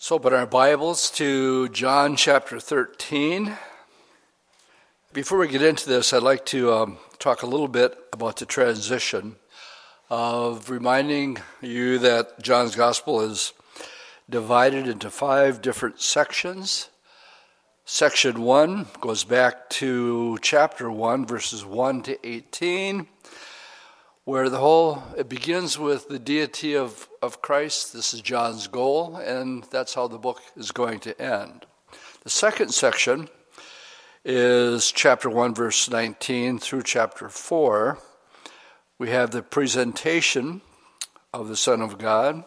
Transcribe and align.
So, 0.00 0.14
open 0.14 0.32
our 0.32 0.46
Bibles 0.46 1.10
to 1.16 1.68
John 1.70 2.14
chapter 2.14 2.60
13. 2.60 3.56
Before 5.12 5.38
we 5.38 5.48
get 5.48 5.60
into 5.60 5.88
this, 5.88 6.12
I'd 6.12 6.22
like 6.22 6.46
to 6.46 6.72
um, 6.72 6.98
talk 7.18 7.42
a 7.42 7.48
little 7.48 7.66
bit 7.66 7.98
about 8.12 8.36
the 8.36 8.46
transition 8.46 9.34
of 10.08 10.70
reminding 10.70 11.38
you 11.60 11.98
that 11.98 12.40
John's 12.40 12.76
Gospel 12.76 13.22
is 13.22 13.52
divided 14.30 14.86
into 14.86 15.10
five 15.10 15.60
different 15.60 16.00
sections. 16.00 16.90
Section 17.84 18.42
1 18.42 18.86
goes 19.00 19.24
back 19.24 19.68
to 19.70 20.38
chapter 20.42 20.88
1, 20.92 21.26
verses 21.26 21.64
1 21.64 22.02
to 22.02 22.24
18 22.24 23.08
where 24.28 24.50
the 24.50 24.58
whole 24.58 25.02
it 25.16 25.26
begins 25.26 25.78
with 25.78 26.06
the 26.08 26.18
deity 26.18 26.76
of, 26.76 27.08
of 27.22 27.40
Christ. 27.40 27.94
This 27.94 28.12
is 28.12 28.20
John's 28.20 28.66
goal, 28.66 29.16
and 29.16 29.64
that's 29.70 29.94
how 29.94 30.06
the 30.06 30.18
book 30.18 30.42
is 30.54 30.70
going 30.70 31.00
to 31.00 31.18
end. 31.18 31.64
The 32.24 32.28
second 32.28 32.74
section 32.74 33.30
is 34.26 34.92
chapter 34.92 35.30
1, 35.30 35.54
verse 35.54 35.88
19 35.88 36.58
through 36.58 36.82
chapter 36.82 37.30
4. 37.30 37.98
We 38.98 39.08
have 39.08 39.30
the 39.30 39.40
presentation 39.40 40.60
of 41.32 41.48
the 41.48 41.56
Son 41.56 41.80
of 41.80 41.96
God, 41.96 42.44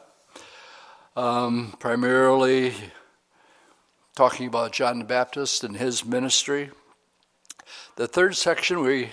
um, 1.15 1.73
primarily 1.79 2.75
talking 4.15 4.45
about 4.45 4.71
John 4.71 4.99
the 4.99 5.05
Baptist 5.05 5.63
and 5.63 5.77
his 5.77 6.05
ministry. 6.05 6.69
The 7.95 8.07
third 8.07 8.35
section 8.35 8.81
we 8.81 9.09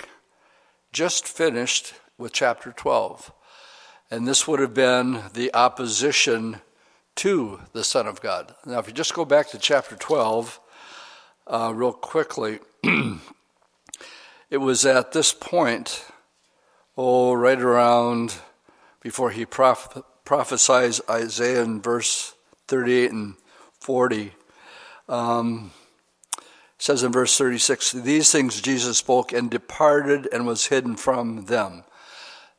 just 0.92 1.26
finished 1.26 1.94
with 2.18 2.32
chapter 2.32 2.72
12. 2.72 3.32
And 4.10 4.26
this 4.26 4.46
would 4.48 4.60
have 4.60 4.74
been 4.74 5.22
the 5.34 5.54
opposition 5.54 6.60
to 7.16 7.60
the 7.72 7.84
Son 7.84 8.06
of 8.06 8.20
God. 8.20 8.54
Now, 8.66 8.78
if 8.78 8.88
you 8.88 8.92
just 8.92 9.14
go 9.14 9.24
back 9.24 9.48
to 9.50 9.58
chapter 9.58 9.96
12, 9.96 10.60
uh, 11.46 11.72
real 11.74 11.92
quickly, 11.92 12.58
it 14.50 14.58
was 14.58 14.84
at 14.84 15.12
this 15.12 15.32
point, 15.32 16.04
oh, 16.96 17.32
right 17.32 17.60
around 17.60 18.34
before 19.00 19.30
he 19.30 19.46
proph- 19.46 20.02
prophesies 20.24 21.00
Isaiah 21.08 21.62
in 21.62 21.80
verse 21.80 22.34
38 22.66 23.12
and 23.12 23.34
40. 23.80 24.32
Um, 25.08 25.70
says 26.78 27.02
in 27.02 27.12
verse 27.12 27.36
36 27.36 27.92
These 27.92 28.30
things 28.30 28.60
Jesus 28.60 28.98
spoke 28.98 29.32
and 29.32 29.50
departed 29.50 30.28
and 30.32 30.46
was 30.46 30.66
hidden 30.66 30.96
from 30.96 31.46
them. 31.46 31.84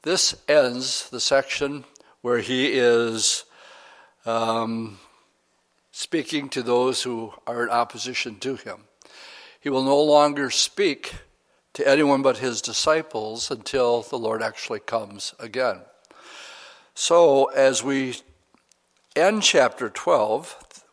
This 0.04 0.34
ends 0.48 1.10
the 1.10 1.20
section 1.20 1.84
where 2.22 2.40
he 2.40 2.68
is 2.68 3.44
um, 4.26 4.98
speaking 5.92 6.48
to 6.50 6.64
those 6.64 7.04
who 7.04 7.34
are 7.46 7.64
in 7.64 7.70
opposition 7.70 8.40
to 8.40 8.56
him. 8.56 8.86
He 9.60 9.70
will 9.70 9.84
no 9.84 10.02
longer 10.02 10.50
speak 10.52 11.16
to 11.74 11.86
anyone 11.86 12.22
but 12.22 12.38
his 12.38 12.62
disciples 12.62 13.52
until 13.52 14.02
the 14.04 14.18
Lord 14.18 14.42
actually 14.42 14.80
comes 14.80 15.36
again. 15.38 15.82
So, 16.94 17.46
as 17.48 17.84
we 17.84 18.16
end 19.18 19.44
chapter 19.44 19.90
12, 19.90 20.84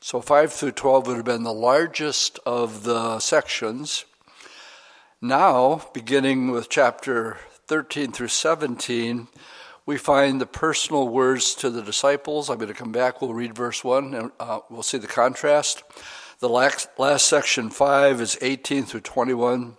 so 0.00 0.22
5 0.22 0.50
through 0.50 0.72
12 0.72 1.06
would 1.06 1.16
have 1.16 1.24
been 1.26 1.42
the 1.42 1.52
largest 1.52 2.38
of 2.46 2.84
the 2.84 3.18
sections. 3.20 4.06
Now, 5.20 5.88
beginning 5.92 6.50
with 6.50 6.70
chapter 6.70 7.38
13 7.66 8.12
through 8.12 8.28
17, 8.28 9.28
we 9.86 9.96
find 9.96 10.40
the 10.40 10.46
personal 10.46 11.08
words 11.08 11.54
to 11.56 11.70
the 11.70 11.82
disciples. 11.82 12.48
I'm 12.48 12.58
going 12.58 12.68
to 12.68 12.74
come 12.74 12.92
back, 12.92 13.20
we'll 13.20 13.34
read 13.34 13.54
verse 13.54 13.84
1, 13.84 14.14
and 14.14 14.30
uh, 14.40 14.60
we'll 14.70 14.82
see 14.82 14.98
the 14.98 15.06
contrast. 15.06 15.82
The 16.40 16.48
last, 16.48 16.88
last 16.98 17.26
section, 17.26 17.70
5, 17.70 18.20
is 18.20 18.38
18 18.40 18.84
through 18.84 19.00
21, 19.00 19.76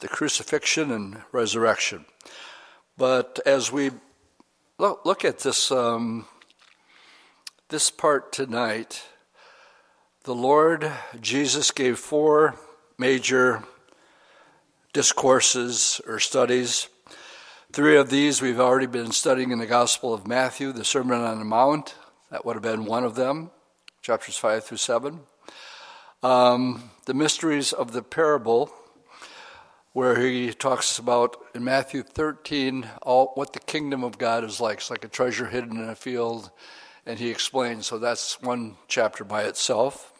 the 0.00 0.08
crucifixion 0.08 0.90
and 0.90 1.22
resurrection. 1.32 2.04
But 2.96 3.40
as 3.46 3.72
we 3.72 3.90
look, 4.78 5.24
at 5.24 5.40
this, 5.40 5.70
um, 5.70 6.26
this 7.68 7.90
part 7.90 8.32
tonight, 8.32 9.04
the 10.24 10.34
Lord 10.34 10.90
Jesus 11.20 11.70
gave 11.70 11.98
four 11.98 12.56
major 12.98 13.62
discourses 14.92 16.00
or 16.06 16.18
studies. 16.18 16.88
Three 17.74 17.96
of 17.96 18.08
these 18.08 18.40
we've 18.40 18.60
already 18.60 18.86
been 18.86 19.10
studying 19.10 19.50
in 19.50 19.58
the 19.58 19.66
Gospel 19.66 20.14
of 20.14 20.28
Matthew, 20.28 20.70
the 20.70 20.84
Sermon 20.84 21.20
on 21.20 21.40
the 21.40 21.44
Mount. 21.44 21.96
That 22.30 22.46
would 22.46 22.54
have 22.54 22.62
been 22.62 22.84
one 22.84 23.02
of 23.02 23.16
them, 23.16 23.50
chapters 24.00 24.36
5 24.36 24.62
through 24.62 24.76
7. 24.76 25.18
Um, 26.22 26.92
the 27.06 27.14
mysteries 27.14 27.72
of 27.72 27.90
the 27.90 28.00
parable, 28.00 28.72
where 29.92 30.20
he 30.20 30.52
talks 30.52 31.00
about 31.00 31.36
in 31.52 31.64
Matthew 31.64 32.04
13 32.04 32.88
all, 33.02 33.32
what 33.34 33.54
the 33.54 33.58
kingdom 33.58 34.04
of 34.04 34.18
God 34.18 34.44
is 34.44 34.60
like. 34.60 34.76
It's 34.76 34.90
like 34.90 35.04
a 35.04 35.08
treasure 35.08 35.46
hidden 35.46 35.76
in 35.76 35.88
a 35.88 35.96
field, 35.96 36.52
and 37.04 37.18
he 37.18 37.28
explains. 37.28 37.86
So 37.86 37.98
that's 37.98 38.40
one 38.40 38.76
chapter 38.86 39.24
by 39.24 39.42
itself. 39.42 40.12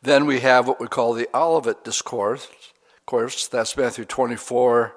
Then 0.00 0.24
we 0.24 0.40
have 0.40 0.66
what 0.66 0.80
we 0.80 0.86
call 0.86 1.12
the 1.12 1.28
Olivet 1.34 1.84
Discourse. 1.84 2.46
Of 2.46 3.04
Course, 3.04 3.48
that's 3.48 3.76
Matthew 3.76 4.06
24 4.06 4.94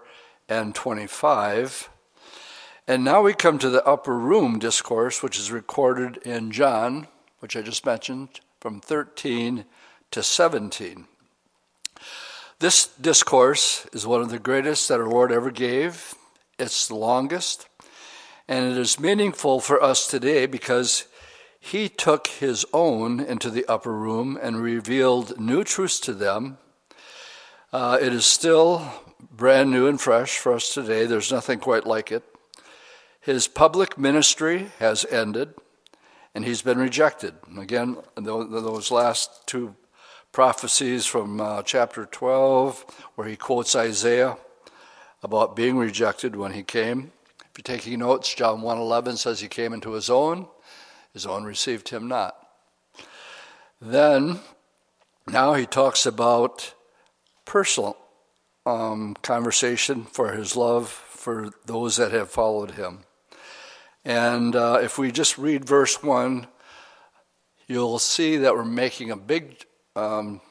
and 0.47 0.75
25. 0.75 1.89
And 2.87 3.03
now 3.03 3.21
we 3.21 3.33
come 3.33 3.57
to 3.59 3.69
the 3.69 3.85
upper 3.85 4.17
room 4.17 4.59
discourse, 4.59 5.23
which 5.23 5.39
is 5.39 5.51
recorded 5.51 6.17
in 6.17 6.51
John, 6.51 7.07
which 7.39 7.55
I 7.55 7.61
just 7.61 7.85
mentioned, 7.85 8.39
from 8.59 8.79
13 8.79 9.65
to 10.11 10.23
17. 10.23 11.05
This 12.59 12.87
discourse 12.87 13.85
is 13.91 14.07
one 14.07 14.21
of 14.21 14.29
the 14.29 14.39
greatest 14.39 14.87
that 14.87 14.99
our 14.99 15.09
Lord 15.09 15.31
ever 15.31 15.51
gave. 15.51 16.13
It's 16.57 16.87
the 16.87 16.95
longest, 16.95 17.67
and 18.47 18.71
it 18.71 18.77
is 18.77 18.99
meaningful 18.99 19.59
for 19.59 19.81
us 19.83 20.07
today 20.07 20.45
because 20.45 21.05
he 21.59 21.89
took 21.89 22.27
his 22.27 22.65
own 22.71 23.19
into 23.19 23.49
the 23.49 23.65
upper 23.65 23.91
room 23.91 24.37
and 24.41 24.61
revealed 24.61 25.39
new 25.39 25.63
truths 25.63 25.99
to 26.01 26.13
them. 26.13 26.59
Uh, 27.73 27.97
it 27.99 28.13
is 28.13 28.25
still 28.25 28.89
brand 29.31 29.71
new 29.71 29.87
and 29.87 29.99
fresh 29.99 30.37
for 30.37 30.53
us 30.53 30.73
today. 30.73 31.05
There's 31.05 31.31
nothing 31.31 31.59
quite 31.59 31.85
like 31.85 32.11
it. 32.11 32.23
His 33.19 33.47
public 33.47 33.97
ministry 33.97 34.69
has 34.79 35.05
ended, 35.05 35.55
and 36.33 36.45
he's 36.45 36.61
been 36.61 36.77
rejected. 36.77 37.35
Again, 37.57 37.97
those 38.15 38.91
last 38.91 39.47
two 39.47 39.75
prophecies 40.31 41.05
from 41.05 41.41
uh, 41.41 41.63
chapter 41.63 42.05
12, 42.05 42.85
where 43.15 43.27
he 43.27 43.35
quotes 43.35 43.75
Isaiah 43.75 44.37
about 45.23 45.55
being 45.55 45.77
rejected 45.77 46.35
when 46.35 46.53
he 46.53 46.61
came. 46.61 47.11
If 47.39 47.57
you're 47.57 47.77
taking 47.77 47.99
notes, 47.99 48.33
John 48.33 48.61
1:11 48.61 49.17
says 49.17 49.39
he 49.39 49.47
came 49.47 49.73
into 49.73 49.93
his 49.93 50.09
own, 50.09 50.47
his 51.13 51.25
own 51.25 51.45
received 51.45 51.89
him 51.89 52.07
not. 52.07 52.35
Then, 53.81 54.39
now 55.27 55.53
he 55.53 55.65
talks 55.65 56.05
about 56.05 56.73
personal 57.45 57.97
um, 58.65 59.15
conversation 59.21 60.03
for 60.03 60.33
his 60.33 60.55
love 60.55 60.89
for 60.89 61.51
those 61.65 61.97
that 61.97 62.11
have 62.11 62.29
followed 62.29 62.71
him. 62.71 62.99
And 64.03 64.55
uh, 64.55 64.79
if 64.83 64.97
we 64.97 65.11
just 65.11 65.37
read 65.37 65.65
verse 65.65 66.03
1, 66.03 66.47
you'll 67.67 67.99
see 67.99 68.37
that 68.37 68.53
we're 68.53 68.63
making 68.63 69.09
a 69.11 69.17
big 69.17 69.65
um, 69.95 70.41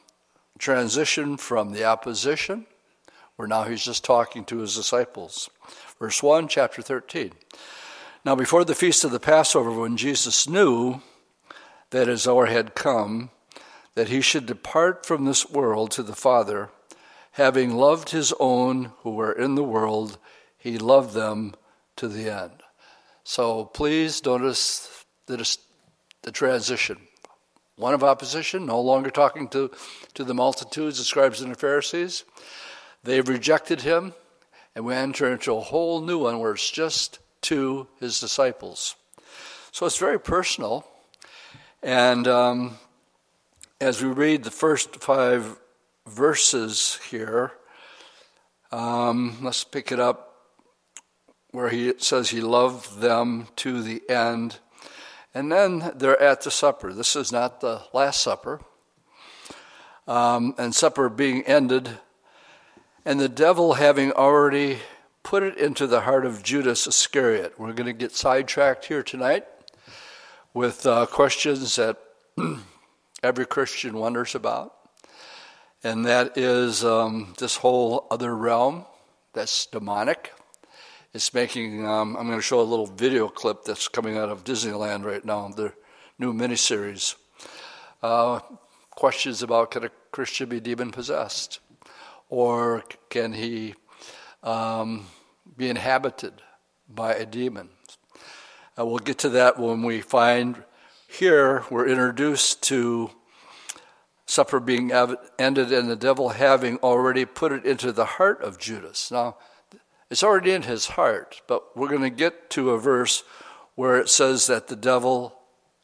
transition 0.59 1.37
from 1.37 1.71
the 1.71 1.85
opposition, 1.85 2.65
where 3.35 3.47
now 3.47 3.63
he's 3.63 3.83
just 3.83 4.03
talking 4.03 4.43
to 4.45 4.59
his 4.59 4.75
disciples. 4.75 5.49
Verse 5.99 6.21
1, 6.21 6.47
chapter 6.47 6.81
13. 6.81 7.31
Now, 8.25 8.35
before 8.35 8.65
the 8.65 8.75
feast 8.75 9.03
of 9.03 9.11
the 9.11 9.19
Passover, 9.19 9.71
when 9.71 9.97
Jesus 9.97 10.49
knew 10.49 11.01
that 11.91 12.07
his 12.07 12.27
hour 12.27 12.47
had 12.47 12.75
come, 12.75 13.29
that 13.93 14.09
he 14.09 14.19
should 14.19 14.45
depart 14.45 15.05
from 15.05 15.25
this 15.25 15.49
world 15.49 15.91
to 15.91 16.03
the 16.03 16.15
Father, 16.15 16.69
having 17.35 17.75
loved 17.75 18.11
his 18.11 18.33
own 18.39 18.93
who 18.99 19.11
were 19.11 19.33
in 19.33 19.55
the 19.55 19.63
world, 19.63 20.17
he 20.57 20.77
loved 20.77 21.13
them 21.13 21.53
to 21.97 22.07
the 22.07 22.29
end. 22.29 22.63
So 23.25 23.65
please 23.65 24.23
notice 24.25 25.05
the, 25.25 25.57
the 26.21 26.31
transition. 26.31 26.97
One 27.75 27.93
of 27.93 28.05
opposition, 28.05 28.65
no 28.65 28.79
longer 28.79 29.09
talking 29.09 29.49
to, 29.49 29.69
to 30.13 30.23
the 30.23 30.33
multitudes, 30.33 30.97
the 30.97 31.03
scribes 31.03 31.41
and 31.41 31.51
the 31.51 31.57
Pharisees. 31.57 32.23
They've 33.03 33.27
rejected 33.27 33.81
him, 33.81 34.13
and 34.73 34.85
we 34.85 34.93
enter 34.93 35.29
into 35.29 35.57
a 35.57 35.59
whole 35.59 35.99
new 35.99 36.19
one 36.19 36.39
where 36.39 36.53
it's 36.53 36.71
just 36.71 37.19
to 37.41 37.87
his 37.99 38.21
disciples. 38.21 38.95
So 39.73 39.85
it's 39.85 39.97
very 39.97 40.21
personal. 40.21 40.87
And 41.83 42.29
um, 42.29 42.77
as 43.81 44.01
we 44.01 44.07
read 44.07 44.45
the 44.45 44.51
first 44.51 44.95
five 45.03 45.59
verses 46.07 46.99
here. 47.09 47.53
Um, 48.71 49.37
let's 49.41 49.63
pick 49.63 49.91
it 49.91 49.99
up 49.99 50.35
where 51.51 51.69
he 51.69 51.93
says 51.97 52.29
he 52.29 52.41
loved 52.41 52.99
them 52.99 53.47
to 53.55 53.81
the 53.81 54.01
end. 54.09 54.59
And 55.33 55.51
then 55.51 55.91
they're 55.95 56.21
at 56.21 56.41
the 56.41 56.51
supper. 56.51 56.93
This 56.93 57.15
is 57.15 57.31
not 57.31 57.61
the 57.61 57.83
Last 57.93 58.21
Supper. 58.21 58.61
Um, 60.07 60.53
and 60.57 60.75
supper 60.75 61.09
being 61.09 61.41
ended, 61.43 61.89
and 63.05 63.19
the 63.19 63.27
devil 63.27 63.73
having 63.73 64.11
already 64.11 64.77
put 65.23 65.41
it 65.41 65.57
into 65.57 65.87
the 65.87 66.01
heart 66.01 66.27
of 66.27 66.43
Judas 66.43 66.85
Iscariot. 66.85 67.59
We're 67.59 67.73
going 67.73 67.87
to 67.87 67.93
get 67.93 68.11
sidetracked 68.11 68.85
here 68.85 69.01
tonight 69.01 69.45
with 70.53 70.85
uh, 70.85 71.07
questions 71.07 71.75
that 71.77 71.97
every 73.23 73.47
Christian 73.47 73.97
wonders 73.97 74.35
about. 74.35 74.73
And 75.85 76.03
that 76.07 76.35
is 76.35 76.83
um, 76.83 77.35
this 77.37 77.57
whole 77.57 78.07
other 78.09 78.35
realm 78.35 78.85
that's 79.33 79.67
demonic. 79.67 80.33
It's 81.13 81.31
making, 81.31 81.85
um, 81.85 82.17
I'm 82.17 82.25
going 82.25 82.39
to 82.39 82.41
show 82.41 82.59
a 82.59 82.63
little 82.63 82.87
video 82.87 83.27
clip 83.27 83.65
that's 83.65 83.87
coming 83.87 84.17
out 84.17 84.29
of 84.29 84.43
Disneyland 84.43 85.05
right 85.05 85.23
now, 85.23 85.47
the 85.49 85.73
new 86.17 86.33
miniseries. 86.33 87.13
Uh, 88.01 88.39
questions 88.89 89.43
about 89.43 89.69
can 89.69 89.83
a 89.83 89.91
Christian 90.09 90.49
be 90.49 90.59
demon 90.59 90.89
possessed? 90.89 91.59
Or 92.29 92.83
can 93.11 93.33
he 93.33 93.75
um, 94.41 95.05
be 95.55 95.69
inhabited 95.69 96.41
by 96.89 97.13
a 97.13 97.27
demon? 97.27 97.69
Uh, 98.75 98.87
we'll 98.87 98.97
get 98.97 99.19
to 99.19 99.29
that 99.29 99.59
when 99.59 99.83
we 99.83 100.01
find 100.01 100.63
here 101.07 101.63
we're 101.69 101.87
introduced 101.87 102.63
to 102.63 103.11
supper 104.25 104.59
being 104.59 104.91
ended 104.91 105.71
and 105.71 105.89
the 105.89 105.95
devil 105.95 106.29
having 106.29 106.77
already 106.77 107.25
put 107.25 107.51
it 107.51 107.65
into 107.65 107.91
the 107.91 108.05
heart 108.05 108.41
of 108.41 108.57
Judas. 108.57 109.11
Now, 109.11 109.37
it's 110.09 110.23
already 110.23 110.51
in 110.51 110.63
his 110.63 110.87
heart, 110.87 111.41
but 111.47 111.75
we're 111.75 111.89
going 111.89 112.01
to 112.01 112.09
get 112.09 112.49
to 112.51 112.71
a 112.71 112.79
verse 112.79 113.23
where 113.75 113.99
it 113.99 114.09
says 114.09 114.47
that 114.47 114.67
the 114.67 114.75
devil 114.75 115.39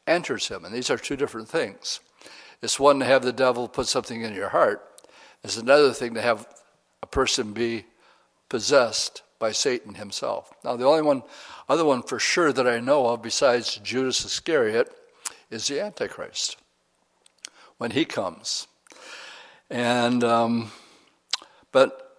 enters 0.06 0.48
him. 0.48 0.64
And 0.64 0.74
these 0.74 0.90
are 0.90 0.96
two 0.96 1.16
different 1.16 1.48
things. 1.48 2.00
It's 2.62 2.80
one 2.80 2.98
to 3.00 3.04
have 3.04 3.22
the 3.22 3.32
devil 3.32 3.68
put 3.68 3.86
something 3.86 4.22
in 4.22 4.34
your 4.34 4.50
heart, 4.50 4.88
it's 5.42 5.56
another 5.56 5.92
thing 5.92 6.14
to 6.14 6.22
have 6.22 6.46
a 7.02 7.06
person 7.06 7.52
be 7.52 7.84
possessed 8.48 9.22
by 9.40 9.50
Satan 9.50 9.94
himself. 9.94 10.52
Now, 10.64 10.76
the 10.76 10.86
only 10.86 11.02
one, 11.02 11.24
other 11.68 11.84
one 11.84 12.02
for 12.02 12.20
sure 12.20 12.52
that 12.52 12.68
I 12.68 12.78
know 12.78 13.08
of 13.08 13.22
besides 13.22 13.80
Judas 13.82 14.24
Iscariot 14.24 14.88
is 15.50 15.66
the 15.66 15.80
Antichrist 15.80 16.61
when 17.82 17.90
he 17.90 18.04
comes. 18.04 18.68
And, 19.68 20.22
um, 20.22 20.70
but 21.72 22.16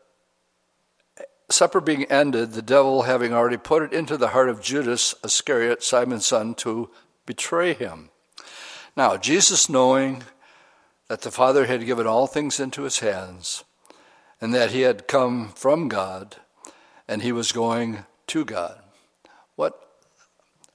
supper 1.50 1.80
being 1.80 2.04
ended, 2.12 2.52
the 2.52 2.62
devil 2.62 3.04
having 3.04 3.34
already 3.34 3.56
put 3.56 3.82
it 3.82 3.94
into 3.94 4.18
the 4.18 4.28
heart 4.28 4.50
of 4.50 4.62
Judas 4.62 5.16
Iscariot, 5.24 5.82
Simon's 5.82 6.26
son, 6.26 6.54
to 6.56 6.90
betray 7.26 7.74
him. 7.74 8.10
Now, 8.98 9.16
Jesus, 9.16 9.70
knowing 9.70 10.24
that 11.08 11.22
the 11.22 11.32
Father 11.32 11.66
had 11.66 11.86
given 11.86 12.08
all 12.08 12.28
things 12.28 12.60
into 12.60 12.82
his 12.82 13.00
hands, 13.00 13.64
and 14.42 14.54
that 14.54 14.72
he 14.72 14.82
had 14.82 15.08
come 15.08 15.54
from 15.56 15.88
God, 15.88 16.36
and 17.08 17.22
he 17.22 17.32
was 17.32 17.54
going 17.54 18.04
to 18.28 18.44
God. 18.44 18.83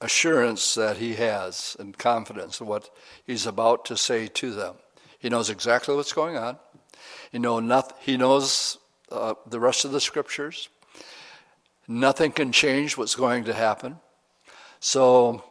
Assurance 0.00 0.74
that 0.74 0.98
he 0.98 1.14
has 1.14 1.76
and 1.78 1.96
confidence 1.98 2.60
in 2.60 2.66
what 2.66 2.90
he's 3.24 3.46
about 3.46 3.84
to 3.86 3.96
say 3.96 4.28
to 4.28 4.52
them. 4.52 4.76
He 5.18 5.28
knows 5.28 5.50
exactly 5.50 5.96
what's 5.96 6.12
going 6.12 6.36
on. 6.36 6.58
He, 7.32 7.38
know 7.38 7.58
nothing, 7.58 7.96
he 8.00 8.16
knows 8.16 8.78
uh, 9.10 9.34
the 9.46 9.58
rest 9.58 9.84
of 9.84 9.90
the 9.90 10.00
scriptures. 10.00 10.68
Nothing 11.88 12.30
can 12.30 12.52
change 12.52 12.96
what's 12.96 13.16
going 13.16 13.44
to 13.44 13.54
happen. 13.54 13.96
So, 14.78 15.42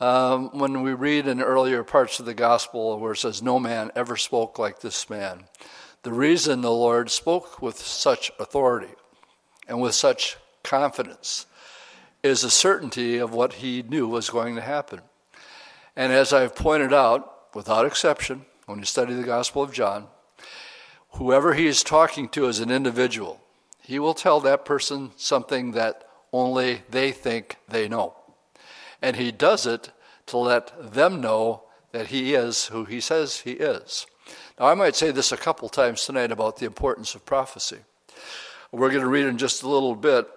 um, 0.00 0.58
when 0.58 0.82
we 0.82 0.94
read 0.94 1.26
in 1.26 1.42
earlier 1.42 1.84
parts 1.84 2.20
of 2.20 2.26
the 2.26 2.34
gospel 2.34 2.98
where 2.98 3.12
it 3.12 3.18
says, 3.18 3.42
No 3.42 3.58
man 3.58 3.90
ever 3.94 4.16
spoke 4.16 4.58
like 4.58 4.80
this 4.80 5.08
man, 5.08 5.44
the 6.02 6.12
reason 6.12 6.60
the 6.62 6.70
Lord 6.70 7.10
spoke 7.10 7.60
with 7.60 7.78
such 7.78 8.30
authority 8.38 8.94
and 9.68 9.80
with 9.80 9.94
such 9.94 10.38
confidence 10.62 11.46
is 12.22 12.44
a 12.44 12.50
certainty 12.50 13.18
of 13.18 13.32
what 13.32 13.54
he 13.54 13.82
knew 13.82 14.06
was 14.06 14.30
going 14.30 14.54
to 14.56 14.60
happen. 14.60 15.00
And 15.96 16.12
as 16.12 16.32
I've 16.32 16.54
pointed 16.54 16.92
out, 16.92 17.54
without 17.54 17.86
exception, 17.86 18.44
when 18.66 18.78
you 18.78 18.84
study 18.84 19.14
the 19.14 19.22
Gospel 19.22 19.62
of 19.62 19.72
John, 19.72 20.06
whoever 21.12 21.54
he 21.54 21.66
is 21.66 21.82
talking 21.82 22.28
to 22.30 22.46
as 22.46 22.60
an 22.60 22.70
individual, 22.70 23.40
he 23.82 23.98
will 23.98 24.14
tell 24.14 24.40
that 24.40 24.64
person 24.64 25.10
something 25.16 25.72
that 25.72 26.04
only 26.32 26.82
they 26.88 27.10
think 27.10 27.56
they 27.68 27.88
know. 27.88 28.14
And 29.02 29.16
he 29.16 29.32
does 29.32 29.66
it 29.66 29.90
to 30.26 30.36
let 30.36 30.92
them 30.92 31.20
know 31.20 31.64
that 31.92 32.08
he 32.08 32.34
is 32.34 32.66
who 32.66 32.84
he 32.84 33.00
says 33.00 33.40
he 33.40 33.52
is. 33.52 34.06
Now, 34.58 34.66
I 34.66 34.74
might 34.74 34.94
say 34.94 35.10
this 35.10 35.32
a 35.32 35.36
couple 35.36 35.68
times 35.68 36.04
tonight 36.04 36.30
about 36.30 36.58
the 36.58 36.66
importance 36.66 37.14
of 37.14 37.26
prophecy. 37.26 37.78
We're 38.70 38.90
going 38.90 39.02
to 39.02 39.08
read 39.08 39.26
in 39.26 39.38
just 39.38 39.62
a 39.62 39.68
little 39.68 39.96
bit. 39.96 40.28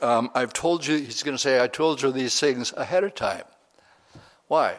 Um, 0.00 0.30
I've 0.34 0.52
told 0.52 0.86
you, 0.86 0.96
he's 0.96 1.22
going 1.22 1.36
to 1.36 1.42
say, 1.42 1.62
I 1.62 1.66
told 1.66 2.00
you 2.02 2.12
these 2.12 2.38
things 2.38 2.72
ahead 2.76 3.04
of 3.04 3.14
time. 3.14 3.44
Why? 4.46 4.76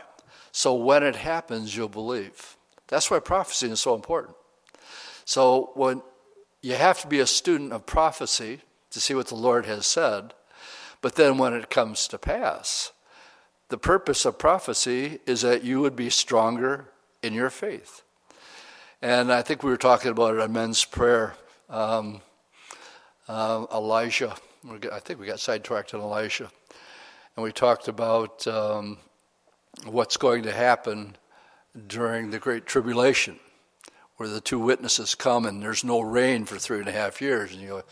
So 0.51 0.73
when 0.73 1.03
it 1.03 1.15
happens, 1.15 1.75
you'll 1.75 1.89
believe. 1.89 2.57
That's 2.87 3.11
why 3.11 3.19
prophecy 3.19 3.69
is 3.69 3.81
so 3.81 3.95
important. 3.95 4.35
So 5.25 5.71
when 5.75 6.01
you 6.61 6.75
have 6.75 7.01
to 7.01 7.07
be 7.07 7.19
a 7.19 7.27
student 7.27 7.73
of 7.73 7.85
prophecy 7.85 8.61
to 8.91 8.99
see 8.99 9.13
what 9.13 9.27
the 9.27 9.35
Lord 9.35 9.65
has 9.65 9.85
said, 9.85 10.33
but 11.01 11.15
then 11.15 11.37
when 11.37 11.53
it 11.53 11.69
comes 11.69 12.07
to 12.09 12.17
pass, 12.17 12.91
the 13.69 13.77
purpose 13.77 14.25
of 14.25 14.37
prophecy 14.37 15.19
is 15.25 15.41
that 15.41 15.63
you 15.63 15.79
would 15.79 15.95
be 15.95 16.09
stronger 16.09 16.89
in 17.23 17.33
your 17.33 17.49
faith. 17.49 18.03
And 19.01 19.31
I 19.31 19.41
think 19.41 19.63
we 19.63 19.71
were 19.71 19.77
talking 19.77 20.11
about 20.11 20.35
it 20.35 20.41
on 20.41 20.51
men's 20.51 20.85
prayer. 20.85 21.35
Um, 21.69 22.21
uh, 23.27 23.65
Elijah, 23.73 24.35
I 24.69 24.99
think 24.99 25.19
we 25.19 25.25
got 25.25 25.39
sidetracked 25.39 25.93
on 25.93 26.01
Elisha. 26.01 26.51
And 27.35 27.43
we 27.43 27.51
talked 27.51 27.87
about 27.87 28.45
um, 28.47 28.97
what's 29.85 30.17
going 30.17 30.43
to 30.43 30.51
happen 30.51 31.15
during 31.87 32.29
the 32.29 32.39
Great 32.39 32.65
Tribulation 32.65 33.39
where 34.21 34.29
the 34.29 34.39
two 34.39 34.59
witnesses 34.59 35.15
come 35.15 35.47
and 35.47 35.63
there's 35.63 35.83
no 35.83 35.99
rain 35.99 36.45
for 36.45 36.59
three 36.59 36.77
and 36.77 36.87
a 36.87 36.91
half 36.91 37.21
years. 37.21 37.53
And 37.53 37.59
you 37.59 37.67
go, 37.69 37.83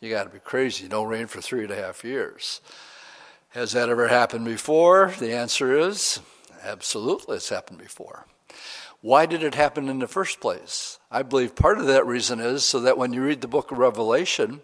you 0.00 0.10
got 0.10 0.24
to 0.24 0.28
be 0.28 0.38
crazy. 0.38 0.86
No 0.86 1.02
rain 1.02 1.26
for 1.26 1.40
three 1.40 1.62
and 1.62 1.70
a 1.70 1.76
half 1.76 2.04
years. 2.04 2.60
Has 3.50 3.72
that 3.72 3.88
ever 3.88 4.08
happened 4.08 4.44
before? 4.44 5.14
The 5.18 5.32
answer 5.32 5.78
is 5.78 6.20
absolutely, 6.62 7.36
it's 7.36 7.48
happened 7.48 7.78
before. 7.78 8.26
Why 9.00 9.24
did 9.24 9.42
it 9.42 9.54
happen 9.54 9.88
in 9.88 10.00
the 10.00 10.06
first 10.06 10.40
place? 10.40 10.98
I 11.10 11.22
believe 11.22 11.56
part 11.56 11.78
of 11.78 11.86
that 11.86 12.04
reason 12.04 12.38
is 12.38 12.64
so 12.64 12.80
that 12.80 12.98
when 12.98 13.14
you 13.14 13.22
read 13.22 13.40
the 13.40 13.48
book 13.48 13.70
of 13.70 13.78
Revelation, 13.78 14.60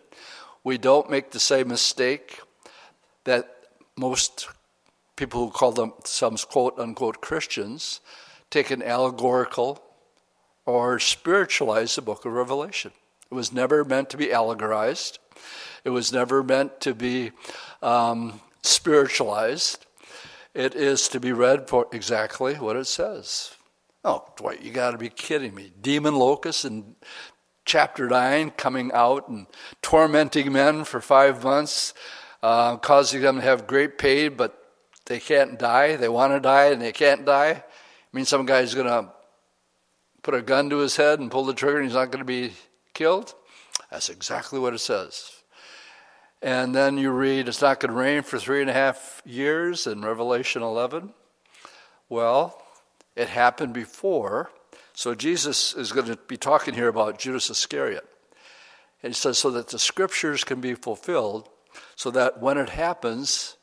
we 0.64 0.78
don't 0.78 1.10
make 1.10 1.30
the 1.30 1.40
same 1.40 1.68
mistake 1.68 2.40
that 3.24 3.48
most 3.96 4.48
people 5.14 5.44
who 5.44 5.50
call 5.52 5.72
themselves 5.72 6.44
quote 6.44 6.78
unquote 6.78 7.20
Christians 7.20 8.00
take 8.50 8.70
an 8.70 8.82
allegorical 8.82 9.82
or 10.66 10.98
spiritualize 10.98 11.94
the 11.94 12.02
book 12.02 12.24
of 12.24 12.32
Revelation. 12.32 12.92
It 13.30 13.34
was 13.34 13.52
never 13.52 13.84
meant 13.84 14.10
to 14.10 14.16
be 14.16 14.26
allegorized, 14.26 15.18
it 15.84 15.90
was 15.90 16.12
never 16.12 16.42
meant 16.42 16.80
to 16.80 16.94
be 16.94 17.32
um, 17.82 18.40
spiritualized. 18.62 19.86
It 20.54 20.76
is 20.76 21.08
to 21.08 21.18
be 21.18 21.32
read 21.32 21.68
for 21.68 21.88
exactly 21.92 22.54
what 22.54 22.76
it 22.76 22.86
says. 22.86 23.56
Oh, 24.04 24.24
Dwight, 24.36 24.62
you 24.62 24.70
got 24.70 24.92
to 24.92 24.98
be 24.98 25.08
kidding 25.08 25.52
me. 25.52 25.72
Demon 25.80 26.14
locusts 26.14 26.64
in 26.64 26.94
chapter 27.64 28.08
9 28.08 28.50
coming 28.52 28.92
out 28.92 29.28
and 29.28 29.46
tormenting 29.82 30.52
men 30.52 30.84
for 30.84 31.00
five 31.00 31.42
months, 31.42 31.94
uh, 32.42 32.76
causing 32.76 33.22
them 33.22 33.36
to 33.36 33.42
have 33.42 33.66
great 33.66 33.98
pain, 33.98 34.34
but 34.34 34.58
they 35.06 35.20
can't 35.20 35.58
die. 35.58 35.96
They 35.96 36.08
want 36.08 36.32
to 36.32 36.40
die 36.40 36.66
and 36.66 36.80
they 36.80 36.92
can't 36.92 37.24
die. 37.24 37.50
I 37.50 37.62
mean, 38.12 38.24
some 38.24 38.46
guy's 38.46 38.74
going 38.74 38.86
to 38.86 39.10
put 40.22 40.34
a 40.34 40.42
gun 40.42 40.70
to 40.70 40.78
his 40.78 40.96
head 40.96 41.20
and 41.20 41.30
pull 41.30 41.44
the 41.44 41.54
trigger 41.54 41.78
and 41.78 41.86
he's 41.86 41.94
not 41.94 42.10
going 42.10 42.20
to 42.20 42.24
be 42.24 42.52
killed? 42.94 43.34
That's 43.90 44.08
exactly 44.08 44.58
what 44.58 44.74
it 44.74 44.78
says. 44.78 45.30
And 46.42 46.74
then 46.74 46.98
you 46.98 47.10
read, 47.10 47.48
it's 47.48 47.62
not 47.62 47.80
going 47.80 47.92
to 47.92 47.98
rain 47.98 48.22
for 48.22 48.38
three 48.38 48.60
and 48.60 48.70
a 48.70 48.74
half 48.74 49.22
years 49.24 49.86
in 49.86 50.02
Revelation 50.02 50.62
11. 50.62 51.14
Well, 52.08 52.62
it 53.16 53.28
happened 53.28 53.72
before. 53.72 54.50
So 54.94 55.14
Jesus 55.14 55.74
is 55.74 55.90
going 55.90 56.06
to 56.06 56.16
be 56.16 56.36
talking 56.36 56.74
here 56.74 56.88
about 56.88 57.18
Judas 57.18 57.50
Iscariot. 57.50 58.08
And 59.02 59.12
he 59.12 59.14
says, 59.14 59.38
so 59.38 59.50
that 59.50 59.68
the 59.68 59.78
scriptures 59.78 60.44
can 60.44 60.60
be 60.60 60.74
fulfilled, 60.74 61.48
so 61.96 62.10
that 62.12 62.40
when 62.40 62.56
it 62.56 62.70
happens, 62.70 63.56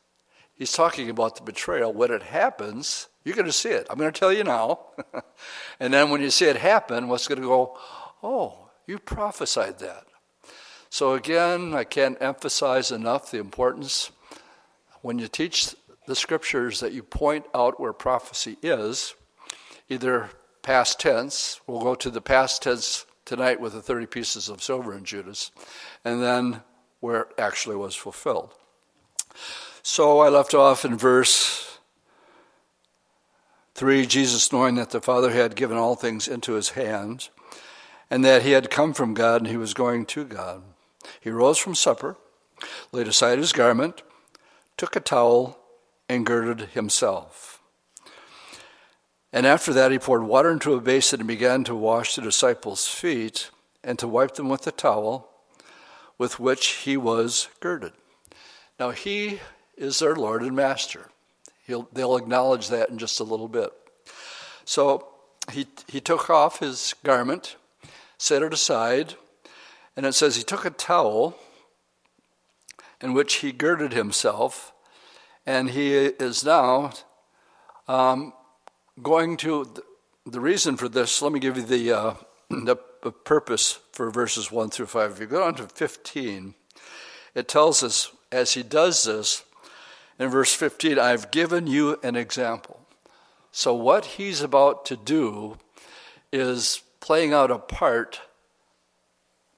he's 0.54 0.74
talking 0.74 1.10
about 1.10 1.38
the 1.38 1.42
betrayal. 1.42 1.94
When 1.94 2.12
it 2.12 2.22
happens, 2.22 3.08
you're 3.24 3.36
going 3.36 3.48
to 3.48 3.54
see 3.54 3.70
it. 3.70 3.88
I'm 3.90 3.98
going 3.98 4.12
to 4.12 4.20
tell 4.20 4.34
you 4.34 4.44
now. 4.44 4.82
and 5.80 5.94
then 5.94 6.10
when 6.10 6.22
you 6.22 6.30
see 6.30 6.46
it 6.46 6.58
happen, 6.58 7.08
what's 7.08 7.30
going 7.30 7.42
to 7.42 7.48
go, 7.48 7.78
oh, 8.22 8.70
you 8.86 9.00
prophesied 9.00 9.80
that. 9.80 10.04
So 10.90 11.14
again, 11.14 11.74
I 11.74 11.86
can't 11.86 12.22
emphasize 12.22 12.92
enough 12.92 13.32
the 13.32 13.40
importance 13.40 14.12
when 15.02 15.18
you 15.18 15.30
teach 15.30 15.74
the 16.08 16.16
scriptures 16.16 16.82
that 16.82 16.92
you 16.92 17.04
point 17.04 17.46
out 17.56 17.80
where 17.80 17.94
prophecy 17.94 18.58
is, 18.62 19.16
either 19.88 20.30
past 20.62 21.00
tense, 21.00 21.60
we'll 21.68 21.82
go 21.82 21.96
to 21.96 22.10
the 22.10 22.22
past 22.22 22.64
tense 22.64 23.06
tonight 23.26 23.60
with 23.60 23.74
the 23.74 23.82
30 23.82 24.06
pieces 24.08 24.50
of 24.50 24.62
silver 24.62 24.94
in 24.96 25.06
Judas, 25.06 25.52
and 26.04 26.22
then 26.22 26.62
where 27.00 27.22
it 27.22 27.28
actually 27.38 27.76
was 27.76 27.96
fulfilled. 27.96 28.54
So 29.84 30.20
I 30.20 30.30
left 30.30 30.54
off 30.54 30.86
in 30.86 30.98
verse 30.98 31.80
3 33.76 34.06
Jesus, 34.06 34.52
knowing 34.52 34.76
that 34.76 34.92
the 34.92 35.02
Father 35.02 35.32
had 35.32 35.56
given 35.56 35.78
all 35.78 35.96
things 35.96 36.28
into 36.28 36.54
his 36.54 36.70
hands, 36.70 37.30
and 38.10 38.24
that 38.24 38.44
he 38.44 38.52
had 38.52 38.70
come 38.70 38.94
from 38.94 39.14
God 39.14 39.42
and 39.42 39.50
he 39.50 39.58
was 39.58 39.74
going 39.74 40.06
to 40.08 40.26
God. 40.26 40.62
He 41.20 41.30
rose 41.30 41.58
from 41.58 41.74
supper, 41.74 42.18
laid 42.92 43.08
aside 43.08 43.40
his 43.40 43.54
garment, 43.54 44.04
took 44.78 44.96
a 44.96 45.00
towel, 45.00 45.58
and 46.08 46.26
girded 46.26 46.70
himself. 46.72 47.51
And 49.34 49.46
after 49.46 49.72
that, 49.74 49.92
he 49.92 50.00
poured 50.00 50.24
water 50.24 50.52
into 50.52 50.74
a 50.74 50.82
basin 50.82 51.22
and 51.22 51.28
began 51.28 51.64
to 51.64 51.76
wash 51.76 52.16
the 52.16 52.22
disciples' 52.22 52.88
feet 52.88 53.50
and 53.84 53.98
to 54.00 54.08
wipe 54.08 54.36
them 54.36 54.50
with 54.50 54.64
the 54.64 54.72
towel 54.72 55.30
with 56.18 56.40
which 56.40 56.68
he 56.68 56.98
was 56.98 57.48
girded. 57.60 57.94
Now, 58.80 58.92
he 58.92 59.40
is 59.78 60.00
their 60.00 60.16
Lord 60.16 60.44
and 60.44 60.56
Master. 60.56 61.10
He'll, 61.66 61.88
they'll 61.94 62.18
acknowledge 62.18 62.68
that 62.68 62.90
in 62.90 62.98
just 62.98 63.20
a 63.20 63.24
little 63.24 63.48
bit. 63.48 63.72
So 64.66 65.08
he, 65.52 65.68
he 65.88 66.02
took 66.02 66.30
off 66.30 66.60
his 66.60 66.94
garment, 67.04 67.56
set 68.18 68.44
it 68.44 68.54
aside, 68.54 69.16
and 69.96 70.06
it 70.06 70.14
says 70.14 70.36
he 70.36 70.44
took 70.44 70.66
a 70.66 70.70
towel 70.70 71.38
in 73.02 73.14
which 73.14 73.36
he 73.36 73.52
girded 73.52 73.94
himself, 73.94 74.74
and 75.46 75.72
he 75.72 75.96
is 75.96 76.44
now 76.44 76.92
um, 77.88 78.34
going 79.02 79.38
to. 79.38 79.68
The 80.26 80.40
reason 80.40 80.78
for 80.78 80.88
this, 80.88 81.22
let 81.22 81.32
me 81.32 81.40
give 81.40 81.58
you 81.58 81.64
the, 81.64 81.92
uh, 81.92 82.14
the 82.50 82.76
purpose 82.76 83.80
for 83.92 84.12
verses 84.12 84.52
1 84.52 84.70
through 84.70 84.86
5. 84.86 85.12
If 85.12 85.20
you 85.20 85.26
go 85.26 85.44
on 85.44 85.56
to 85.56 85.68
15, 85.68 86.54
it 87.34 87.48
tells 87.48 87.82
us 87.82 88.12
as 88.32 88.54
he 88.54 88.62
does 88.62 89.04
this, 89.04 89.44
in 90.20 90.30
verse 90.30 90.54
15, 90.54 91.00
I've 91.00 91.32
given 91.32 91.66
you 91.66 92.00
an 92.04 92.16
example. 92.16 92.80
So, 93.52 93.74
what 93.74 94.06
he's 94.06 94.42
about 94.42 94.86
to 94.86 94.96
do 94.96 95.58
is 96.32 96.84
playing 97.00 97.34
out 97.34 97.52
a 97.52 97.58
part 97.58 98.22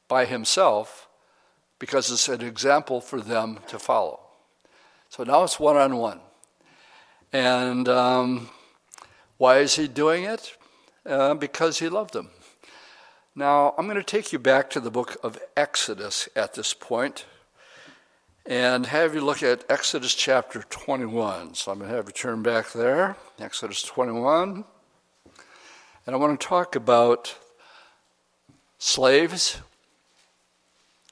by 0.08 0.26
himself 0.26 1.08
because 1.80 2.10
it's 2.10 2.30
an 2.30 2.42
example 2.42 3.02
for 3.02 3.20
them 3.20 3.60
to 3.68 3.78
follow. 3.78 4.20
So 5.10 5.24
now 5.24 5.44
it's 5.44 5.60
one 5.60 5.76
on 5.76 5.98
one. 5.98 6.22
And 7.32 7.90
um, 7.90 8.50
why 9.44 9.58
is 9.58 9.76
he 9.76 9.90
doing 9.90 10.24
it? 10.24 10.56
Uh, 11.06 11.34
because 11.34 11.80
he 11.80 11.90
loved 11.90 12.14
them. 12.14 12.30
Now, 13.36 13.76
I'm 13.78 13.88
going 13.88 13.98
to 13.98 14.02
take 14.02 14.32
you 14.32 14.40
back 14.40 14.70
to 14.70 14.80
the 14.80 14.90
book 14.90 15.18
of 15.22 15.38
Exodus 15.58 16.30
at 16.34 16.54
this 16.54 16.74
point 16.74 17.26
and 18.46 18.86
have 18.86 19.14
you 19.14 19.20
look 19.20 19.44
at 19.44 19.66
Exodus 19.70 20.16
chapter 20.16 20.62
21. 20.70 21.56
So 21.56 21.74
I'm 21.74 21.80
going 21.80 21.90
to 21.90 21.96
have 21.98 22.06
you 22.06 22.14
turn 22.14 22.42
back 22.42 22.72
there, 22.72 23.18
Exodus 23.38 23.84
21. 23.84 24.64
And 26.06 26.16
I 26.16 26.18
want 26.18 26.40
to 26.40 26.48
talk 26.48 26.78
about 26.78 27.36
slaves 28.78 29.60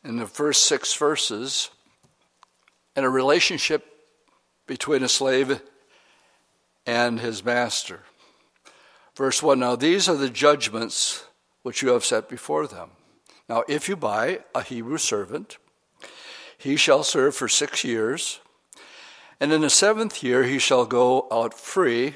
in 0.05 0.15
the 0.15 0.25
first 0.25 0.67
six 0.67 0.93
verses 0.93 1.69
and 2.95 3.05
a 3.05 3.09
relationship 3.09 3.85
between 4.67 5.03
a 5.03 5.09
slave 5.09 5.61
and 6.85 7.19
his 7.19 7.43
master. 7.43 8.03
Verse 9.15 9.41
1 9.43 9.59
Now 9.59 9.75
these 9.75 10.07
are 10.07 10.15
the 10.15 10.29
judgments 10.29 11.25
which 11.63 11.81
you 11.81 11.89
have 11.89 12.05
set 12.05 12.29
before 12.29 12.67
them. 12.67 12.91
Now, 13.49 13.63
if 13.67 13.89
you 13.89 13.95
buy 13.95 14.39
a 14.55 14.63
Hebrew 14.63 14.97
servant, 14.97 15.57
he 16.57 16.75
shall 16.75 17.03
serve 17.03 17.35
for 17.35 17.47
six 17.47 17.83
years, 17.83 18.39
and 19.39 19.51
in 19.51 19.61
the 19.61 19.69
seventh 19.69 20.23
year 20.23 20.43
he 20.43 20.59
shall 20.59 20.85
go 20.85 21.27
out 21.31 21.53
free 21.53 22.15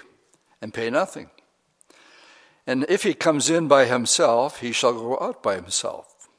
and 0.62 0.74
pay 0.74 0.90
nothing. 0.90 1.30
And 2.68 2.86
if 2.90 3.04
he 3.04 3.14
comes 3.14 3.50
in 3.50 3.68
by 3.68 3.86
himself, 3.86 4.62
he 4.62 4.72
shall 4.72 4.94
go 4.94 5.20
out 5.20 5.44
by 5.44 5.56
himself. 5.56 6.30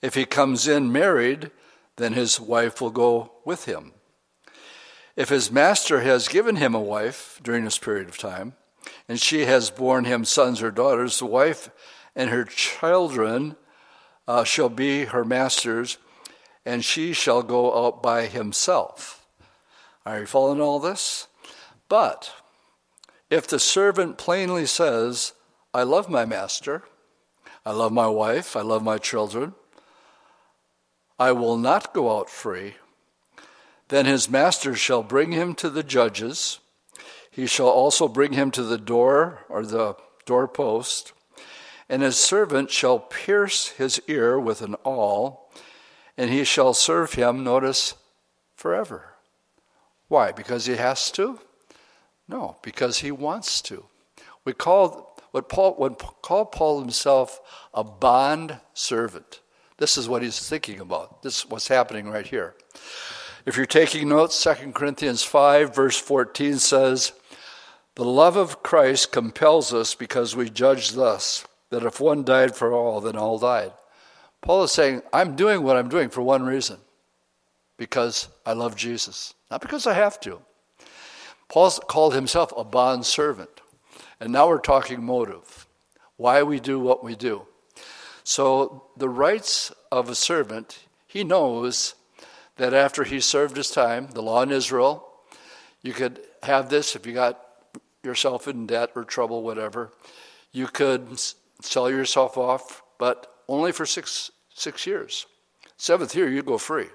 If 0.00 0.14
he 0.14 0.24
comes 0.24 0.68
in 0.68 0.92
married, 0.92 1.50
then 1.96 2.12
his 2.12 2.40
wife 2.40 2.80
will 2.80 2.90
go 2.90 3.32
with 3.44 3.64
him. 3.64 3.92
If 5.16 5.30
his 5.30 5.50
master 5.50 6.02
has 6.02 6.28
given 6.28 6.56
him 6.56 6.74
a 6.74 6.80
wife 6.80 7.40
during 7.42 7.64
this 7.64 7.78
period 7.78 8.08
of 8.08 8.16
time, 8.16 8.54
and 9.08 9.20
she 9.20 9.46
has 9.46 9.70
borne 9.70 10.04
him 10.04 10.24
sons 10.24 10.62
or 10.62 10.70
daughters, 10.70 11.18
the 11.18 11.26
wife 11.26 11.70
and 12.14 12.30
her 12.30 12.44
children 12.44 13.56
uh, 14.26 14.44
shall 14.44 14.68
be 14.68 15.06
her 15.06 15.24
master's, 15.24 15.96
and 16.66 16.84
she 16.84 17.12
shall 17.12 17.42
go 17.42 17.86
out 17.86 18.02
by 18.02 18.26
himself. 18.26 19.26
Are 20.04 20.20
you 20.20 20.26
following 20.26 20.60
all 20.60 20.78
this? 20.78 21.28
But 21.88 22.32
if 23.30 23.46
the 23.46 23.58
servant 23.58 24.18
plainly 24.18 24.66
says, 24.66 25.32
I 25.72 25.82
love 25.82 26.10
my 26.10 26.24
master, 26.24 26.82
I 27.64 27.72
love 27.72 27.92
my 27.92 28.06
wife, 28.06 28.56
I 28.56 28.62
love 28.62 28.82
my 28.82 28.98
children, 28.98 29.54
I 31.18 31.32
will 31.32 31.56
not 31.56 31.94
go 31.94 32.18
out 32.18 32.28
free. 32.30 32.74
Then 33.88 34.06
his 34.06 34.28
master 34.28 34.74
shall 34.74 35.02
bring 35.02 35.32
him 35.32 35.54
to 35.56 35.70
the 35.70 35.82
judges. 35.82 36.60
He 37.38 37.46
shall 37.46 37.68
also 37.68 38.08
bring 38.08 38.32
him 38.32 38.50
to 38.50 38.64
the 38.64 38.78
door 38.78 39.44
or 39.48 39.64
the 39.64 39.94
doorpost, 40.26 41.12
and 41.88 42.02
his 42.02 42.18
servant 42.18 42.68
shall 42.68 42.98
pierce 42.98 43.68
his 43.68 44.02
ear 44.08 44.40
with 44.40 44.60
an 44.60 44.74
awl, 44.82 45.48
and 46.16 46.32
he 46.32 46.42
shall 46.42 46.74
serve 46.74 47.12
him, 47.12 47.44
notice, 47.44 47.94
forever. 48.56 49.14
Why? 50.08 50.32
Because 50.32 50.66
he 50.66 50.74
has 50.74 51.12
to? 51.12 51.38
No, 52.26 52.56
because 52.60 52.98
he 52.98 53.12
wants 53.12 53.62
to. 53.62 53.84
We 54.44 54.52
call 54.52 55.16
what 55.30 55.48
Paul 55.48 55.76
would 55.78 55.98
call 55.98 56.44
Paul 56.44 56.80
himself 56.80 57.40
a 57.72 57.84
bond 57.84 58.58
servant. 58.74 59.42
This 59.76 59.96
is 59.96 60.08
what 60.08 60.22
he's 60.22 60.48
thinking 60.48 60.80
about. 60.80 61.22
This 61.22 61.44
is 61.44 61.48
what's 61.48 61.68
happening 61.68 62.10
right 62.10 62.26
here. 62.26 62.56
If 63.46 63.56
you're 63.56 63.64
taking 63.64 64.08
notes, 64.08 64.42
2 64.42 64.72
Corinthians 64.72 65.22
5, 65.22 65.72
verse 65.72 65.96
14 65.96 66.58
says, 66.58 67.12
The 67.98 68.04
love 68.04 68.36
of 68.36 68.62
Christ 68.62 69.10
compels 69.10 69.74
us 69.74 69.96
because 69.96 70.36
we 70.36 70.50
judge 70.50 70.92
thus, 70.92 71.44
that 71.70 71.82
if 71.82 71.98
one 72.00 72.22
died 72.22 72.54
for 72.54 72.72
all, 72.72 73.00
then 73.00 73.16
all 73.16 73.40
died. 73.40 73.72
Paul 74.40 74.62
is 74.62 74.70
saying, 74.70 75.02
I'm 75.12 75.34
doing 75.34 75.64
what 75.64 75.76
I'm 75.76 75.88
doing 75.88 76.08
for 76.08 76.22
one 76.22 76.44
reason 76.44 76.78
because 77.76 78.28
I 78.46 78.52
love 78.52 78.76
Jesus, 78.76 79.34
not 79.50 79.60
because 79.60 79.84
I 79.84 79.94
have 79.94 80.20
to. 80.20 80.40
Paul 81.48 81.72
called 81.72 82.14
himself 82.14 82.52
a 82.56 82.62
bond 82.62 83.04
servant. 83.04 83.50
And 84.20 84.32
now 84.32 84.46
we're 84.46 84.60
talking 84.60 85.02
motive, 85.02 85.66
why 86.16 86.44
we 86.44 86.60
do 86.60 86.78
what 86.78 87.02
we 87.02 87.16
do. 87.16 87.48
So, 88.22 88.84
the 88.96 89.08
rights 89.08 89.72
of 89.90 90.08
a 90.08 90.14
servant, 90.14 90.86
he 91.08 91.24
knows 91.24 91.96
that 92.58 92.72
after 92.72 93.02
he 93.02 93.18
served 93.18 93.56
his 93.56 93.72
time, 93.72 94.10
the 94.12 94.22
law 94.22 94.42
in 94.42 94.52
Israel, 94.52 95.04
you 95.82 95.92
could 95.92 96.20
have 96.44 96.68
this 96.68 96.94
if 96.94 97.04
you 97.04 97.12
got 97.12 97.44
yourself 98.08 98.48
in 98.48 98.66
debt 98.66 98.90
or 98.96 99.04
trouble, 99.04 99.42
whatever. 99.42 99.92
You 100.50 100.66
could 100.66 101.20
sell 101.60 101.90
yourself 101.90 102.36
off, 102.36 102.82
but 102.98 103.32
only 103.46 103.70
for 103.70 103.86
six, 103.86 104.30
six 104.54 104.86
years. 104.86 105.26
Seventh 105.76 106.14
year, 106.16 106.28
you 106.28 106.42
go 106.42 106.58
free. 106.58 106.88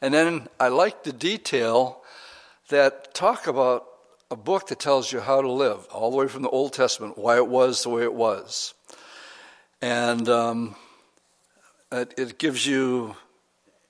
And 0.00 0.14
then 0.14 0.48
I 0.60 0.68
like 0.68 1.02
the 1.02 1.12
detail 1.12 2.02
that 2.68 3.12
talk 3.12 3.46
about 3.46 3.84
a 4.30 4.36
book 4.36 4.68
that 4.68 4.78
tells 4.78 5.12
you 5.12 5.20
how 5.20 5.40
to 5.42 5.50
live, 5.50 5.86
all 5.90 6.10
the 6.10 6.16
way 6.16 6.28
from 6.28 6.42
the 6.42 6.50
Old 6.50 6.72
Testament, 6.72 7.18
why 7.18 7.36
it 7.36 7.48
was 7.48 7.82
the 7.82 7.88
way 7.88 8.02
it 8.02 8.14
was. 8.14 8.74
And 9.80 10.28
um, 10.28 10.76
it, 11.90 12.14
it 12.16 12.38
gives 12.38 12.66
you 12.66 13.16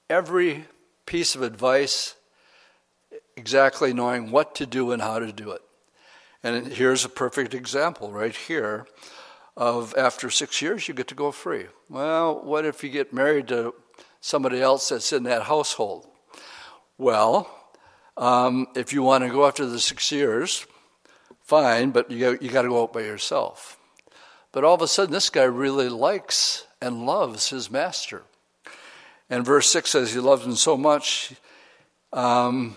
every 0.08 0.64
piece 1.06 1.34
of 1.34 1.42
advice, 1.42 2.14
exactly 3.36 3.92
knowing 3.92 4.30
what 4.30 4.54
to 4.56 4.66
do 4.66 4.92
and 4.92 5.02
how 5.02 5.18
to 5.18 5.32
do 5.32 5.50
it. 5.50 5.62
And 6.42 6.68
here's 6.68 7.04
a 7.04 7.08
perfect 7.08 7.52
example 7.52 8.12
right 8.12 8.34
here 8.34 8.86
of 9.56 9.92
after 9.96 10.30
six 10.30 10.62
years, 10.62 10.86
you 10.86 10.94
get 10.94 11.08
to 11.08 11.14
go 11.14 11.32
free. 11.32 11.66
Well, 11.88 12.44
what 12.44 12.64
if 12.64 12.84
you 12.84 12.90
get 12.90 13.12
married 13.12 13.48
to 13.48 13.74
somebody 14.20 14.60
else 14.60 14.88
that's 14.88 15.12
in 15.12 15.24
that 15.24 15.42
household? 15.42 16.06
Well, 16.96 17.50
um, 18.16 18.68
if 18.76 18.92
you 18.92 19.02
want 19.02 19.24
to 19.24 19.30
go 19.30 19.46
after 19.46 19.66
the 19.66 19.80
six 19.80 20.12
years, 20.12 20.64
fine, 21.42 21.90
but 21.90 22.08
you, 22.08 22.38
you 22.40 22.50
got 22.50 22.62
to 22.62 22.68
go 22.68 22.84
out 22.84 22.92
by 22.92 23.00
yourself. 23.00 23.76
But 24.52 24.62
all 24.62 24.74
of 24.74 24.82
a 24.82 24.88
sudden, 24.88 25.12
this 25.12 25.30
guy 25.30 25.44
really 25.44 25.88
likes 25.88 26.64
and 26.80 27.04
loves 27.04 27.50
his 27.50 27.68
master. 27.68 28.22
And 29.28 29.44
verse 29.44 29.68
6 29.70 29.90
says 29.90 30.12
he 30.12 30.20
loves 30.20 30.46
him 30.46 30.54
so 30.54 30.76
much, 30.76 31.32
um, 32.12 32.76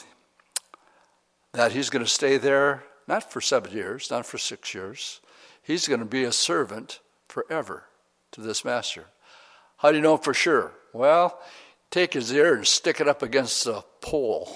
that 1.54 1.72
he's 1.72 1.92
going 1.92 2.04
to 2.04 2.10
stay 2.12 2.38
there 2.38 2.84
not 3.08 3.32
for 3.32 3.42
seven 3.42 3.72
years, 3.72 4.10
not 4.10 4.26
for 4.26 4.38
six 4.38 4.74
years. 4.74 5.22
He's 5.62 5.88
going 5.88 6.00
to 6.00 6.06
be 6.06 6.24
a 6.24 6.32
servant 6.32 7.00
forever 7.28 7.86
to 8.32 8.42
this 8.42 8.66
master. 8.66 9.06
How 9.78 9.90
do 9.90 9.98
you 9.98 10.04
know 10.04 10.18
for 10.18 10.34
sure? 10.34 10.74
Well, 10.94 11.40
take 11.90 12.14
his 12.14 12.32
ear 12.32 12.56
and 12.56 12.68
stick 12.68 13.00
it 13.02 13.08
up 13.08 13.22
against 13.22 13.66
a 13.66 13.84
pole. 14.02 14.56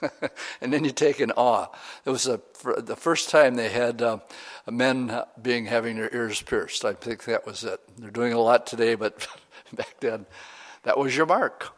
and 0.60 0.72
then 0.72 0.84
you 0.84 0.90
take 0.90 1.20
an 1.20 1.32
awl. 1.32 1.74
It 2.04 2.10
was 2.10 2.26
a, 2.26 2.40
the 2.78 2.96
first 2.96 3.30
time 3.30 3.54
they 3.54 3.68
had 3.68 4.02
uh, 4.02 4.18
men 4.70 5.22
being 5.40 5.66
having 5.66 5.96
their 5.96 6.14
ears 6.14 6.42
pierced. 6.42 6.84
I 6.84 6.92
think 6.92 7.24
that 7.24 7.46
was 7.46 7.64
it. 7.64 7.80
They're 7.98 8.10
doing 8.10 8.32
a 8.32 8.40
lot 8.40 8.66
today, 8.66 8.94
but 8.94 9.26
back 9.72 9.96
then, 10.00 10.26
that 10.82 10.98
was 10.98 11.16
your 11.16 11.26
mark. 11.26 11.74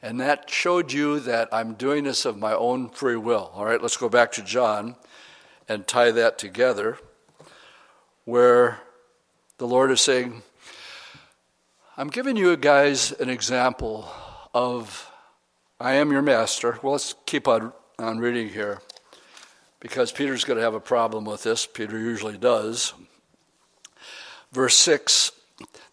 And 0.00 0.20
that 0.20 0.48
showed 0.48 0.92
you 0.92 1.18
that 1.20 1.48
I'm 1.50 1.74
doing 1.74 2.04
this 2.04 2.24
of 2.24 2.38
my 2.38 2.52
own 2.54 2.88
free 2.90 3.16
will. 3.16 3.50
All 3.54 3.64
right, 3.64 3.82
let's 3.82 3.96
go 3.96 4.08
back 4.08 4.30
to 4.32 4.42
John 4.42 4.94
and 5.68 5.86
tie 5.86 6.10
that 6.10 6.38
together, 6.38 6.98
where 8.24 8.80
the 9.58 9.66
Lord 9.66 9.90
is 9.90 10.00
saying, 10.00 10.42
I'm 11.96 12.08
giving 12.08 12.36
you 12.36 12.56
guys 12.56 13.12
an 13.12 13.28
example 13.28 14.08
of 14.54 15.10
I 15.80 15.94
am 15.94 16.10
your 16.10 16.22
master. 16.22 16.78
Well, 16.82 16.92
let's 16.92 17.14
keep 17.26 17.46
on, 17.46 17.72
on 17.98 18.18
reading 18.18 18.48
here 18.48 18.80
because 19.80 20.12
Peter's 20.12 20.44
going 20.44 20.56
to 20.58 20.64
have 20.64 20.74
a 20.74 20.80
problem 20.80 21.24
with 21.24 21.42
this. 21.42 21.66
Peter 21.66 21.98
usually 21.98 22.38
does. 22.38 22.94
Verse 24.52 24.74
6 24.76 25.32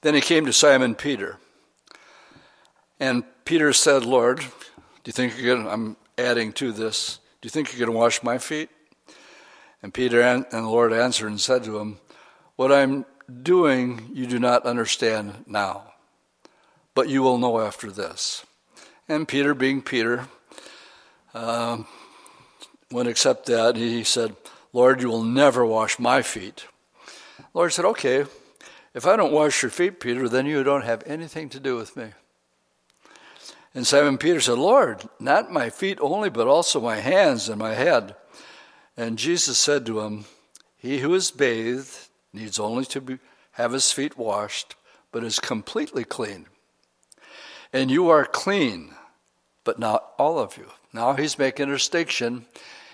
Then 0.01 0.15
he 0.15 0.22
came 0.22 0.46
to 0.46 0.53
Simon 0.53 0.96
Peter 0.96 1.38
and 3.00 3.24
Peter 3.44 3.74
said, 3.74 4.05
Lord, 4.05 4.39
do 4.39 4.46
you 5.05 5.13
think 5.13 5.38
you're 5.38 5.55
going 5.55 5.65
to, 5.65 5.72
I'm 5.72 5.98
adding 6.17 6.53
to 6.53 6.72
this, 6.72 7.20
do 7.41 7.48
you 7.48 7.50
think 7.50 7.72
you're 7.72 7.86
going 7.86 7.94
to 7.94 7.98
wash 7.98 8.24
my 8.24 8.38
feet? 8.38 8.70
And 9.85 9.93
Peter 9.93 10.19
and 10.19 10.47
the 10.49 10.61
Lord 10.61 10.91
answered 10.91 11.27
and 11.27 11.39
said 11.39 11.63
to 11.65 11.77
him, 11.77 11.99
What 12.55 12.71
I'm 12.71 13.05
doing 13.43 14.09
you 14.15 14.25
do 14.25 14.39
not 14.39 14.65
understand 14.65 15.43
now, 15.45 15.93
but 16.95 17.07
you 17.07 17.21
will 17.21 17.37
know 17.37 17.59
after 17.59 17.91
this. 17.91 18.43
And 19.07 19.27
Peter, 19.27 19.53
being 19.53 19.83
Peter, 19.83 20.27
um, 21.35 21.85
wouldn't 22.89 23.11
accept 23.11 23.45
that. 23.45 23.75
He 23.75 24.03
said, 24.03 24.35
Lord, 24.73 25.03
you 25.03 25.07
will 25.07 25.21
never 25.21 25.63
wash 25.63 25.99
my 25.99 26.23
feet. 26.23 26.65
The 27.37 27.43
Lord 27.53 27.71
said, 27.71 27.85
Okay, 27.85 28.25
if 28.95 29.05
I 29.05 29.15
don't 29.15 29.33
wash 29.33 29.61
your 29.61 29.69
feet, 29.69 29.99
Peter, 29.99 30.27
then 30.27 30.47
you 30.47 30.63
don't 30.63 30.85
have 30.85 31.03
anything 31.05 31.47
to 31.49 31.59
do 31.59 31.75
with 31.75 31.95
me. 31.95 32.07
And 33.75 33.85
Simon 33.85 34.17
Peter 34.17 34.41
said, 34.41 34.57
Lord, 34.57 35.07
not 35.19 35.51
my 35.51 35.69
feet 35.69 35.99
only, 36.01 36.31
but 36.31 36.47
also 36.47 36.81
my 36.81 36.95
hands 36.95 37.49
and 37.49 37.59
my 37.59 37.75
head. 37.75 38.15
And 38.97 39.17
Jesus 39.17 39.57
said 39.57 39.85
to 39.85 40.01
him, 40.01 40.25
He 40.77 40.99
who 40.99 41.13
is 41.13 41.31
bathed 41.31 42.07
needs 42.33 42.59
only 42.59 42.85
to 42.85 43.01
be, 43.01 43.19
have 43.53 43.71
his 43.71 43.91
feet 43.91 44.17
washed, 44.17 44.75
but 45.11 45.23
is 45.23 45.39
completely 45.39 46.03
clean. 46.03 46.47
And 47.73 47.91
you 47.91 48.09
are 48.09 48.25
clean, 48.25 48.93
but 49.63 49.79
not 49.79 50.11
all 50.17 50.39
of 50.39 50.57
you. 50.57 50.67
Now 50.93 51.13
he's 51.13 51.39
making 51.39 51.69
a 51.69 51.73
distinction, 51.73 52.45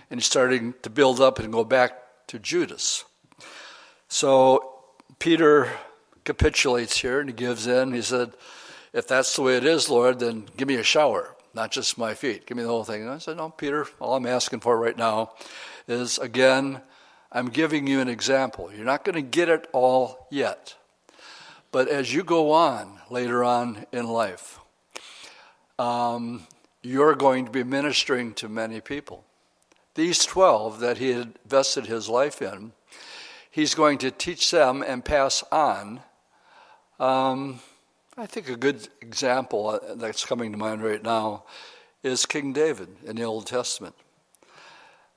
and 0.09 0.19
he's 0.19 0.25
starting 0.25 0.73
to 0.81 0.89
build 0.89 1.19
up 1.19 1.39
and 1.39 1.53
go 1.53 1.63
back 1.63 1.93
to 2.27 2.39
Judas. 2.39 3.05
So 4.07 4.79
Peter 5.19 5.71
capitulates 6.23 6.97
here 6.97 7.19
and 7.19 7.29
he 7.29 7.35
gives 7.35 7.67
in. 7.67 7.93
He 7.93 8.01
said, 8.01 8.33
if 8.93 9.07
that's 9.07 9.35
the 9.35 9.41
way 9.41 9.57
it 9.57 9.65
is, 9.65 9.89
Lord, 9.89 10.19
then 10.19 10.47
give 10.57 10.67
me 10.67 10.75
a 10.75 10.83
shower, 10.83 11.35
not 11.53 11.71
just 11.71 11.97
my 11.97 12.13
feet. 12.13 12.45
Give 12.45 12.57
me 12.57 12.63
the 12.63 12.69
whole 12.69 12.83
thing. 12.83 13.03
And 13.03 13.11
I 13.11 13.19
said, 13.19 13.37
No, 13.37 13.49
Peter, 13.49 13.87
all 13.99 14.15
I'm 14.15 14.25
asking 14.25 14.59
for 14.59 14.77
right 14.77 14.97
now 14.97 15.31
is, 15.87 16.17
again, 16.17 16.81
I'm 17.31 17.49
giving 17.49 17.87
you 17.87 17.99
an 17.99 18.07
example. 18.07 18.71
You're 18.73 18.85
not 18.85 19.05
going 19.05 19.15
to 19.15 19.21
get 19.21 19.49
it 19.49 19.67
all 19.71 20.27
yet. 20.29 20.75
But 21.71 21.87
as 21.87 22.13
you 22.13 22.23
go 22.23 22.51
on 22.51 22.99
later 23.09 23.43
on 23.43 23.85
in 23.91 24.07
life, 24.07 24.59
um, 25.79 26.47
you're 26.81 27.15
going 27.15 27.45
to 27.45 27.51
be 27.51 27.63
ministering 27.63 28.33
to 28.35 28.49
many 28.49 28.81
people. 28.81 29.23
These 29.95 30.25
12 30.25 30.79
that 30.79 30.97
he 30.97 31.11
had 31.11 31.33
vested 31.45 31.85
his 31.85 32.09
life 32.09 32.41
in, 32.41 32.73
he's 33.49 33.75
going 33.75 33.97
to 33.99 34.11
teach 34.11 34.51
them 34.51 34.81
and 34.81 35.03
pass 35.03 35.43
on 35.51 36.01
um, 37.01 37.59
I 38.15 38.27
think 38.27 38.47
a 38.47 38.55
good 38.55 38.87
example 39.01 39.69
uh, 39.69 39.95
that's 39.95 40.23
coming 40.23 40.51
to 40.51 40.57
mind 40.57 40.83
right 40.83 41.01
now 41.01 41.45
is 42.03 42.27
King 42.27 42.53
David 42.53 42.89
in 43.03 43.15
the 43.15 43.23
Old 43.23 43.47
Testament. 43.47 43.95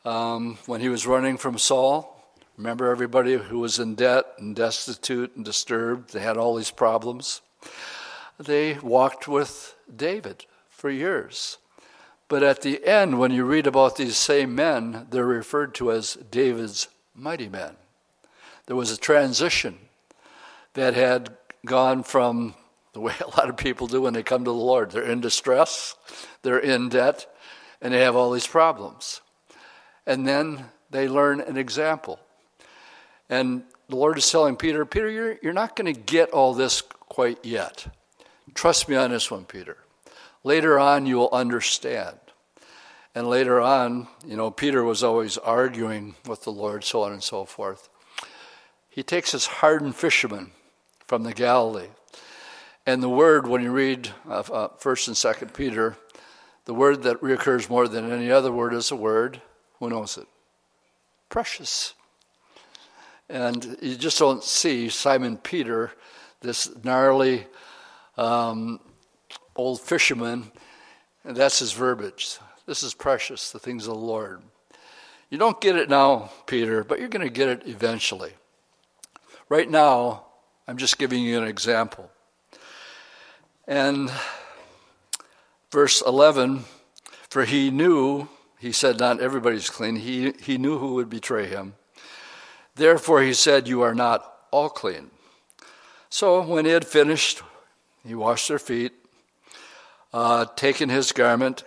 Um, 0.04 0.58
when 0.66 0.82
he 0.82 0.90
was 0.90 1.06
running 1.06 1.38
from 1.38 1.56
Saul, 1.56 2.22
remember 2.58 2.90
everybody 2.90 3.36
who 3.36 3.58
was 3.58 3.78
in 3.78 3.94
debt 3.94 4.26
and 4.38 4.54
destitute 4.54 5.34
and 5.34 5.44
disturbed, 5.44 6.12
they 6.12 6.20
had 6.20 6.36
all 6.36 6.54
these 6.54 6.70
problems. 6.70 7.40
They 8.38 8.78
walked 8.80 9.26
with 9.28 9.74
David 9.94 10.44
for 10.68 10.90
years. 10.90 11.56
But 12.28 12.42
at 12.42 12.60
the 12.60 12.84
end, 12.84 13.18
when 13.18 13.30
you 13.30 13.44
read 13.44 13.66
about 13.66 13.96
these 13.96 14.16
same 14.16 14.54
men, 14.54 15.06
they're 15.10 15.24
referred 15.24 15.74
to 15.76 15.92
as 15.92 16.18
David's 16.30 16.88
mighty 17.14 17.48
men. 17.48 17.76
There 18.66 18.76
was 18.76 18.90
a 18.90 18.96
transition 18.96 19.78
that 20.74 20.94
had 20.94 21.36
gone 21.64 22.02
from 22.02 22.54
the 22.92 23.00
way 23.00 23.14
a 23.20 23.36
lot 23.40 23.48
of 23.48 23.56
people 23.56 23.86
do 23.86 24.02
when 24.02 24.12
they 24.12 24.22
come 24.22 24.44
to 24.44 24.50
the 24.50 24.54
Lord. 24.54 24.90
They're 24.90 25.02
in 25.02 25.20
distress, 25.20 25.96
they're 26.42 26.58
in 26.58 26.90
debt, 26.90 27.26
and 27.80 27.94
they 27.94 28.00
have 28.00 28.16
all 28.16 28.30
these 28.30 28.46
problems. 28.46 29.20
And 30.06 30.26
then 30.26 30.66
they 30.90 31.08
learn 31.08 31.40
an 31.40 31.56
example. 31.56 32.20
And 33.28 33.64
the 33.88 33.96
Lord 33.96 34.18
is 34.18 34.30
telling 34.30 34.56
Peter, 34.56 34.84
Peter, 34.84 35.10
you're, 35.10 35.36
you're 35.42 35.52
not 35.52 35.76
going 35.76 35.92
to 35.92 35.98
get 35.98 36.30
all 36.30 36.54
this 36.54 36.82
quite 36.82 37.44
yet. 37.44 37.86
Trust 38.54 38.88
me 38.88 38.96
on 38.96 39.10
this 39.10 39.30
one, 39.30 39.44
Peter. 39.44 39.78
Later 40.42 40.78
on, 40.78 41.06
you 41.06 41.16
will 41.16 41.30
understand. 41.32 42.18
And 43.14 43.28
later 43.28 43.60
on, 43.60 44.08
you 44.26 44.36
know, 44.36 44.50
Peter 44.50 44.84
was 44.84 45.02
always 45.02 45.38
arguing 45.38 46.16
with 46.26 46.44
the 46.44 46.50
Lord, 46.50 46.84
so 46.84 47.02
on 47.02 47.12
and 47.12 47.22
so 47.22 47.44
forth. 47.44 47.88
He 48.88 49.02
takes 49.02 49.32
his 49.32 49.46
hardened 49.46 49.96
fisherman 49.96 50.50
from 51.06 51.22
the 51.22 51.32
Galilee 51.32 51.88
and 52.86 53.02
the 53.02 53.08
word, 53.08 53.46
when 53.46 53.62
you 53.62 53.72
read 53.72 54.10
uh, 54.28 54.40
uh, 54.40 54.68
First 54.78 55.08
and 55.08 55.16
Second 55.16 55.54
Peter, 55.54 55.96
the 56.66 56.74
word 56.74 57.02
that 57.04 57.20
reoccurs 57.22 57.70
more 57.70 57.88
than 57.88 58.12
any 58.12 58.30
other 58.30 58.52
word 58.52 58.74
is 58.74 58.90
a 58.90 58.96
word. 58.96 59.40
Who 59.84 59.90
knows 59.90 60.16
it? 60.16 60.26
Precious. 61.28 61.92
And 63.28 63.76
you 63.82 63.96
just 63.96 64.18
don't 64.18 64.42
see 64.42 64.88
Simon 64.88 65.36
Peter, 65.36 65.92
this 66.40 66.70
gnarly 66.82 67.46
um, 68.16 68.80
old 69.54 69.82
fisherman, 69.82 70.50
and 71.22 71.36
that's 71.36 71.58
his 71.58 71.72
verbiage. 71.72 72.38
This 72.64 72.82
is 72.82 72.94
precious, 72.94 73.52
the 73.52 73.58
things 73.58 73.86
of 73.86 73.92
the 73.92 74.00
Lord. 74.00 74.40
You 75.28 75.36
don't 75.36 75.60
get 75.60 75.76
it 75.76 75.90
now, 75.90 76.30
Peter, 76.46 76.82
but 76.82 76.98
you're 76.98 77.08
going 77.08 77.26
to 77.26 77.32
get 77.32 77.50
it 77.50 77.64
eventually. 77.66 78.32
Right 79.50 79.68
now, 79.68 80.24
I'm 80.66 80.78
just 80.78 80.96
giving 80.96 81.22
you 81.22 81.36
an 81.36 81.46
example. 81.46 82.10
And 83.68 84.10
verse 85.70 86.02
11, 86.06 86.64
for 87.28 87.44
he 87.44 87.70
knew, 87.70 88.28
he 88.64 88.72
said, 88.72 88.98
not 88.98 89.20
everybody's 89.20 89.68
clean, 89.68 89.96
he, 89.96 90.32
he 90.40 90.56
knew 90.56 90.78
who 90.78 90.94
would 90.94 91.10
betray 91.10 91.44
him. 91.44 91.74
Therefore, 92.74 93.20
he 93.20 93.34
said, 93.34 93.68
You 93.68 93.82
are 93.82 93.94
not 93.94 94.38
all 94.50 94.70
clean. 94.70 95.10
So 96.08 96.40
when 96.40 96.64
he 96.64 96.70
had 96.70 96.86
finished, 96.86 97.42
he 98.06 98.14
washed 98.14 98.48
their 98.48 98.58
feet, 98.58 98.94
uh, 100.14 100.46
taken 100.56 100.88
his 100.88 101.12
garment, 101.12 101.64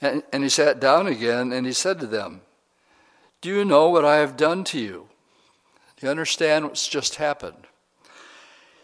and, 0.00 0.24
and 0.32 0.42
he 0.42 0.48
sat 0.48 0.80
down 0.80 1.06
again, 1.06 1.52
and 1.52 1.64
he 1.64 1.72
said 1.72 2.00
to 2.00 2.08
them, 2.08 2.40
Do 3.40 3.48
you 3.48 3.64
know 3.64 3.88
what 3.88 4.04
I 4.04 4.16
have 4.16 4.36
done 4.36 4.64
to 4.64 4.80
you? 4.80 5.06
Do 5.96 6.06
you 6.06 6.10
understand 6.10 6.64
what's 6.64 6.88
just 6.88 7.14
happened? 7.14 7.68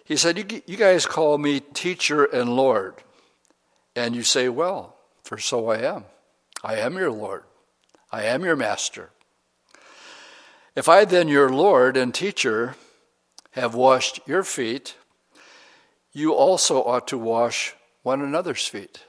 He 0.04 0.14
said, 0.14 0.38
you, 0.38 0.62
you 0.64 0.76
guys 0.76 1.06
call 1.06 1.38
me 1.38 1.58
teacher 1.58 2.24
and 2.24 2.54
Lord. 2.54 2.94
And 3.96 4.14
you 4.14 4.22
say, 4.22 4.48
Well, 4.48 4.94
for 5.24 5.38
so 5.38 5.70
I 5.70 5.78
am. 5.78 6.04
I 6.66 6.78
am 6.78 6.96
your 6.96 7.12
Lord. 7.12 7.44
I 8.10 8.24
am 8.24 8.44
your 8.44 8.56
master. 8.56 9.10
If 10.74 10.88
I 10.88 11.04
then, 11.04 11.28
your 11.28 11.48
Lord 11.48 11.96
and 11.96 12.12
teacher, 12.12 12.74
have 13.52 13.76
washed 13.76 14.18
your 14.26 14.42
feet, 14.42 14.96
you 16.12 16.34
also 16.34 16.82
ought 16.82 17.06
to 17.06 17.18
wash 17.18 17.76
one 18.02 18.20
another's 18.20 18.66
feet. 18.66 19.04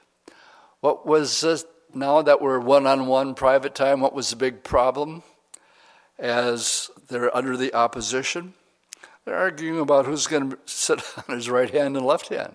What 0.78 1.04
was 1.04 1.40
this, 1.40 1.64
now 1.92 2.22
that 2.22 2.40
we're 2.40 2.60
one 2.60 2.86
on 2.86 3.08
one 3.08 3.34
private 3.34 3.74
time, 3.74 3.98
what 3.98 4.14
was 4.14 4.30
the 4.30 4.36
big 4.36 4.62
problem 4.62 5.24
as 6.16 6.92
they're 7.08 7.36
under 7.36 7.56
the 7.56 7.74
opposition? 7.74 8.54
They're 9.24 9.34
arguing 9.34 9.80
about 9.80 10.06
who's 10.06 10.28
going 10.28 10.50
to 10.50 10.58
sit 10.64 11.02
on 11.28 11.34
his 11.34 11.50
right 11.50 11.70
hand 11.70 11.96
and 11.96 12.06
left 12.06 12.28
hand. 12.28 12.54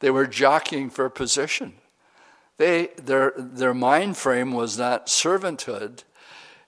They 0.00 0.10
were 0.10 0.26
jockeying 0.26 0.90
for 0.90 1.08
position. 1.08 1.74
They, 2.58 2.88
their, 2.96 3.32
their 3.36 3.74
mind 3.74 4.16
frame 4.16 4.52
was 4.52 4.78
not 4.78 5.06
servanthood, 5.06 6.04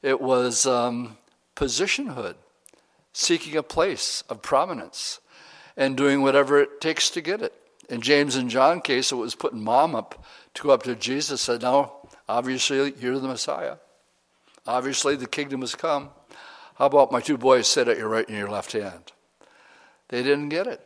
it 0.03 0.21
was 0.21 0.67
um, 0.67 1.17
positionhood, 1.57 2.35
seeking 3.13 3.57
a 3.57 3.63
place 3.63 4.23
of 4.29 4.43
prominence 4.43 5.21
and 5.77 5.97
doing 5.97 6.23
whatever 6.23 6.61
it 6.61 6.81
takes 6.81 7.09
to 7.11 7.21
get 7.21 7.41
it. 7.41 7.55
In 7.89 8.03
James 8.03 8.37
and 8.37 8.51
John 8.51 8.83
case, 8.83 9.13
it 9.13 9.17
was 9.17 9.35
putting 9.35 9.65
mom 9.65 9.95
up 9.95 10.25
to 10.55 10.63
go 10.63 10.71
up 10.71 10.83
to 10.83 10.95
Jesus 10.95 11.31
and 11.31 11.41
said, 11.41 11.63
Now, 11.63 11.93
obviously, 12.29 12.93
you're 13.01 13.19
the 13.19 13.29
Messiah. 13.29 13.77
Obviously, 14.67 15.17
the 15.17 15.27
kingdom 15.27 15.63
has 15.63 15.75
come. 15.75 16.11
How 16.75 16.87
about 16.87 17.11
my 17.11 17.21
two 17.21 17.39
boys 17.39 17.67
sit 17.67 17.89
at 17.89 17.97
your 17.97 18.09
right 18.09 18.29
and 18.29 18.37
your 18.37 18.51
left 18.51 18.73
hand? 18.73 19.13
They 20.09 20.23
didn't 20.23 20.51
get 20.51 20.67
it. 20.67 20.81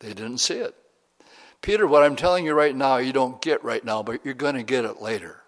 They 0.00 0.08
didn't 0.08 0.38
see 0.38 0.58
it. 0.58 0.74
Peter, 1.64 1.86
what 1.86 2.02
I'm 2.02 2.14
telling 2.14 2.44
you 2.44 2.52
right 2.52 2.76
now, 2.76 2.98
you 2.98 3.10
don't 3.10 3.40
get 3.40 3.64
right 3.64 3.82
now, 3.82 4.02
but 4.02 4.22
you're 4.22 4.34
going 4.34 4.54
to 4.54 4.62
get 4.62 4.84
it 4.84 5.00
later, 5.00 5.40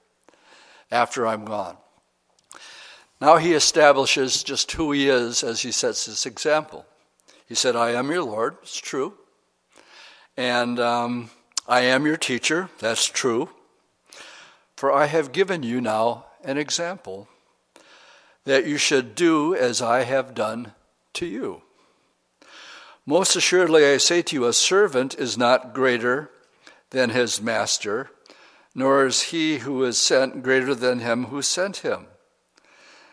after 0.91 1.27
I'm 1.27 1.45
gone. 1.45 1.77
Now 3.21 3.37
he 3.37 3.53
establishes 3.53 4.43
just 4.43 4.73
who 4.73 4.93
he 4.93 5.11
is 5.11 5.43
as 5.43 5.61
he 5.61 5.71
sets 5.71 6.07
this 6.07 6.25
example. 6.25 6.87
He 7.47 7.55
said, 7.55 7.77
I 7.77 7.91
am 7.91 8.11
your 8.11 8.23
Lord. 8.23 8.57
It's 8.63 8.79
true. 8.79 9.13
And 10.39 10.81
um, 10.81 11.29
I 11.69 11.81
am 11.81 12.07
your 12.07 12.17
teacher. 12.17 12.71
That's 12.79 13.05
true. 13.05 13.51
For 14.75 14.91
I 14.91 15.05
have 15.05 15.33
given 15.33 15.63
you 15.65 15.83
now 15.83 16.25
an 16.43 16.57
example 16.57 17.29
that 18.45 18.65
you 18.65 18.79
should 18.79 19.15
do 19.15 19.55
as 19.55 19.83
I 19.83 20.05
have 20.05 20.35
done 20.35 20.73
to 21.13 21.27
you. 21.27 21.61
Most 23.09 23.37
assuredly, 23.37 23.87
I 23.87 23.99
say 23.99 24.21
to 24.23 24.35
you, 24.35 24.47
a 24.47 24.53
servant 24.53 25.15
is 25.15 25.39
not 25.39 25.73
greater 25.73 26.29
than 26.91 27.11
his 27.11 27.41
master, 27.41 28.11
nor 28.75 29.07
is 29.07 29.23
he 29.23 29.59
who 29.59 29.85
is 29.85 29.97
sent 29.97 30.43
greater 30.43 30.75
than 30.75 30.99
him 30.99 31.27
who 31.27 31.41
sent 31.41 31.79
him. 31.79 32.07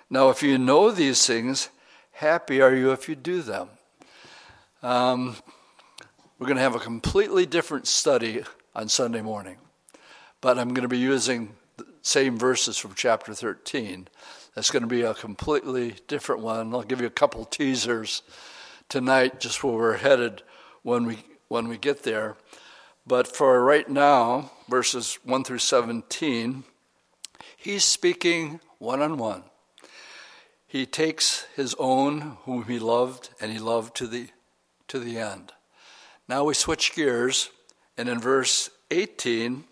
Now, 0.10 0.32
if 0.32 0.42
you 0.42 0.58
know 0.58 0.90
these 0.90 1.28
things, 1.28 1.70
happy 2.14 2.60
are 2.60 2.74
you 2.74 2.92
if 2.92 3.08
you 3.08 3.14
do 3.14 3.44
them. 3.44 3.70
Um, 4.82 5.36
we're 6.40 6.48
going 6.48 6.58
to 6.58 6.64
have 6.64 6.76
a 6.76 6.80
completely 6.80 7.46
different 7.46 7.86
study 7.86 8.44
on 8.74 8.90
Sunday 8.90 9.22
morning, 9.22 9.58
but 10.42 10.58
I'm 10.58 10.70
going 10.70 10.82
to 10.82 10.88
be 10.88 10.98
using 10.98 11.54
the 11.78 11.86
same 12.02 12.40
verses 12.40 12.80
from 12.80 12.96
chapter 12.96 13.36
13. 13.36 14.08
That's 14.56 14.72
going 14.72 14.82
to 14.82 14.88
be 14.88 15.04
a 15.04 15.14
completely 15.14 15.98
different 16.08 16.42
one. 16.42 16.74
I'll 16.74 16.82
give 16.82 17.00
you 17.00 17.06
a 17.08 17.12
couple 17.12 17.46
teasers 17.46 18.24
tonight, 18.94 19.40
just 19.40 19.64
where 19.64 19.74
we're 19.74 19.98
headed 19.98 20.44
when 20.84 21.04
we 21.08 21.18
when 21.48 21.68
we 21.68 21.80
get 21.80 22.04
there. 22.04 22.38
But 23.08 23.26
for 23.26 23.64
right 23.64 23.90
now, 23.90 24.52
verses 24.70 25.18
1 25.24 25.46
through 25.46 25.58
17, 25.58 26.64
he's 27.58 27.84
speaking 27.84 28.60
one 28.78 29.02
on 29.02 29.18
one. 29.18 29.46
He 30.68 30.86
takes 30.86 31.48
his 31.56 31.74
own 31.80 32.38
whom 32.44 32.66
he 32.66 32.78
loved 32.78 33.32
and 33.42 33.52
he 33.52 33.58
loved 33.58 33.96
to 33.96 34.06
the 34.06 34.28
to 34.90 35.00
the 35.00 35.18
end. 35.18 35.54
Now 36.30 36.44
we 36.44 36.54
switch 36.54 36.94
gears 36.94 37.50
and 37.98 38.08
in 38.08 38.20
verse 38.20 38.70
18 38.92 39.64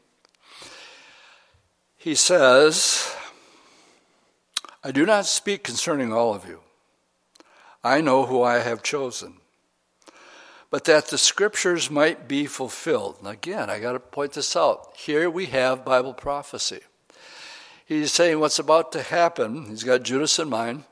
he 1.95 2.15
says, 2.15 3.15
I 4.83 4.89
do 4.89 5.05
not 5.05 5.27
speak 5.27 5.63
concerning 5.63 6.11
all 6.11 6.33
of 6.33 6.47
you 6.47 6.60
I 7.83 8.01
know 8.01 8.25
who 8.25 8.41
I 8.41 8.59
have 8.59 8.83
chosen. 8.83 9.35
But 10.69 10.85
that 10.85 11.07
the 11.07 11.17
scriptures 11.17 11.91
might 11.91 12.27
be 12.27 12.45
fulfilled. 12.45 13.17
And 13.19 13.27
again, 13.27 13.69
I 13.69 13.79
got 13.79 13.93
to 13.93 13.99
point 13.99 14.33
this 14.33 14.55
out. 14.55 14.95
Here 14.95 15.29
we 15.29 15.47
have 15.47 15.83
Bible 15.83 16.13
prophecy. 16.13 16.79
He's 17.85 18.13
saying 18.13 18.39
what's 18.39 18.59
about 18.59 18.93
to 18.93 19.01
happen, 19.01 19.65
he's 19.65 19.83
got 19.83 20.03
Judas 20.03 20.39
in 20.39 20.49
mind, 20.49 20.85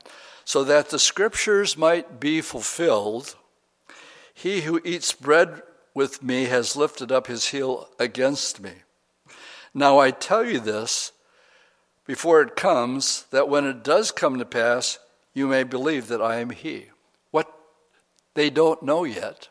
so 0.44 0.64
that 0.64 0.90
the 0.90 0.98
scriptures 0.98 1.78
might 1.78 2.20
be 2.20 2.42
fulfilled. 2.42 3.36
He 4.34 4.62
who 4.62 4.82
eats 4.84 5.14
bread 5.14 5.62
with 5.94 6.22
me 6.22 6.44
has 6.44 6.76
lifted 6.76 7.10
up 7.10 7.26
his 7.26 7.48
heel 7.48 7.88
against 7.98 8.60
me. 8.60 8.72
Now 9.72 9.98
I 9.98 10.10
tell 10.10 10.44
you 10.44 10.60
this 10.60 11.12
before 12.06 12.42
it 12.42 12.56
comes, 12.56 13.24
that 13.30 13.48
when 13.48 13.64
it 13.64 13.84
does 13.84 14.10
come 14.10 14.38
to 14.38 14.44
pass, 14.44 14.98
you 15.32 15.46
may 15.46 15.64
believe 15.64 16.08
that 16.08 16.22
I 16.22 16.36
am 16.36 16.50
He. 16.50 16.86
What 17.30 17.52
they 18.34 18.50
don't 18.50 18.82
know 18.82 19.04
yet 19.04 19.48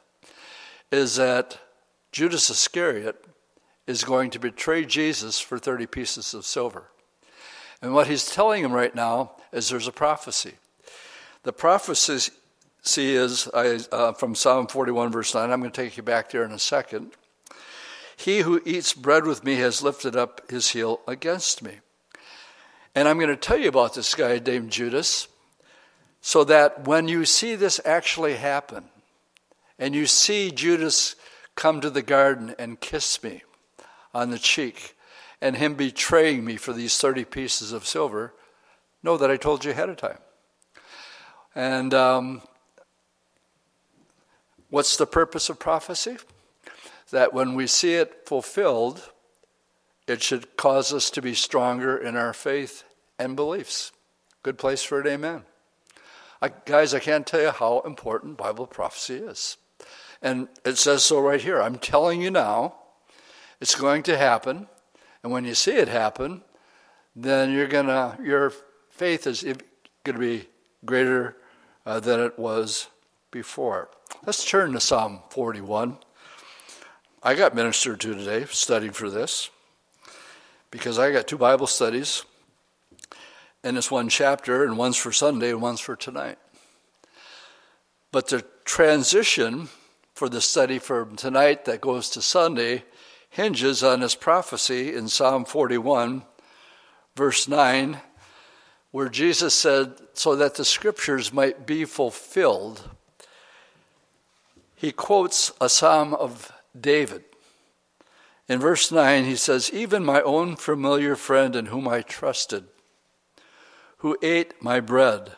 is 0.91 1.15
that 1.15 1.59
Judas 2.11 2.49
Iscariot 2.49 3.25
is 3.87 4.03
going 4.03 4.29
to 4.31 4.39
betray 4.39 4.85
Jesus 4.85 5.39
for 5.39 5.57
30 5.57 5.87
pieces 5.87 6.33
of 6.33 6.45
silver. 6.45 6.91
And 7.81 7.93
what 7.93 8.07
he's 8.07 8.29
telling 8.29 8.63
him 8.63 8.73
right 8.73 8.93
now 8.93 9.31
is 9.51 9.69
there's 9.69 9.87
a 9.87 9.91
prophecy. 9.91 10.53
The 11.43 11.53
prophecy 11.53 12.31
is 12.95 13.49
uh, 13.53 14.13
from 14.13 14.35
Psalm 14.35 14.67
41, 14.67 15.11
verse 15.11 15.33
9. 15.33 15.49
I'm 15.49 15.59
going 15.59 15.71
to 15.71 15.81
take 15.81 15.95
you 15.95 16.03
back 16.03 16.29
there 16.29 16.43
in 16.43 16.51
a 16.51 16.59
second. 16.59 17.13
He 18.17 18.39
who 18.39 18.61
eats 18.65 18.93
bread 18.93 19.25
with 19.25 19.45
me 19.45 19.55
has 19.55 19.81
lifted 19.81 20.15
up 20.15 20.51
his 20.51 20.69
heel 20.69 20.99
against 21.07 21.63
me. 21.63 21.79
And 22.93 23.07
I'm 23.07 23.17
going 23.17 23.29
to 23.29 23.37
tell 23.37 23.57
you 23.57 23.69
about 23.69 23.93
this 23.93 24.13
guy 24.13 24.39
named 24.39 24.71
Judas 24.71 25.28
so 26.29 26.43
that 26.43 26.85
when 26.85 27.07
you 27.07 27.25
see 27.25 27.55
this 27.55 27.81
actually 27.83 28.35
happen, 28.35 28.83
and 29.79 29.95
you 29.95 30.05
see 30.05 30.51
Judas 30.51 31.15
come 31.55 31.81
to 31.81 31.89
the 31.89 32.03
garden 32.03 32.53
and 32.59 32.79
kiss 32.79 33.23
me 33.23 33.41
on 34.13 34.29
the 34.29 34.37
cheek, 34.37 34.95
and 35.41 35.57
him 35.57 35.73
betraying 35.73 36.45
me 36.45 36.55
for 36.55 36.71
these 36.71 36.95
30 36.99 37.25
pieces 37.25 37.71
of 37.71 37.87
silver, 37.87 38.31
know 39.01 39.17
that 39.17 39.31
I 39.31 39.37
told 39.37 39.65
you 39.65 39.71
ahead 39.71 39.89
of 39.89 39.97
time. 39.97 40.19
And 41.55 41.95
um, 41.95 42.43
what's 44.69 44.97
the 44.97 45.07
purpose 45.07 45.49
of 45.49 45.57
prophecy? 45.57 46.17
That 47.09 47.33
when 47.33 47.55
we 47.55 47.65
see 47.65 47.95
it 47.95 48.27
fulfilled, 48.27 49.09
it 50.05 50.21
should 50.21 50.57
cause 50.57 50.93
us 50.93 51.09
to 51.09 51.23
be 51.23 51.33
stronger 51.33 51.97
in 51.97 52.15
our 52.15 52.33
faith 52.33 52.83
and 53.17 53.35
beliefs. 53.35 53.91
Good 54.43 54.59
place 54.59 54.83
for 54.83 55.01
it, 55.01 55.07
amen. 55.07 55.41
I, 56.41 56.49
guys, 56.65 56.93
I 56.93 56.99
can't 56.99 57.27
tell 57.27 57.41
you 57.41 57.51
how 57.51 57.81
important 57.81 58.37
Bible 58.37 58.65
prophecy 58.65 59.15
is. 59.15 59.57
And 60.21 60.47
it 60.65 60.77
says 60.77 61.03
so 61.03 61.19
right 61.19 61.41
here. 61.41 61.61
I'm 61.61 61.77
telling 61.77 62.21
you 62.21 62.31
now, 62.31 62.75
it's 63.59 63.75
going 63.75 64.03
to 64.03 64.17
happen. 64.17 64.67
And 65.23 65.31
when 65.31 65.45
you 65.45 65.53
see 65.53 65.73
it 65.73 65.87
happen, 65.87 66.43
then 67.15 67.51
you're 67.51 67.67
gonna 67.67 68.17
your 68.23 68.53
faith 68.89 69.27
is 69.27 69.43
going 69.43 69.57
to 70.05 70.13
be 70.13 70.47
greater 70.85 71.35
uh, 71.85 71.99
than 71.99 72.19
it 72.19 72.39
was 72.39 72.87
before. 73.31 73.89
Let's 74.25 74.45
turn 74.45 74.73
to 74.73 74.79
Psalm 74.79 75.21
41. 75.29 75.97
I 77.21 77.35
got 77.35 77.53
ministered 77.53 77.99
to 78.01 78.13
today 78.13 78.45
studying 78.49 78.93
for 78.93 79.09
this 79.09 79.49
because 80.71 80.97
I 80.97 81.11
got 81.11 81.27
two 81.27 81.37
Bible 81.37 81.67
studies 81.67 82.23
and 83.63 83.77
it's 83.77 83.91
one 83.91 84.09
chapter, 84.09 84.63
and 84.63 84.77
one's 84.77 84.97
for 84.97 85.11
Sunday 85.11 85.49
and 85.49 85.61
one's 85.61 85.81
for 85.81 85.95
tonight. 85.95 86.37
But 88.11 88.27
the 88.27 88.45
transition 88.65 89.69
for 90.13 90.29
the 90.29 90.41
study 90.41 90.79
from 90.79 91.15
tonight 91.15 91.65
that 91.65 91.81
goes 91.81 92.09
to 92.11 92.21
Sunday 92.21 92.83
hinges 93.29 93.83
on 93.83 93.99
this 93.99 94.15
prophecy 94.15 94.95
in 94.95 95.07
Psalm 95.07 95.45
41, 95.45 96.23
verse 97.15 97.47
9, 97.47 97.99
where 98.91 99.09
Jesus 99.09 99.53
said, 99.53 99.93
So 100.13 100.35
that 100.35 100.55
the 100.55 100.65
scriptures 100.65 101.31
might 101.31 101.67
be 101.67 101.85
fulfilled. 101.85 102.89
He 104.75 104.91
quotes 104.91 105.51
a 105.61 105.69
psalm 105.69 106.13
of 106.13 106.51
David. 106.79 107.23
In 108.47 108.59
verse 108.59 108.91
9, 108.91 109.25
he 109.25 109.35
says, 109.35 109.71
Even 109.71 110.03
my 110.03 110.21
own 110.21 110.55
familiar 110.55 111.15
friend 111.15 111.55
in 111.55 111.67
whom 111.67 111.87
I 111.87 112.01
trusted 112.01 112.65
who 113.99 114.17
ate 114.21 114.61
my 114.61 114.79
bread 114.79 115.31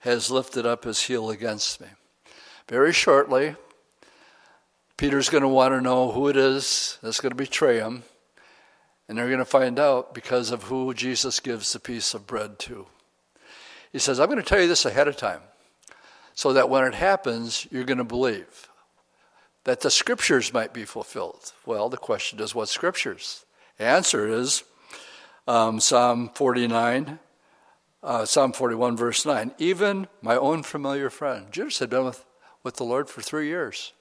has 0.00 0.30
lifted 0.30 0.66
up 0.66 0.84
his 0.84 1.02
heel 1.02 1.30
against 1.30 1.80
me. 1.80 1.88
Very 2.68 2.92
shortly, 2.92 3.56
Peter's 4.96 5.28
going 5.28 5.42
to 5.42 5.48
want 5.48 5.72
to 5.72 5.80
know 5.80 6.10
who 6.10 6.28
it 6.28 6.36
is 6.36 6.98
that's 7.02 7.20
going 7.20 7.30
to 7.30 7.36
betray 7.36 7.78
him, 7.78 8.02
and 9.08 9.16
they're 9.16 9.28
going 9.28 9.38
to 9.38 9.44
find 9.44 9.78
out 9.78 10.14
because 10.14 10.50
of 10.50 10.64
who 10.64 10.94
Jesus 10.94 11.38
gives 11.38 11.72
the 11.72 11.80
piece 11.80 12.14
of 12.14 12.26
bread 12.26 12.58
to. 12.60 12.86
He 13.92 13.98
says, 13.98 14.18
I'm 14.18 14.26
going 14.26 14.38
to 14.38 14.44
tell 14.44 14.60
you 14.60 14.68
this 14.68 14.84
ahead 14.84 15.08
of 15.08 15.16
time 15.16 15.40
so 16.34 16.52
that 16.52 16.68
when 16.68 16.84
it 16.84 16.94
happens, 16.94 17.66
you're 17.70 17.84
going 17.84 17.98
to 17.98 18.04
believe 18.04 18.68
that 19.64 19.80
the 19.80 19.90
scriptures 19.90 20.52
might 20.52 20.72
be 20.72 20.84
fulfilled. 20.84 21.52
Well, 21.64 21.88
the 21.88 21.96
question 21.96 22.40
is, 22.40 22.54
what 22.54 22.68
scriptures? 22.68 23.44
The 23.78 23.84
answer 23.84 24.28
is 24.28 24.64
um, 25.46 25.80
Psalm 25.80 26.30
49 26.34 27.18
uh, 28.06 28.24
Psalm 28.24 28.52
41, 28.52 28.96
verse 28.96 29.26
9. 29.26 29.50
Even 29.58 30.06
my 30.22 30.36
own 30.36 30.62
familiar 30.62 31.10
friend. 31.10 31.50
Judas 31.50 31.80
had 31.80 31.90
been 31.90 32.04
with, 32.04 32.24
with 32.62 32.76
the 32.76 32.84
Lord 32.84 33.10
for 33.10 33.20
three 33.20 33.48
years 33.48 33.92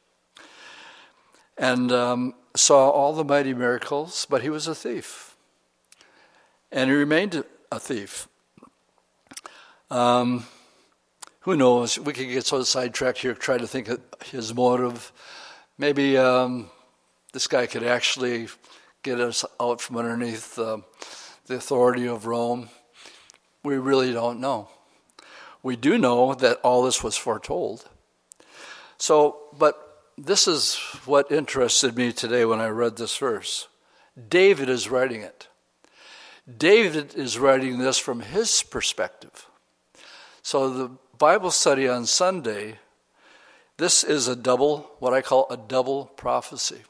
and 1.57 1.91
um, 1.91 2.35
saw 2.55 2.89
all 2.89 3.13
the 3.13 3.23
mighty 3.23 3.53
miracles, 3.53 4.27
but 4.29 4.43
he 4.43 4.49
was 4.49 4.67
a 4.67 4.75
thief. 4.75 5.35
And 6.71 6.89
he 6.89 6.95
remained 6.95 7.43
a 7.71 7.79
thief. 7.79 8.27
Um, 9.89 10.45
who 11.41 11.55
knows? 11.55 11.97
We 11.97 12.13
could 12.13 12.27
get 12.27 12.45
so 12.45 12.61
sidetracked 12.61 13.19
here, 13.19 13.33
try 13.33 13.57
to 13.57 13.67
think 13.67 13.87
of 13.87 14.01
his 14.25 14.53
motive. 14.53 15.11
Maybe 15.77 16.17
um, 16.17 16.69
this 17.33 17.47
guy 17.47 17.65
could 17.65 17.83
actually 17.83 18.49
get 19.01 19.19
us 19.19 19.45
out 19.59 19.81
from 19.81 19.97
underneath 19.97 20.59
uh, 20.59 20.77
the 21.47 21.55
authority 21.55 22.07
of 22.07 22.27
Rome. 22.27 22.69
We 23.65 23.77
really 23.77 24.13
don't 24.13 24.39
know. 24.39 24.69
We 25.63 25.75
do 25.75 25.97
know 25.97 26.35
that 26.35 26.59
all 26.61 26.83
this 26.83 27.03
was 27.03 27.17
foretold. 27.17 27.89
So, 28.99 29.37
but 29.57 30.03
this 30.19 30.47
is 30.47 30.75
what 31.05 31.31
interested 31.31 31.97
me 31.97 32.13
today 32.13 32.45
when 32.45 32.61
I 32.61 32.67
read 32.67 32.95
this 32.95 33.17
verse. 33.17 33.67
David 34.29 34.69
is 34.69 34.87
writing 34.87 35.21
it. 35.21 35.47
David 36.57 37.15
is 37.15 37.39
writing 37.39 37.79
this 37.79 37.97
from 37.97 38.19
his 38.19 38.61
perspective. 38.61 39.47
So 40.43 40.69
the 40.69 40.91
Bible 41.17 41.49
study 41.49 41.87
on 41.87 42.05
Sunday, 42.05 42.77
this 43.77 44.03
is 44.03 44.27
a 44.27 44.35
double, 44.35 44.91
what 44.99 45.15
I 45.15 45.23
call 45.23 45.47
a 45.49 45.57
double 45.57 46.05
prophecy. 46.05 46.83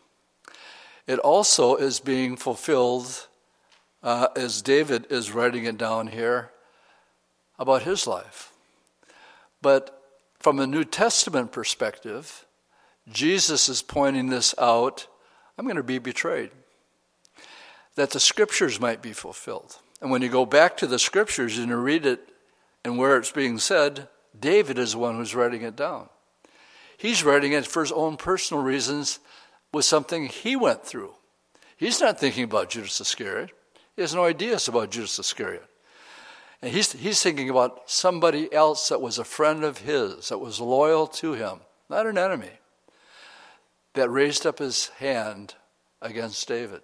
It 1.07 1.19
also 1.19 1.77
is 1.77 2.01
being 2.01 2.35
fulfilled 2.35 3.27
uh, 4.03 4.27
as 4.35 4.61
David 4.61 5.07
is 5.09 5.31
writing 5.31 5.63
it 5.63 5.77
down 5.77 6.07
here 6.07 6.51
about 7.57 7.83
his 7.83 8.07
life. 8.07 8.51
But 9.61 10.01
from 10.39 10.59
a 10.59 10.67
New 10.67 10.83
Testament 10.83 11.51
perspective, 11.51 12.45
Jesus 13.09 13.69
is 13.69 13.81
pointing 13.81 14.29
this 14.29 14.53
out 14.59 15.07
I'm 15.57 15.65
going 15.65 15.77
to 15.77 15.83
be 15.83 15.99
betrayed, 15.99 16.51
that 17.95 18.11
the 18.11 18.19
scriptures 18.19 18.79
might 18.79 19.01
be 19.01 19.13
fulfilled. 19.13 19.77
And 20.01 20.11
when 20.11 20.21
you 20.21 20.27
go 20.27 20.45
back 20.45 20.75
to 20.77 20.87
the 20.87 20.99
scriptures 20.99 21.57
and 21.57 21.69
you 21.69 21.77
read 21.77 22.05
it 22.05 22.27
and 22.83 22.97
where 22.97 23.17
it's 23.17 23.31
being 23.31 23.57
said, 23.57 24.09
David 24.37 24.77
is 24.77 24.91
the 24.91 24.97
one 24.97 25.15
who's 25.15 25.33
writing 25.33 25.61
it 25.61 25.77
down. 25.77 26.09
He's 26.97 27.23
writing 27.23 27.53
it 27.53 27.65
for 27.65 27.81
his 27.81 27.91
own 27.91 28.17
personal 28.17 28.61
reasons 28.63 29.19
with 29.71 29.85
something 29.85 30.27
he 30.27 30.55
went 30.55 30.85
through. 30.85 31.13
He's 31.77 32.01
not 32.01 32.19
thinking 32.19 32.43
about 32.43 32.69
Judas 32.69 32.99
Iscariot. 32.99 33.51
He 33.95 34.01
has 34.01 34.13
no 34.13 34.25
ideas 34.25 34.67
about 34.67 34.91
Judas 34.91 35.17
Iscariot. 35.19 35.65
And 36.61 36.71
he's, 36.71 36.93
he's 36.93 37.21
thinking 37.21 37.49
about 37.49 37.89
somebody 37.89 38.51
else 38.53 38.89
that 38.89 39.01
was 39.01 39.19
a 39.19 39.23
friend 39.23 39.63
of 39.63 39.79
his, 39.79 40.29
that 40.29 40.39
was 40.39 40.59
loyal 40.59 41.07
to 41.07 41.33
him, 41.33 41.59
not 41.89 42.07
an 42.07 42.17
enemy, 42.17 42.51
that 43.93 44.09
raised 44.09 44.45
up 44.45 44.59
his 44.59 44.87
hand 44.99 45.55
against 46.01 46.47
David. 46.47 46.81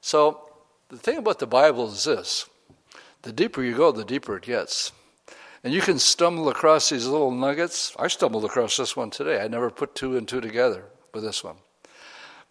So 0.00 0.50
the 0.88 0.96
thing 0.96 1.18
about 1.18 1.38
the 1.38 1.46
Bible 1.46 1.88
is 1.88 2.04
this 2.04 2.46
the 3.22 3.32
deeper 3.32 3.62
you 3.62 3.74
go, 3.74 3.90
the 3.90 4.04
deeper 4.04 4.36
it 4.36 4.42
gets. 4.42 4.92
And 5.62 5.72
you 5.72 5.80
can 5.80 5.98
stumble 5.98 6.50
across 6.50 6.90
these 6.90 7.06
little 7.06 7.30
nuggets. 7.30 7.96
I 7.98 8.08
stumbled 8.08 8.44
across 8.44 8.76
this 8.76 8.94
one 8.94 9.08
today. 9.08 9.40
I 9.40 9.48
never 9.48 9.70
put 9.70 9.94
two 9.94 10.18
and 10.18 10.28
two 10.28 10.42
together 10.42 10.84
with 11.14 11.24
this 11.24 11.42
one. 11.42 11.56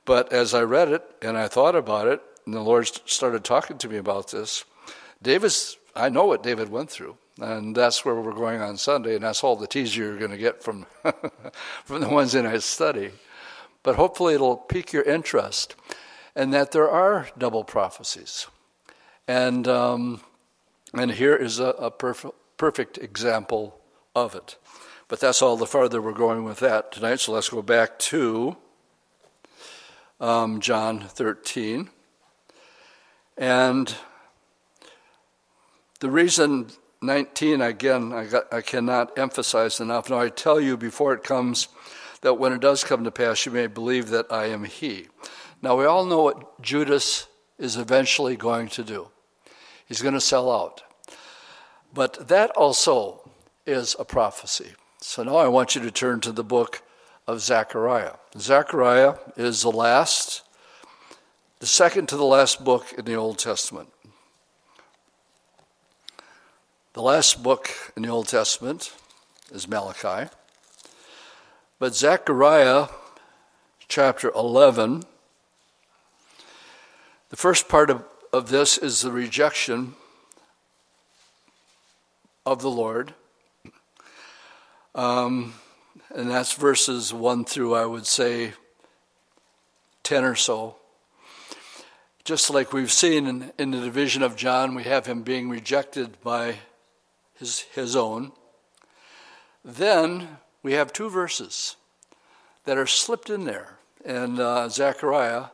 But 0.04 0.34
as 0.34 0.56
I 0.56 0.64
read 0.64 0.90
it 0.90 1.04
and 1.22 1.38
I 1.38 1.48
thought 1.48 1.76
about 1.76 2.08
it, 2.08 2.22
and 2.46 2.56
the 2.56 2.60
Lord 2.60 2.90
started 3.08 3.44
talking 3.44 3.78
to 3.78 3.88
me 3.88 3.98
about 3.98 4.32
this, 4.32 4.66
David's, 5.22 5.78
I 5.96 6.10
know 6.10 6.26
what 6.26 6.44
David 6.44 6.70
went 6.70 6.90
through. 6.90 7.18
And 7.42 7.76
that's 7.76 8.06
where 8.06 8.16
we're 8.16 8.32
going 8.34 8.62
on 8.62 8.78
Sunday, 8.78 9.16
and 9.16 9.24
that's 9.24 9.44
all 9.44 9.56
the 9.56 9.66
teaser 9.66 10.04
you're 10.04 10.18
going 10.18 10.32
to 10.32 10.38
get 10.38 10.62
from, 10.64 10.86
from 11.84 12.02
the 12.02 12.10
ones 12.10 12.36
in 12.36 12.46
I 12.46 12.60
study. 12.60 13.12
But 13.82 13.96
hopefully 13.96 14.36
it'll 14.36 14.58
pique 14.58 14.94
your 14.94 15.04
interest, 15.04 15.76
and 16.36 16.54
that 16.54 16.72
there 16.72 16.90
are 16.90 17.30
double 17.38 17.64
prophecies. 17.64 18.48
And, 19.28 19.68
um, 19.68 20.22
and 20.94 21.12
here 21.12 21.36
is 21.36 21.60
a, 21.60 21.70
a 21.70 21.90
perfect, 21.90 22.36
perfect 22.58 22.98
example 23.00 23.80
of 24.16 24.36
it. 24.36 24.58
But 25.08 25.20
that's 25.20 25.42
all 25.42 25.58
the 25.58 25.66
farther 25.66 26.02
we're 26.02 26.14
going 26.14 26.44
with 26.44 26.60
that 26.60 26.92
tonight, 26.92 27.20
so 27.20 27.32
let's 27.32 27.50
go 27.50 27.64
back 27.64 27.98
to 28.00 28.58
um, 30.20 30.62
John 30.62 31.00
13. 31.02 31.90
And 33.38 33.96
the 36.04 36.12
reason 36.12 36.68
19, 37.02 37.62
again, 37.62 38.12
I, 38.12 38.26
got, 38.26 38.54
I 38.54 38.60
cannot 38.60 39.18
emphasize 39.18 39.80
enough. 39.80 40.10
Now, 40.10 40.20
I 40.20 40.28
tell 40.28 40.60
you 40.60 40.76
before 40.76 41.14
it 41.14 41.24
comes 41.24 41.70
that 42.24 42.34
when 42.34 42.52
it 42.52 42.60
does 42.60 42.84
come 42.84 43.06
to 43.06 43.12
pass, 43.12 43.46
you 43.46 43.54
may 43.54 43.68
believe 43.68 44.10
that 44.10 44.26
I 44.30 44.48
am 44.48 44.66
He. 44.66 45.08
Now, 45.62 45.78
we 45.78 45.86
all 45.86 46.04
know 46.04 46.24
what 46.24 46.62
Judas 46.62 47.28
is 47.58 47.78
eventually 47.78 48.36
going 48.36 48.68
to 48.68 48.84
do. 48.84 49.12
He's 49.86 50.02
going 50.02 50.14
to 50.14 50.20
sell 50.20 50.52
out. 50.52 50.84
But 51.94 52.28
that 52.28 52.52
also 52.52 53.32
is 53.66 53.96
a 53.98 54.04
prophecy. 54.04 54.74
So 55.00 55.24
now 55.24 55.38
I 55.38 55.48
want 55.48 55.74
you 55.74 55.82
to 55.84 55.92
turn 55.92 56.20
to 56.20 56.34
the 56.34 56.44
book 56.44 56.84
of 57.28 57.40
Zechariah. 57.40 58.16
Zechariah 58.38 59.16
is 59.38 59.62
the 59.62 59.72
last, 59.72 60.42
the 61.60 61.66
second 61.66 62.10
to 62.10 62.18
the 62.18 62.26
last 62.26 62.62
book 62.62 62.92
in 62.98 63.06
the 63.06 63.16
Old 63.16 63.40
Testament. 63.40 63.93
The 66.94 67.02
last 67.02 67.42
book 67.42 67.72
in 67.96 68.04
the 68.04 68.10
Old 68.10 68.28
Testament 68.28 68.94
is 69.52 69.68
Malachi. 69.68 70.30
But 71.80 71.96
Zechariah 71.96 72.86
chapter 73.88 74.32
11, 74.36 75.02
the 77.32 77.36
first 77.36 77.68
part 77.68 77.90
of, 77.90 78.04
of 78.32 78.50
this 78.50 78.78
is 78.78 79.02
the 79.02 79.12
rejection 79.12 79.96
of 82.46 82.62
the 82.62 82.70
Lord. 82.70 83.16
Um, 84.94 85.56
and 86.14 86.30
that's 86.30 86.54
verses 86.54 87.12
1 87.12 87.46
through, 87.46 87.74
I 87.74 87.88
would 87.88 88.06
say, 88.06 88.54
10 90.04 90.24
or 90.24 90.36
so. 90.36 90.76
Just 92.24 92.52
like 92.52 92.72
we've 92.72 92.92
seen 92.92 93.26
in, 93.26 93.52
in 93.58 93.72
the 93.72 93.82
division 93.82 94.22
of 94.22 94.36
John, 94.36 94.76
we 94.76 94.84
have 94.84 95.08
him 95.08 95.24
being 95.24 95.50
rejected 95.50 96.22
by 96.22 96.58
his, 97.44 97.60
his 97.76 97.96
own. 97.96 98.32
Then 99.66 100.38
we 100.64 100.74
have 100.74 100.94
two 100.94 101.10
verses 101.10 101.76
that 102.64 102.78
are 102.78 102.88
slipped 102.88 103.30
in 103.30 103.44
there 103.44 103.78
in 104.06 104.40
uh, 104.40 104.70
Zechariah, 104.70 105.48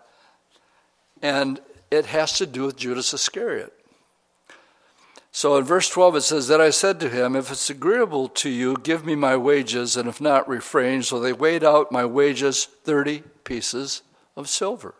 and 1.22 1.60
it 1.90 2.06
has 2.06 2.38
to 2.38 2.46
do 2.46 2.66
with 2.66 2.78
Judas 2.78 3.12
Iscariot. 3.14 3.74
So 5.32 5.58
in 5.58 5.64
verse 5.64 5.90
12 5.90 6.18
it 6.18 6.22
says, 6.22 6.48
That 6.48 6.62
I 6.62 6.70
said 6.70 7.00
to 7.00 7.10
him, 7.10 7.36
If 7.36 7.52
it's 7.52 7.70
agreeable 7.72 8.30
to 8.30 8.50
you, 8.50 8.78
give 8.78 9.04
me 9.04 9.16
my 9.16 9.36
wages, 9.36 9.98
and 9.98 10.08
if 10.08 10.22
not, 10.22 10.48
refrain. 10.48 11.02
So 11.02 11.20
they 11.20 11.34
weighed 11.34 11.64
out 11.64 11.92
my 11.92 12.06
wages, 12.06 12.66
30 12.84 13.24
pieces 13.44 14.04
of 14.36 14.48
silver. 14.48 14.94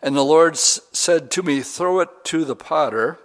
And 0.00 0.16
the 0.16 0.24
Lord 0.24 0.56
said 0.56 1.30
to 1.32 1.42
me, 1.42 1.60
Throw 1.60 2.00
it 2.00 2.24
to 2.24 2.44
the 2.46 2.56
potter, 2.56 3.18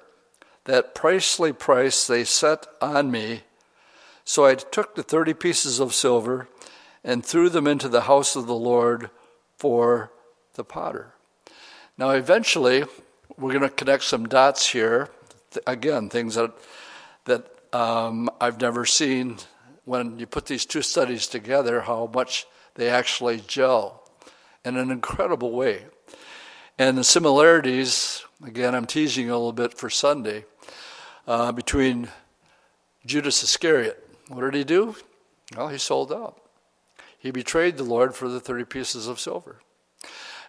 that 0.69 0.93
pricely 0.93 1.57
price 1.57 2.05
they 2.05 2.23
set 2.23 2.67
on 2.79 3.09
me. 3.09 3.41
So 4.23 4.45
I 4.45 4.53
took 4.53 4.93
the 4.93 5.01
30 5.01 5.33
pieces 5.33 5.79
of 5.79 5.95
silver 5.95 6.47
and 7.03 7.25
threw 7.25 7.49
them 7.49 7.65
into 7.65 7.89
the 7.89 8.01
house 8.01 8.35
of 8.35 8.45
the 8.45 8.53
Lord 8.53 9.09
for 9.57 10.11
the 10.53 10.63
potter. 10.63 11.13
Now, 11.97 12.11
eventually, 12.11 12.83
we're 13.35 13.53
going 13.53 13.63
to 13.63 13.69
connect 13.69 14.03
some 14.03 14.27
dots 14.27 14.69
here 14.69 15.09
again, 15.65 16.07
things 16.07 16.35
that, 16.35 16.51
that 17.25 17.47
um, 17.73 18.29
I've 18.39 18.61
never 18.61 18.85
seen 18.85 19.37
when 19.85 20.19
you 20.19 20.27
put 20.27 20.45
these 20.45 20.67
two 20.67 20.83
studies 20.83 21.25
together, 21.25 21.81
how 21.81 22.11
much 22.13 22.45
they 22.75 22.89
actually 22.89 23.39
gel 23.47 24.03
in 24.63 24.77
an 24.77 24.91
incredible 24.91 25.51
way. 25.51 25.85
And 26.77 26.95
the 26.95 27.03
similarities, 27.03 28.23
again, 28.45 28.75
I'm 28.75 28.85
teasing 28.85 29.31
a 29.31 29.33
little 29.33 29.51
bit 29.51 29.73
for 29.73 29.89
Sunday, 29.89 30.45
uh, 31.29 31.51
between 31.51 32.09
Judas 33.05 33.43
Iscariot. 33.43 34.03
What 34.29 34.41
did 34.41 34.55
he 34.55 34.63
do? 34.63 34.95
Well, 35.55 35.67
he 35.67 35.77
sold 35.77 36.11
out. 36.11 36.41
He 37.19 37.29
betrayed 37.29 37.77
the 37.77 37.83
Lord 37.83 38.15
for 38.15 38.27
the 38.27 38.39
30 38.39 38.65
pieces 38.65 39.07
of 39.07 39.19
silver. 39.19 39.59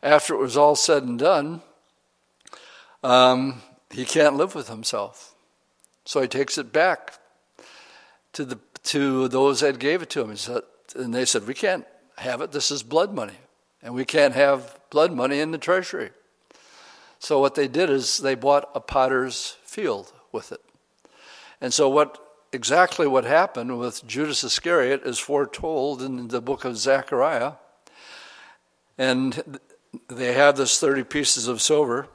After 0.02 0.34
it 0.34 0.38
was 0.38 0.56
all 0.56 0.74
said 0.74 1.02
and 1.02 1.18
done, 1.18 1.60
um, 3.02 3.60
he 3.90 4.06
can't 4.06 4.36
live 4.36 4.54
with 4.54 4.68
himself. 4.68 5.34
So 6.06 6.22
he 6.22 6.28
takes 6.28 6.56
it 6.56 6.72
back 6.72 7.18
to 8.32 8.46
the 8.46 8.58
to 8.84 9.28
those 9.28 9.60
that 9.60 9.78
gave 9.78 10.00
it 10.00 10.08
to 10.10 10.22
him. 10.22 10.34
Said, 10.36 10.62
and 10.96 11.12
they 11.12 11.26
said, 11.26 11.46
We 11.46 11.52
can't 11.52 11.84
have 12.16 12.40
it. 12.40 12.52
This 12.52 12.70
is 12.70 12.82
blood 12.82 13.12
money. 13.12 13.38
And 13.82 13.94
we 13.94 14.06
can't 14.06 14.34
have 14.34 14.80
blood 14.88 15.12
money 15.12 15.40
in 15.40 15.50
the 15.50 15.58
treasury. 15.58 16.10
So 17.18 17.38
what 17.38 17.54
they 17.54 17.68
did 17.68 17.90
is 17.90 18.18
they 18.18 18.34
bought 18.34 18.70
a 18.74 18.80
potter's 18.80 19.58
field 19.64 20.12
with 20.32 20.52
it. 20.52 20.62
And 21.60 21.72
so 21.74 21.88
what 21.88 22.18
exactly 22.52 23.06
what 23.06 23.24
happened 23.24 23.78
with 23.78 24.06
Judas 24.06 24.42
Iscariot 24.42 25.02
is 25.04 25.18
foretold 25.18 26.02
in 26.02 26.28
the 26.28 26.40
book 26.40 26.64
of 26.64 26.76
Zechariah. 26.76 27.52
And 28.98 29.60
they 30.08 30.34
have 30.34 30.56
this 30.56 30.78
30 30.78 31.04
pieces 31.04 31.48
of 31.48 31.60
silver 31.60 32.08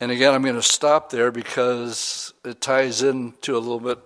And 0.00 0.10
again, 0.10 0.34
I'm 0.34 0.42
going 0.42 0.54
to 0.56 0.62
stop 0.62 1.10
there 1.10 1.30
because 1.30 2.34
it 2.44 2.60
ties 2.60 3.02
into 3.02 3.56
a 3.56 3.58
little 3.58 3.80
bit 3.80 3.98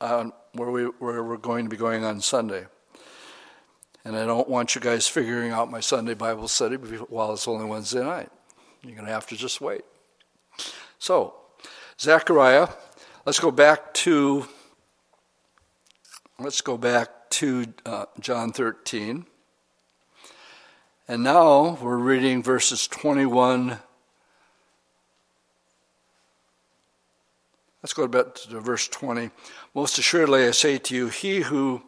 on 0.00 0.32
where, 0.52 0.70
we, 0.70 0.84
where 0.84 1.22
we're 1.22 1.36
going 1.36 1.64
to 1.64 1.70
be 1.70 1.76
going 1.76 2.04
on 2.04 2.20
Sunday. 2.20 2.66
And 4.04 4.16
I 4.16 4.26
don't 4.26 4.48
want 4.48 4.74
you 4.74 4.80
guys 4.80 5.08
figuring 5.08 5.50
out 5.50 5.70
my 5.70 5.80
Sunday 5.80 6.14
Bible 6.14 6.48
study 6.48 6.76
while 6.76 7.32
it's 7.32 7.48
only 7.48 7.66
Wednesday 7.66 8.02
night. 8.02 8.30
You're 8.82 8.94
going 8.94 9.06
to 9.06 9.12
have 9.12 9.26
to 9.28 9.36
just 9.36 9.60
wait. 9.60 9.82
So, 10.98 11.34
Zechariah, 12.00 12.68
let's 13.30 13.38
go 13.38 13.52
back 13.52 13.94
to 13.94 14.44
let's 16.40 16.60
go 16.62 16.76
back 16.76 17.30
to 17.30 17.64
uh, 17.86 18.06
John 18.18 18.50
13. 18.50 19.24
And 21.06 21.22
now 21.22 21.78
we're 21.80 21.96
reading 21.96 22.42
verses 22.42 22.88
21. 22.88 23.78
Let's 27.80 27.92
go 27.92 28.08
back 28.08 28.34
to 28.34 28.58
verse 28.58 28.88
20. 28.88 29.30
Most 29.76 29.96
assuredly, 29.96 30.48
I 30.48 30.50
say 30.50 30.78
to 30.78 30.96
you, 30.96 31.08
he 31.08 31.42
who, 31.42 31.82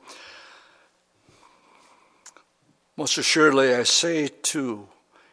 most 2.96 3.18
assuredly, 3.18 3.74
I 3.74 3.82
say 3.82 4.28
to 4.28 4.86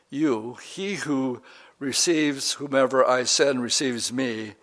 you, 0.09 0.55
he 0.55 0.95
who 0.95 1.43
receives 1.77 2.53
whomever 2.53 3.07
I 3.07 3.25
send 3.25 3.61
receives 3.61 4.11
me, 4.11 4.55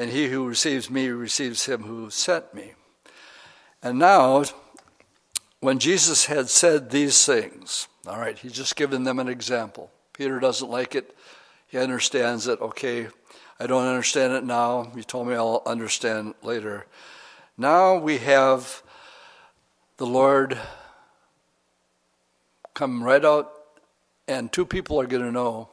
and 0.00 0.12
he 0.12 0.28
who 0.28 0.48
receives 0.48 0.88
me 0.88 1.08
receives 1.08 1.66
him 1.66 1.82
who 1.82 2.08
sent 2.08 2.54
me. 2.54 2.72
And 3.82 3.98
now, 3.98 4.44
when 5.60 5.78
Jesus 5.78 6.24
had 6.24 6.48
said 6.48 6.88
these 6.88 7.26
things, 7.26 7.86
all 8.06 8.18
right, 8.18 8.38
he's 8.38 8.54
just 8.54 8.76
given 8.76 9.04
them 9.04 9.18
an 9.18 9.28
example. 9.28 9.90
Peter 10.14 10.40
doesn't 10.40 10.70
like 10.70 10.94
it. 10.94 11.14
He 11.66 11.76
understands 11.76 12.46
it. 12.46 12.62
Okay, 12.62 13.08
I 13.58 13.66
don't 13.66 13.86
understand 13.86 14.32
it 14.32 14.42
now. 14.42 14.90
You 14.96 15.02
told 15.02 15.28
me 15.28 15.34
I'll 15.34 15.62
understand 15.66 16.32
later. 16.42 16.86
Now 17.58 17.98
we 17.98 18.16
have 18.16 18.82
the 19.98 20.06
Lord 20.06 20.58
come 22.72 23.04
right 23.04 23.22
out, 23.22 23.52
and 24.26 24.50
two 24.50 24.64
people 24.64 24.98
are 24.98 25.06
going 25.06 25.24
to 25.24 25.30
know 25.30 25.68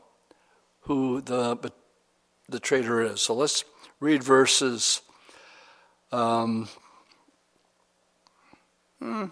who 0.82 1.22
the, 1.22 1.72
the 2.50 2.60
traitor 2.60 3.02
is. 3.02 3.22
So 3.22 3.34
let's 3.34 3.64
read 4.00 4.24
verses. 4.24 5.02
Um, 6.12 6.70
hmm, 9.00 9.26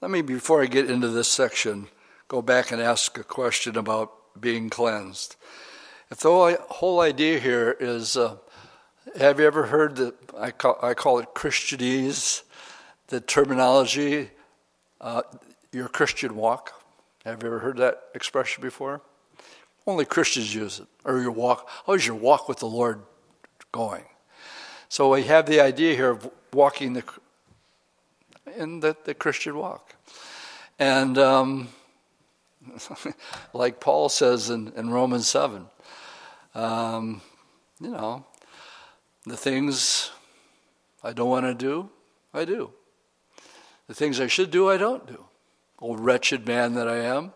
let 0.00 0.10
me, 0.10 0.22
before 0.22 0.62
I 0.62 0.66
get 0.66 0.90
into 0.90 1.08
this 1.08 1.28
section, 1.28 1.88
go 2.28 2.42
back 2.42 2.70
and 2.70 2.80
ask 2.80 3.16
a 3.18 3.24
question 3.24 3.76
about 3.76 4.12
being 4.40 4.68
cleansed. 4.68 5.36
If 6.10 6.18
the 6.18 6.58
whole 6.68 7.00
idea 7.00 7.38
here 7.38 7.76
is, 7.80 8.16
uh, 8.16 8.36
have 9.18 9.40
you 9.40 9.46
ever 9.46 9.66
heard 9.66 9.96
that 9.96 10.14
I 10.36 10.50
call, 10.50 10.78
I 10.82 10.94
call 10.94 11.18
it 11.18 11.34
Christianese, 11.34 12.42
the 13.08 13.20
terminology, 13.20 14.30
uh, 15.00 15.22
your 15.72 15.88
Christian 15.88 16.36
walk? 16.36 16.72
Have 17.24 17.42
you 17.42 17.48
ever 17.48 17.60
heard 17.60 17.78
that 17.78 18.02
expression 18.14 18.62
before? 18.62 19.00
Only 19.86 20.04
Christians 20.04 20.54
use 20.54 20.80
it. 20.80 20.86
Or 21.04 21.20
your 21.20 21.30
walk, 21.30 21.68
how's 21.86 22.06
your 22.06 22.16
walk 22.16 22.48
with 22.48 22.58
the 22.58 22.66
Lord 22.66 23.02
going? 23.70 24.04
So 24.88 25.12
we 25.12 25.24
have 25.24 25.46
the 25.46 25.60
idea 25.60 25.94
here 25.94 26.10
of 26.10 26.30
walking 26.52 26.92
the, 26.94 27.04
in 28.56 28.80
the, 28.80 28.96
the 29.04 29.14
Christian 29.14 29.56
walk. 29.56 29.94
And 30.78 31.16
um, 31.18 31.68
like 33.52 33.80
Paul 33.80 34.08
says 34.08 34.50
in, 34.50 34.72
in 34.76 34.90
Romans 34.90 35.28
7, 35.28 35.66
um, 36.54 37.20
you 37.80 37.90
know, 37.90 38.24
the 39.24 39.36
things 39.36 40.10
I 41.02 41.12
don't 41.12 41.28
want 41.28 41.46
to 41.46 41.54
do, 41.54 41.90
I 42.32 42.44
do. 42.44 42.72
The 43.86 43.94
things 43.94 44.20
I 44.20 44.26
should 44.26 44.50
do, 44.50 44.68
I 44.68 44.76
don't 44.76 45.06
do. 45.06 45.24
Oh, 45.80 45.94
wretched 45.94 46.46
man 46.46 46.74
that 46.74 46.88
I 46.88 46.98
am. 46.98 47.32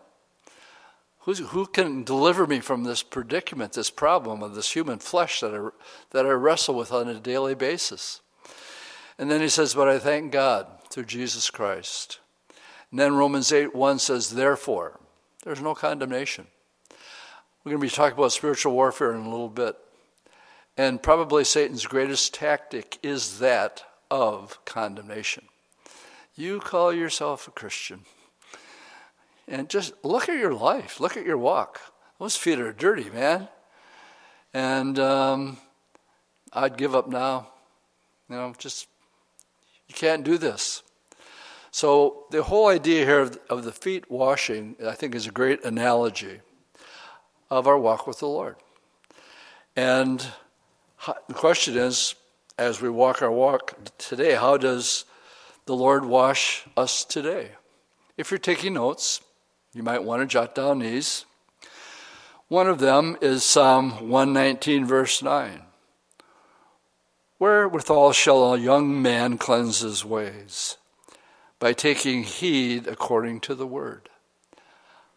Who's, 1.21 1.39
who 1.39 1.67
can 1.67 2.03
deliver 2.03 2.47
me 2.47 2.59
from 2.59 2.83
this 2.83 3.03
predicament, 3.03 3.73
this 3.73 3.91
problem 3.91 4.41
of 4.41 4.55
this 4.55 4.71
human 4.71 4.97
flesh 4.99 5.39
that 5.41 5.53
I, 5.53 5.69
that 6.11 6.25
I 6.25 6.31
wrestle 6.31 6.75
with 6.75 6.91
on 6.91 7.07
a 7.07 7.19
daily 7.19 7.53
basis? 7.53 8.21
And 9.19 9.29
then 9.29 9.39
he 9.39 9.49
says, 9.49 9.75
But 9.75 9.87
I 9.87 9.99
thank 9.99 10.31
God 10.31 10.65
through 10.89 11.05
Jesus 11.05 11.51
Christ. 11.51 12.19
And 12.89 12.99
then 12.99 13.15
Romans 13.15 13.51
8 13.51 13.75
1 13.75 13.99
says, 13.99 14.31
Therefore, 14.31 14.99
there's 15.43 15.61
no 15.61 15.75
condemnation. 15.75 16.47
We're 17.63 17.71
going 17.71 17.81
to 17.81 17.87
be 17.87 17.95
talking 17.95 18.17
about 18.17 18.31
spiritual 18.31 18.73
warfare 18.73 19.13
in 19.13 19.21
a 19.21 19.29
little 19.29 19.49
bit. 19.49 19.77
And 20.75 21.03
probably 21.03 21.43
Satan's 21.43 21.85
greatest 21.85 22.33
tactic 22.33 22.97
is 23.03 23.37
that 23.39 23.83
of 24.09 24.63
condemnation. 24.65 25.45
You 26.35 26.59
call 26.59 26.91
yourself 26.91 27.47
a 27.47 27.51
Christian. 27.51 28.05
And 29.51 29.67
just 29.67 29.93
look 30.01 30.29
at 30.29 30.37
your 30.37 30.53
life, 30.53 31.01
look 31.01 31.17
at 31.17 31.25
your 31.25 31.37
walk. 31.37 31.81
Those 32.19 32.37
feet 32.37 32.57
are 32.57 32.71
dirty, 32.71 33.09
man. 33.09 33.49
And 34.53 34.97
um, 34.97 35.57
I'd 36.53 36.77
give 36.77 36.95
up 36.95 37.09
now. 37.09 37.49
You 38.29 38.37
know, 38.37 38.53
just, 38.57 38.87
you 39.89 39.93
can't 39.93 40.23
do 40.23 40.37
this. 40.37 40.83
So, 41.69 42.27
the 42.31 42.43
whole 42.43 42.69
idea 42.69 43.05
here 43.05 43.19
of, 43.19 43.37
of 43.49 43.65
the 43.65 43.73
feet 43.73 44.09
washing, 44.09 44.77
I 44.85 44.93
think, 44.93 45.15
is 45.15 45.27
a 45.27 45.31
great 45.31 45.65
analogy 45.65 46.39
of 47.49 47.67
our 47.67 47.77
walk 47.77 48.07
with 48.07 48.19
the 48.19 48.27
Lord. 48.27 48.55
And 49.75 50.25
the 51.27 51.33
question 51.33 51.77
is, 51.77 52.15
as 52.57 52.81
we 52.81 52.89
walk 52.89 53.21
our 53.21 53.31
walk 53.31 53.77
today, 53.97 54.35
how 54.35 54.55
does 54.55 55.03
the 55.65 55.75
Lord 55.75 56.05
wash 56.05 56.65
us 56.77 57.03
today? 57.03 57.51
If 58.15 58.31
you're 58.31 58.37
taking 58.37 58.75
notes, 58.75 59.21
you 59.73 59.83
might 59.83 60.03
want 60.03 60.21
to 60.21 60.25
jot 60.25 60.53
down 60.53 60.79
these. 60.79 61.25
One 62.47 62.67
of 62.67 62.79
them 62.79 63.17
is 63.21 63.45
Psalm 63.45 64.09
119, 64.09 64.85
verse 64.85 65.21
9. 65.21 65.61
Wherewithal 67.39 68.11
shall 68.11 68.53
a 68.53 68.59
young 68.59 69.01
man 69.01 69.37
cleanse 69.37 69.79
his 69.79 70.03
ways? 70.03 70.77
By 71.59 71.73
taking 71.73 72.23
heed 72.23 72.87
according 72.87 73.39
to 73.41 73.55
the 73.55 73.65
word. 73.65 74.09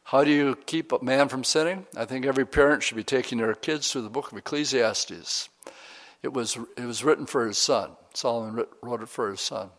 How 0.05 0.23
do 0.23 0.31
you 0.31 0.57
keep 0.67 0.93
a 0.93 1.03
man 1.03 1.29
from 1.29 1.43
sinning? 1.43 1.87
I 1.97 2.05
think 2.05 2.25
every 2.25 2.47
parent 2.47 2.83
should 2.83 2.97
be 2.97 3.05
taking 3.05 3.39
their 3.39 3.55
kids 3.55 3.91
through 3.91 4.03
the 4.03 4.11
book 4.11 4.31
of 4.31 4.39
Ecclesiastes. 4.39 5.49
It 6.23 6.33
was, 6.33 6.57
it 6.77 6.85
was 6.85 7.03
written 7.03 7.27
for 7.27 7.47
his 7.47 7.59
son. 7.59 7.91
Solomon 8.13 8.67
wrote 8.81 9.03
it 9.03 9.09
for 9.09 9.31
his 9.31 9.41
son. 9.41 9.71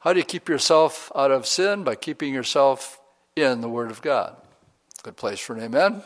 How 0.00 0.12
do 0.12 0.20
you 0.20 0.24
keep 0.24 0.48
yourself 0.48 1.10
out 1.16 1.32
of 1.32 1.46
sin? 1.46 1.82
By 1.82 1.96
keeping 1.96 2.32
yourself 2.32 2.97
in 3.42 3.60
the 3.60 3.68
Word 3.68 3.90
of 3.90 4.02
God. 4.02 4.36
Good 5.02 5.16
place 5.16 5.38
for 5.38 5.54
an 5.54 5.62
amen. 5.62 6.02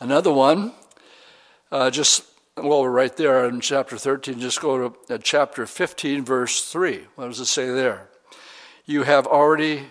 Another 0.00 0.32
one, 0.32 0.72
uh, 1.70 1.90
just, 1.90 2.24
well, 2.56 2.82
we're 2.82 2.90
right 2.90 3.16
there 3.16 3.46
in 3.46 3.60
chapter 3.60 3.96
13. 3.96 4.40
Just 4.40 4.60
go 4.60 4.88
to 4.88 5.14
uh, 5.14 5.18
chapter 5.22 5.66
15, 5.66 6.24
verse 6.24 6.70
3. 6.70 7.06
What 7.14 7.26
does 7.26 7.40
it 7.40 7.46
say 7.46 7.70
there? 7.70 8.08
You 8.86 9.04
have 9.04 9.26
already 9.26 9.86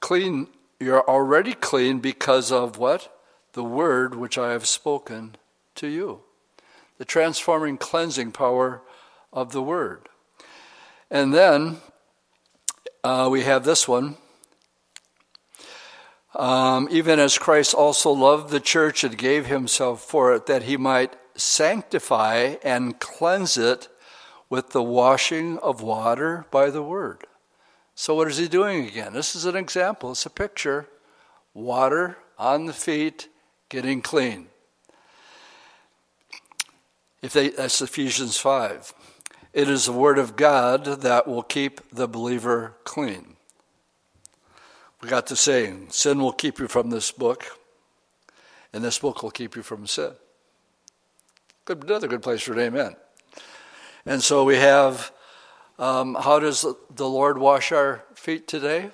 clean, 0.00 0.48
you're 0.80 1.06
already 1.06 1.54
clean 1.54 1.98
because 1.98 2.50
of 2.50 2.78
what? 2.78 3.14
The 3.52 3.64
word 3.64 4.14
which 4.14 4.38
I 4.38 4.52
have 4.52 4.66
spoken 4.66 5.36
to 5.74 5.88
you. 5.88 6.20
The 6.98 7.04
transforming, 7.04 7.76
cleansing 7.76 8.32
power 8.32 8.82
of 9.32 9.52
the 9.52 9.62
word. 9.62 10.08
And 11.10 11.34
then 11.34 11.78
uh, 13.04 13.28
we 13.30 13.42
have 13.42 13.64
this 13.64 13.86
one. 13.86 14.16
Um, 16.34 16.88
even 16.90 17.18
as 17.18 17.38
Christ 17.38 17.74
also 17.74 18.10
loved 18.10 18.50
the 18.50 18.60
church 18.60 19.02
and 19.02 19.16
gave 19.16 19.46
himself 19.46 20.02
for 20.02 20.34
it, 20.34 20.46
that 20.46 20.64
he 20.64 20.76
might 20.76 21.16
sanctify 21.34 22.56
and 22.62 23.00
cleanse 23.00 23.56
it 23.56 23.88
with 24.50 24.70
the 24.70 24.82
washing 24.82 25.58
of 25.58 25.82
water 25.82 26.46
by 26.50 26.70
the 26.70 26.82
word. 26.82 27.26
So, 27.94 28.14
what 28.14 28.28
is 28.28 28.36
he 28.36 28.48
doing 28.48 28.86
again? 28.86 29.12
This 29.12 29.34
is 29.34 29.44
an 29.44 29.56
example, 29.56 30.12
it's 30.12 30.26
a 30.26 30.30
picture. 30.30 30.88
Water 31.54 32.18
on 32.38 32.66
the 32.66 32.72
feet, 32.72 33.28
getting 33.68 34.00
clean. 34.00 34.46
If 37.20 37.32
they, 37.32 37.48
that's 37.48 37.82
Ephesians 37.82 38.38
5. 38.38 38.92
It 39.58 39.68
is 39.68 39.86
the 39.86 39.92
Word 39.92 40.20
of 40.20 40.36
God 40.36 40.84
that 40.84 41.26
will 41.26 41.42
keep 41.42 41.80
the 41.90 42.06
believer 42.06 42.76
clean. 42.84 43.34
We 45.02 45.08
got 45.08 45.26
the 45.26 45.34
saying 45.34 45.88
sin 45.90 46.20
will 46.20 46.30
keep 46.30 46.60
you 46.60 46.68
from 46.68 46.90
this 46.90 47.10
book, 47.10 47.44
and 48.72 48.84
this 48.84 49.00
book 49.00 49.20
will 49.20 49.32
keep 49.32 49.56
you 49.56 49.64
from 49.64 49.88
sin. 49.88 50.12
Good, 51.64 51.82
another 51.82 52.06
good 52.06 52.22
place 52.22 52.42
for 52.42 52.52
an 52.52 52.60
amen. 52.60 52.94
And 54.06 54.22
so 54.22 54.44
we 54.44 54.58
have 54.58 55.10
um, 55.76 56.14
how 56.14 56.38
does 56.38 56.64
the 56.94 57.08
Lord 57.08 57.38
wash 57.38 57.72
our 57.72 58.04
feet 58.14 58.46
today? 58.46 58.92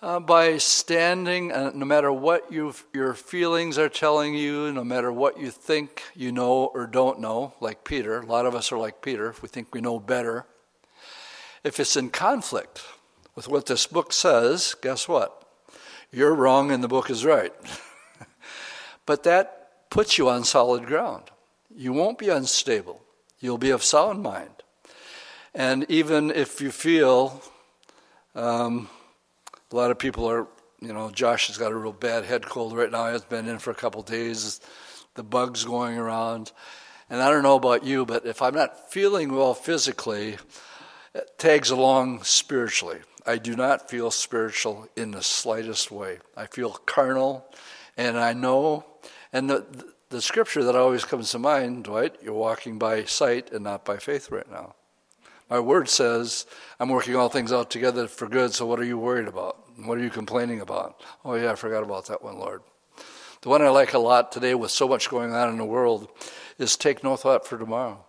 Uh, 0.00 0.20
by 0.20 0.56
standing, 0.58 1.50
uh, 1.50 1.72
no 1.74 1.84
matter 1.84 2.12
what 2.12 2.52
your 2.52 3.14
feelings 3.14 3.76
are 3.78 3.88
telling 3.88 4.32
you, 4.32 4.70
no 4.72 4.84
matter 4.84 5.10
what 5.10 5.40
you 5.40 5.50
think 5.50 6.04
you 6.14 6.30
know 6.30 6.66
or 6.72 6.86
don't 6.86 7.18
know, 7.18 7.52
like 7.60 7.82
Peter, 7.82 8.20
a 8.20 8.26
lot 8.26 8.46
of 8.46 8.54
us 8.54 8.70
are 8.70 8.78
like 8.78 9.02
Peter, 9.02 9.34
we 9.42 9.48
think 9.48 9.74
we 9.74 9.80
know 9.80 9.98
better. 9.98 10.46
If 11.64 11.80
it's 11.80 11.96
in 11.96 12.10
conflict 12.10 12.84
with 13.34 13.48
what 13.48 13.66
this 13.66 13.88
book 13.88 14.12
says, 14.12 14.76
guess 14.80 15.08
what? 15.08 15.44
You're 16.12 16.34
wrong 16.34 16.70
and 16.70 16.82
the 16.82 16.86
book 16.86 17.10
is 17.10 17.24
right. 17.24 17.52
but 19.04 19.24
that 19.24 19.90
puts 19.90 20.16
you 20.16 20.28
on 20.28 20.44
solid 20.44 20.86
ground. 20.86 21.24
You 21.74 21.92
won't 21.92 22.18
be 22.18 22.28
unstable, 22.28 23.02
you'll 23.40 23.58
be 23.58 23.70
of 23.70 23.82
sound 23.82 24.22
mind. 24.22 24.62
And 25.56 25.86
even 25.88 26.30
if 26.30 26.60
you 26.60 26.70
feel, 26.70 27.42
um, 28.36 28.88
a 29.70 29.76
lot 29.76 29.90
of 29.90 29.98
people 29.98 30.28
are, 30.30 30.46
you 30.80 30.92
know, 30.92 31.10
Josh 31.10 31.48
has 31.48 31.58
got 31.58 31.72
a 31.72 31.76
real 31.76 31.92
bad 31.92 32.24
head 32.24 32.46
cold 32.46 32.76
right 32.76 32.90
now. 32.90 33.12
He's 33.12 33.22
been 33.22 33.48
in 33.48 33.58
for 33.58 33.70
a 33.70 33.74
couple 33.74 34.02
days. 34.02 34.60
The 35.14 35.22
bugs 35.22 35.64
going 35.64 35.98
around. 35.98 36.52
And 37.10 37.22
I 37.22 37.30
don't 37.30 37.42
know 37.42 37.56
about 37.56 37.84
you, 37.84 38.04
but 38.04 38.26
if 38.26 38.42
I'm 38.42 38.54
not 38.54 38.90
feeling 38.90 39.32
well 39.32 39.54
physically, 39.54 40.36
it 41.14 41.38
tags 41.38 41.70
along 41.70 42.22
spiritually. 42.22 43.00
I 43.26 43.36
do 43.36 43.56
not 43.56 43.90
feel 43.90 44.10
spiritual 44.10 44.88
in 44.96 45.10
the 45.10 45.22
slightest 45.22 45.90
way. 45.90 46.18
I 46.36 46.46
feel 46.46 46.70
carnal, 46.70 47.46
and 47.96 48.18
I 48.18 48.32
know, 48.32 48.86
and 49.32 49.50
the, 49.50 49.66
the 50.08 50.22
scripture 50.22 50.64
that 50.64 50.76
always 50.76 51.04
comes 51.04 51.30
to 51.32 51.38
mind, 51.38 51.84
Dwight, 51.84 52.16
you're 52.22 52.32
walking 52.32 52.78
by 52.78 53.04
sight 53.04 53.52
and 53.52 53.64
not 53.64 53.84
by 53.84 53.98
faith 53.98 54.30
right 54.30 54.50
now. 54.50 54.74
My 55.50 55.60
word 55.60 55.88
says, 55.88 56.46
I'm 56.78 56.90
working 56.90 57.16
all 57.16 57.28
things 57.28 57.52
out 57.52 57.70
together 57.70 58.06
for 58.06 58.28
good, 58.28 58.52
so 58.52 58.66
what 58.66 58.78
are 58.78 58.84
you 58.84 58.98
worried 58.98 59.28
about? 59.28 59.64
What 59.84 59.98
are 59.98 60.02
you 60.02 60.10
complaining 60.10 60.60
about? 60.60 61.00
Oh, 61.24 61.34
yeah, 61.34 61.52
I 61.52 61.54
forgot 61.54 61.82
about 61.82 62.06
that 62.06 62.22
one, 62.22 62.38
Lord. 62.38 62.62
The 63.40 63.48
one 63.48 63.62
I 63.62 63.68
like 63.68 63.94
a 63.94 63.98
lot 63.98 64.32
today 64.32 64.54
with 64.54 64.70
so 64.70 64.88
much 64.88 65.08
going 65.08 65.32
on 65.32 65.48
in 65.48 65.56
the 65.56 65.64
world 65.64 66.08
is 66.58 66.76
take 66.76 67.02
no 67.02 67.16
thought 67.16 67.46
for 67.46 67.56
tomorrow. 67.56 68.04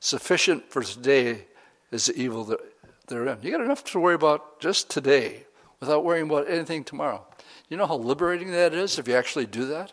Sufficient 0.00 0.70
for 0.70 0.82
today 0.82 1.46
is 1.90 2.06
the 2.06 2.20
evil 2.20 2.44
that 2.44 2.60
they're 3.06 3.26
in. 3.28 3.38
You 3.42 3.52
got 3.52 3.60
enough 3.60 3.84
to 3.84 4.00
worry 4.00 4.14
about 4.14 4.60
just 4.60 4.90
today 4.90 5.46
without 5.80 6.04
worrying 6.04 6.26
about 6.26 6.50
anything 6.50 6.84
tomorrow. 6.84 7.24
You 7.68 7.76
know 7.76 7.86
how 7.86 7.96
liberating 7.96 8.50
that 8.50 8.74
is 8.74 8.98
if 8.98 9.08
you 9.08 9.14
actually 9.14 9.46
do 9.46 9.66
that? 9.66 9.92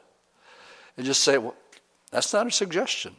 And 0.98 1.06
just 1.06 1.24
say, 1.24 1.38
well, 1.38 1.56
that's 2.12 2.34
not 2.34 2.48
a 2.48 2.52
suggestion. 2.52 3.16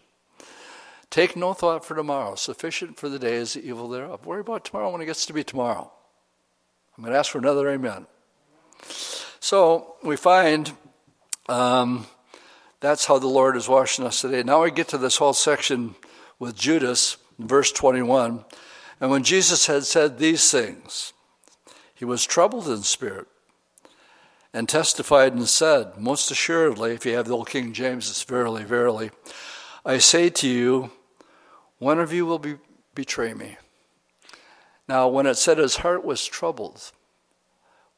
Take 1.14 1.36
no 1.36 1.54
thought 1.54 1.84
for 1.84 1.94
tomorrow. 1.94 2.34
Sufficient 2.34 2.98
for 2.98 3.08
the 3.08 3.20
day 3.20 3.36
is 3.36 3.52
the 3.52 3.64
evil 3.64 3.88
thereof. 3.88 4.26
Worry 4.26 4.40
about 4.40 4.64
tomorrow 4.64 4.90
when 4.90 5.00
it 5.00 5.06
gets 5.06 5.26
to 5.26 5.32
be 5.32 5.44
tomorrow. 5.44 5.92
I'm 6.98 7.04
going 7.04 7.12
to 7.12 7.18
ask 7.20 7.30
for 7.30 7.38
another 7.38 7.70
amen. 7.70 8.08
So 9.38 9.94
we 10.02 10.16
find 10.16 10.72
um, 11.48 12.08
that's 12.80 13.04
how 13.04 13.20
the 13.20 13.28
Lord 13.28 13.56
is 13.56 13.68
washing 13.68 14.04
us 14.04 14.22
today. 14.22 14.42
Now 14.42 14.64
we 14.64 14.72
get 14.72 14.88
to 14.88 14.98
this 14.98 15.18
whole 15.18 15.34
section 15.34 15.94
with 16.40 16.56
Judas, 16.56 17.16
verse 17.38 17.70
21. 17.70 18.44
And 19.00 19.08
when 19.12 19.22
Jesus 19.22 19.68
had 19.68 19.84
said 19.84 20.18
these 20.18 20.50
things, 20.50 21.12
he 21.94 22.04
was 22.04 22.26
troubled 22.26 22.66
in 22.66 22.82
spirit 22.82 23.28
and 24.52 24.68
testified 24.68 25.34
and 25.34 25.48
said, 25.48 25.96
Most 25.96 26.32
assuredly, 26.32 26.90
if 26.90 27.06
you 27.06 27.14
have 27.14 27.28
the 27.28 27.36
old 27.36 27.50
King 27.50 27.72
James, 27.72 28.10
it's 28.10 28.24
verily, 28.24 28.64
verily, 28.64 29.12
I 29.84 29.98
say 29.98 30.28
to 30.28 30.48
you, 30.48 30.90
one 31.78 31.98
of 31.98 32.12
you 32.12 32.26
will 32.26 32.38
be, 32.38 32.56
betray 32.94 33.34
me. 33.34 33.56
Now, 34.88 35.08
when 35.08 35.26
it 35.26 35.36
said 35.36 35.58
his 35.58 35.76
heart 35.76 36.04
was 36.04 36.26
troubled, 36.26 36.92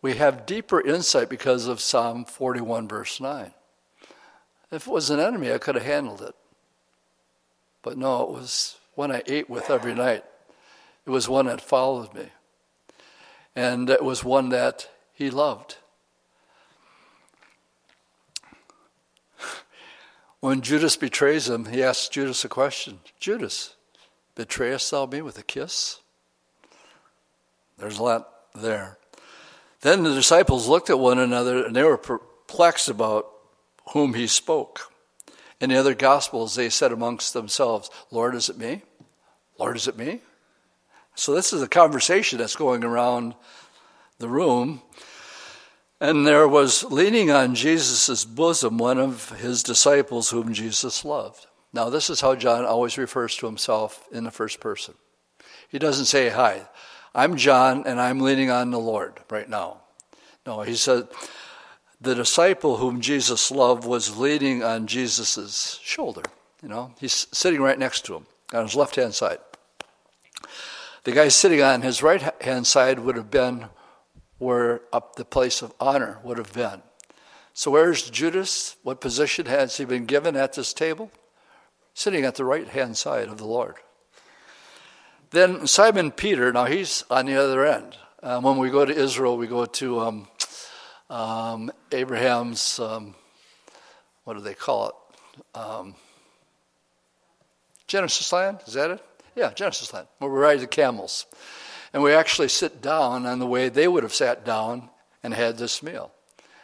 we 0.02 0.14
have 0.14 0.46
deeper 0.46 0.80
insight 0.80 1.28
because 1.28 1.66
of 1.66 1.80
Psalm 1.80 2.24
41, 2.24 2.86
verse 2.86 3.20
9. 3.20 3.52
If 4.70 4.86
it 4.86 4.90
was 4.90 5.10
an 5.10 5.20
enemy, 5.20 5.52
I 5.52 5.58
could 5.58 5.74
have 5.74 5.84
handled 5.84 6.22
it. 6.22 6.34
But 7.82 7.96
no, 7.96 8.22
it 8.22 8.30
was 8.30 8.78
one 8.94 9.12
I 9.12 9.22
ate 9.26 9.48
with 9.48 9.70
every 9.70 9.94
night. 9.94 10.24
It 11.06 11.10
was 11.10 11.28
one 11.28 11.46
that 11.46 11.60
followed 11.60 12.14
me. 12.14 12.28
And 13.54 13.88
it 13.88 14.02
was 14.02 14.24
one 14.24 14.48
that 14.50 14.88
he 15.12 15.30
loved. 15.30 15.76
When 20.46 20.60
Judas 20.60 20.96
betrays 20.96 21.48
him, 21.48 21.64
he 21.64 21.82
asks 21.82 22.08
Judas 22.08 22.44
a 22.44 22.48
question 22.48 23.00
Judas, 23.18 23.74
betrayest 24.36 24.88
thou 24.92 25.04
me 25.06 25.20
with 25.20 25.36
a 25.38 25.42
kiss? 25.42 25.98
There's 27.78 27.98
a 27.98 28.02
lot 28.04 28.28
there. 28.54 28.96
Then 29.80 30.04
the 30.04 30.14
disciples 30.14 30.68
looked 30.68 30.88
at 30.88 31.00
one 31.00 31.18
another 31.18 31.66
and 31.66 31.74
they 31.74 31.82
were 31.82 31.98
perplexed 31.98 32.88
about 32.88 33.26
whom 33.92 34.14
he 34.14 34.28
spoke. 34.28 34.92
In 35.60 35.70
the 35.70 35.76
other 35.78 35.94
Gospels, 35.96 36.54
they 36.54 36.70
said 36.70 36.92
amongst 36.92 37.32
themselves, 37.32 37.90
Lord, 38.12 38.36
is 38.36 38.48
it 38.48 38.56
me? 38.56 38.82
Lord, 39.58 39.76
is 39.76 39.88
it 39.88 39.98
me? 39.98 40.20
So 41.16 41.34
this 41.34 41.52
is 41.52 41.60
a 41.60 41.66
conversation 41.66 42.38
that's 42.38 42.54
going 42.54 42.84
around 42.84 43.34
the 44.20 44.28
room. 44.28 44.80
And 46.00 46.26
there 46.26 46.46
was 46.46 46.84
leaning 46.84 47.30
on 47.30 47.54
Jesus' 47.54 48.24
bosom 48.24 48.76
one 48.78 48.98
of 48.98 49.30
his 49.38 49.62
disciples 49.62 50.30
whom 50.30 50.52
Jesus 50.52 51.04
loved. 51.04 51.46
Now, 51.72 51.88
this 51.88 52.10
is 52.10 52.20
how 52.20 52.34
John 52.34 52.64
always 52.64 52.98
refers 52.98 53.36
to 53.36 53.46
himself 53.46 54.06
in 54.12 54.24
the 54.24 54.30
first 54.30 54.60
person. 54.60 54.94
He 55.68 55.78
doesn't 55.78 56.04
say, 56.06 56.28
Hi, 56.28 56.68
I'm 57.14 57.36
John 57.36 57.84
and 57.86 58.00
I'm 58.00 58.20
leaning 58.20 58.50
on 58.50 58.70
the 58.70 58.78
Lord 58.78 59.20
right 59.30 59.48
now. 59.48 59.78
No, 60.46 60.62
he 60.62 60.74
said, 60.74 61.08
the 62.00 62.14
disciple 62.14 62.76
whom 62.76 63.00
Jesus 63.00 63.50
loved 63.50 63.84
was 63.84 64.18
leaning 64.18 64.62
on 64.62 64.86
Jesus' 64.86 65.80
shoulder. 65.82 66.22
You 66.62 66.68
know, 66.68 66.92
he's 67.00 67.26
sitting 67.32 67.60
right 67.60 67.78
next 67.78 68.04
to 68.06 68.16
him 68.16 68.26
on 68.52 68.64
his 68.64 68.74
left 68.74 68.96
hand 68.96 69.14
side. 69.14 69.38
The 71.04 71.12
guy 71.12 71.28
sitting 71.28 71.62
on 71.62 71.82
his 71.82 72.02
right 72.02 72.20
hand 72.42 72.66
side 72.66 72.98
would 72.98 73.16
have 73.16 73.30
been 73.30 73.66
where 74.38 74.82
up 74.92 75.16
the 75.16 75.24
place 75.24 75.62
of 75.62 75.72
honor 75.80 76.18
would 76.22 76.38
have 76.38 76.52
been. 76.52 76.82
So 77.54 77.70
where's 77.70 78.10
Judas? 78.10 78.76
What 78.82 79.00
position 79.00 79.46
has 79.46 79.76
he 79.76 79.84
been 79.84 80.04
given 80.04 80.36
at 80.36 80.52
this 80.52 80.74
table? 80.74 81.10
Sitting 81.94 82.24
at 82.24 82.34
the 82.34 82.44
right 82.44 82.68
hand 82.68 82.98
side 82.98 83.28
of 83.28 83.38
the 83.38 83.46
Lord. 83.46 83.76
Then 85.30 85.66
Simon 85.66 86.10
Peter, 86.10 86.52
now 86.52 86.66
he's 86.66 87.04
on 87.10 87.26
the 87.26 87.36
other 87.36 87.66
end. 87.66 87.96
Um, 88.22 88.44
when 88.44 88.58
we 88.58 88.70
go 88.70 88.84
to 88.84 88.94
Israel, 88.94 89.36
we 89.36 89.46
go 89.46 89.64
to 89.66 90.00
um, 90.00 90.28
um, 91.08 91.72
Abraham's, 91.92 92.78
um, 92.78 93.14
what 94.24 94.34
do 94.34 94.40
they 94.40 94.54
call 94.54 94.88
it? 94.88 95.58
Um, 95.58 95.94
Genesis 97.86 98.32
land, 98.32 98.60
is 98.66 98.74
that 98.74 98.90
it? 98.90 99.04
Yeah, 99.34 99.52
Genesis 99.52 99.92
land, 99.92 100.08
where 100.18 100.30
we 100.30 100.38
ride 100.38 100.60
the 100.60 100.66
camels. 100.66 101.26
And 101.96 102.02
we 102.02 102.12
actually 102.12 102.48
sit 102.48 102.82
down 102.82 103.24
on 103.24 103.38
the 103.38 103.46
way 103.46 103.70
they 103.70 103.88
would 103.88 104.02
have 104.02 104.12
sat 104.12 104.44
down 104.44 104.90
and 105.22 105.32
had 105.32 105.56
this 105.56 105.82
meal. 105.82 106.12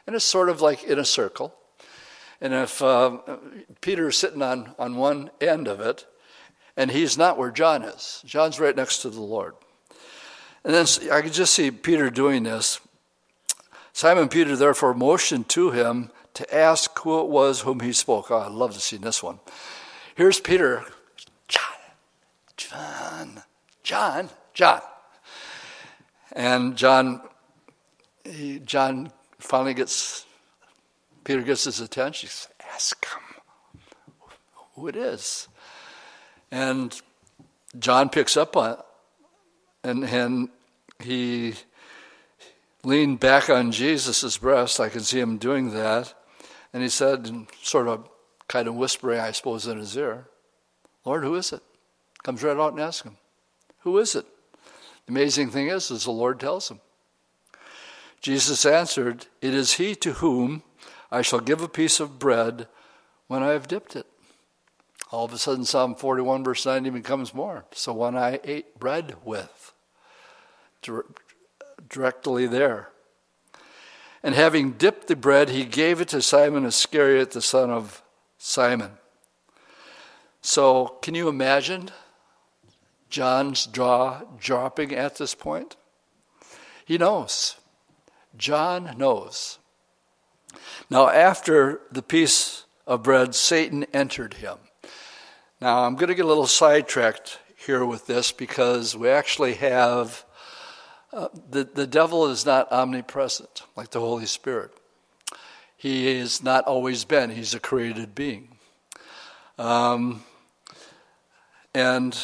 And 0.07 0.14
it's 0.14 0.26
sort 0.26 0.51
of 0.51 0.61
like 0.61 0.85
in 0.85 0.99
a 0.99 1.07
circle. 1.07 1.55
And 2.43 2.53
if 2.53 2.83
uh, 2.83 3.16
Peter 3.80 4.09
is 4.09 4.18
sitting 4.18 4.43
on, 4.43 4.74
on 4.78 4.97
one 4.97 5.30
end 5.41 5.68
of 5.68 5.80
it, 5.80 6.05
and 6.76 6.91
he's 6.91 7.16
not 7.16 7.39
where 7.39 7.51
John 7.51 7.83
is, 7.83 8.22
John's 8.26 8.61
right 8.61 8.76
next 8.76 8.99
to 8.99 9.09
the 9.09 9.22
Lord. 9.22 9.55
And 10.64 10.74
then 10.74 10.85
I 11.11 11.22
could 11.22 11.33
just 11.33 11.55
see 11.55 11.70
Peter 11.70 12.11
doing 12.11 12.43
this. 12.43 12.78
Simon 13.95 14.28
Peter 14.28 14.55
therefore 14.55 14.93
motioned 14.93 15.49
to 15.49 15.70
him 15.70 16.11
to 16.35 16.55
ask 16.55 16.99
who 16.99 17.22
it 17.22 17.28
was 17.28 17.62
whom 17.62 17.80
he 17.80 17.95
spoke. 17.95 18.30
Oh, 18.30 18.37
I'd 18.37 18.53
love 18.53 18.74
to 18.74 18.80
see 18.80 18.99
this 18.99 19.22
one. 19.22 19.41
Here's 20.14 20.41
Peter. 20.41 20.85
John, 21.49 21.78
John, 22.59 23.43
John, 23.83 24.28
John. 24.53 24.83
And 26.33 26.76
John, 26.76 27.20
he, 28.24 28.59
John 28.61 29.12
finally 29.39 29.74
gets, 29.74 30.26
Peter 31.24 31.43
gets 31.43 31.64
his 31.64 31.80
attention. 31.80 32.28
He 32.28 32.30
says, 32.30 32.49
Ask 32.74 33.07
him 33.07 33.22
who 34.74 34.89
it 34.89 34.97
is. 34.97 35.49
And 36.51 36.99
John 37.78 38.09
picks 38.09 38.37
up 38.37 38.57
on 38.57 38.72
it, 38.72 38.78
and, 39.85 40.05
and 40.05 40.49
he 41.01 41.55
leaned 42.85 43.20
back 43.20 43.49
on 43.49 43.72
Jesus' 43.72 44.37
breast. 44.39 44.80
I 44.80 44.89
can 44.89 45.01
see 45.01 45.20
him 45.20 45.39
doing 45.39 45.70
that. 45.70 46.14
And 46.72 46.83
he 46.83 46.89
said, 46.89 47.47
sort 47.62 47.89
of 47.89 48.09
kind 48.49 48.68
of 48.68 48.74
whispering, 48.74 49.20
I 49.20 49.33
suppose, 49.33 49.66
in 49.66 49.78
his 49.78 49.97
ear, 49.97 50.26
Lord, 51.05 51.24
who 51.24 51.35
is 51.35 51.53
it? 51.53 51.62
Comes 52.22 52.43
right 52.43 52.57
out 52.57 52.72
and 52.72 52.80
asks 52.80 53.07
him, 53.07 53.16
Who 53.80 53.99
is 53.99 54.14
it? 54.14 54.26
The 55.07 55.12
amazing 55.12 55.50
thing 55.50 55.68
is, 55.68 55.90
is 55.90 56.05
the 56.05 56.11
Lord 56.11 56.40
tells 56.40 56.70
him. 56.70 56.80
Jesus 58.20 58.64
answered, 58.64 59.26
It 59.40 59.53
is 59.53 59.74
he 59.74 59.94
to 59.96 60.14
whom 60.14 60.62
I 61.11 61.22
shall 61.22 61.40
give 61.40 61.61
a 61.61 61.68
piece 61.68 62.00
of 62.00 62.18
bread 62.18 62.68
when 63.26 63.42
I 63.42 63.48
have 63.48 63.68
dipped 63.68 63.96
it. 63.96 64.07
All 65.11 65.24
of 65.24 65.32
a 65.32 65.38
sudden, 65.38 65.64
Psalm 65.64 65.94
41, 65.94 66.44
verse 66.44 66.64
90 66.64 66.90
becomes 66.90 67.34
more. 67.34 67.64
So 67.72 67.92
when 67.92 68.16
I 68.16 68.40
ate 68.44 68.78
bread 68.78 69.16
with, 69.24 69.72
directly 71.88 72.46
there. 72.46 72.88
And 74.22 74.34
having 74.34 74.72
dipped 74.72 75.09
the 75.09 75.16
bread, 75.16 75.50
he 75.50 75.64
gave 75.64 76.00
it 76.00 76.09
to 76.09 76.22
Simon 76.22 76.64
Iscariot, 76.64 77.32
the 77.32 77.42
son 77.42 77.70
of 77.70 78.03
Simon. 78.38 78.92
So, 80.40 80.98
can 81.03 81.14
you 81.14 81.28
imagine 81.28 81.90
John's 83.12 83.66
jaw 83.66 84.22
dropping 84.40 84.94
at 84.94 85.18
this 85.18 85.34
point? 85.34 85.76
He 86.86 86.96
knows. 86.96 87.56
John 88.38 88.94
knows. 88.96 89.58
Now, 90.88 91.10
after 91.10 91.82
the 91.92 92.02
piece 92.02 92.64
of 92.86 93.02
bread, 93.02 93.34
Satan 93.34 93.84
entered 93.92 94.34
him. 94.34 94.56
Now, 95.60 95.84
I'm 95.84 95.94
going 95.94 96.08
to 96.08 96.14
get 96.14 96.24
a 96.24 96.28
little 96.28 96.46
sidetracked 96.46 97.38
here 97.54 97.84
with 97.84 98.06
this 98.06 98.32
because 98.32 98.96
we 98.96 99.10
actually 99.10 99.54
have 99.54 100.24
uh, 101.12 101.28
the, 101.50 101.64
the 101.64 101.86
devil 101.86 102.26
is 102.28 102.46
not 102.46 102.72
omnipresent 102.72 103.62
like 103.76 103.90
the 103.90 104.00
Holy 104.00 104.26
Spirit. 104.26 104.70
He 105.76 106.18
has 106.18 106.42
not 106.42 106.64
always 106.64 107.04
been, 107.04 107.28
he's 107.28 107.52
a 107.52 107.60
created 107.60 108.14
being. 108.14 108.56
Um, 109.58 110.24
and 111.74 112.18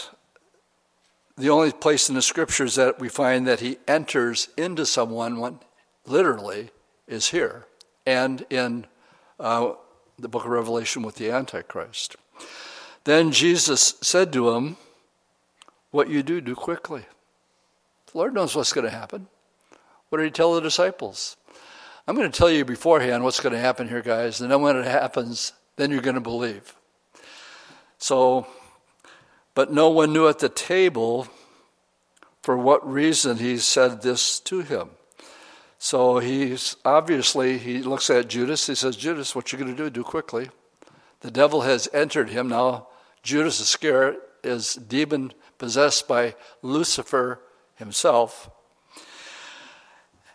the 1.39 1.51
only 1.51 1.70
place 1.70 2.09
in 2.09 2.16
the 2.16 2.22
scriptures 2.22 2.74
that 2.74 2.99
we 2.99 3.09
find 3.09 3.47
that 3.47 3.61
he 3.61 3.78
enters 3.86 4.49
into 4.57 4.84
someone, 4.84 5.61
literally, 6.05 6.70
is 7.07 7.30
here 7.30 7.66
and 8.05 8.45
in 8.51 8.86
uh, 9.39 9.72
the 10.18 10.28
book 10.28 10.45
of 10.45 10.51
Revelation 10.51 11.03
with 11.03 11.14
the 11.14 11.30
Antichrist. 11.30 12.16
Then 13.05 13.30
Jesus 13.30 13.95
said 14.03 14.32
to 14.32 14.51
him, 14.51 14.76
What 15.93 16.11
you 16.11 16.24
do, 16.24 16.41
do 16.41 16.57
quickly. 16.57 17.07
The 18.11 18.18
Lord 18.18 18.34
knows 18.34 18.57
what's 18.57 18.72
going 18.72 18.86
to 18.86 18.91
happen. 18.91 19.28
What 20.09 20.18
did 20.18 20.24
he 20.24 20.30
tell 20.30 20.55
the 20.55 20.61
disciples? 20.61 21.36
I'm 22.07 22.16
going 22.16 22.30
to 22.30 22.36
tell 22.36 22.51
you 22.51 22.64
beforehand 22.64 23.22
what's 23.22 23.41
going 23.41 23.53
to 23.53 23.61
happen 23.61 23.89
here, 23.89 24.03
guys, 24.03 24.41
and 24.41 24.51
then 24.51 24.61
when 24.61 24.76
it 24.76 24.86
happens, 24.86 25.53
then 25.76 25.91
you're 25.93 26.01
going 26.01 26.14
to 26.14 26.20
believe. 26.20 26.74
So, 27.99 28.47
but 29.59 29.73
no 29.73 29.89
one 29.89 30.13
knew 30.13 30.29
at 30.29 30.39
the 30.39 30.49
table 30.49 31.27
for 32.43 32.57
what 32.57 32.89
reason 32.89 33.39
he 33.39 33.59
said 33.59 34.03
this 34.03 34.39
to 34.39 34.61
him. 34.61 34.91
So 35.81 36.21
he's 36.21 36.77
obviously, 36.85 37.59
he 37.59 37.83
looks 37.83 38.09
at 38.09 38.29
Judas. 38.29 38.69
He 38.69 38.77
says, 38.77 38.97
Judas, 38.97 39.35
what 39.35 39.51
you 39.51 39.59
going 39.59 39.75
to 39.75 39.77
do? 39.77 39.91
Do 39.91 40.05
quickly. 40.05 40.51
The 41.23 41.33
devil 41.33 41.63
has 41.63 41.89
entered 41.93 42.31
him. 42.31 42.47
Now, 42.47 42.87
Judas 43.25 43.59
Iscariot 43.59 44.21
is 44.45 44.75
demon 44.75 45.33
possessed 45.59 46.07
by 46.07 46.37
Lucifer 46.63 47.41
himself. 47.75 48.49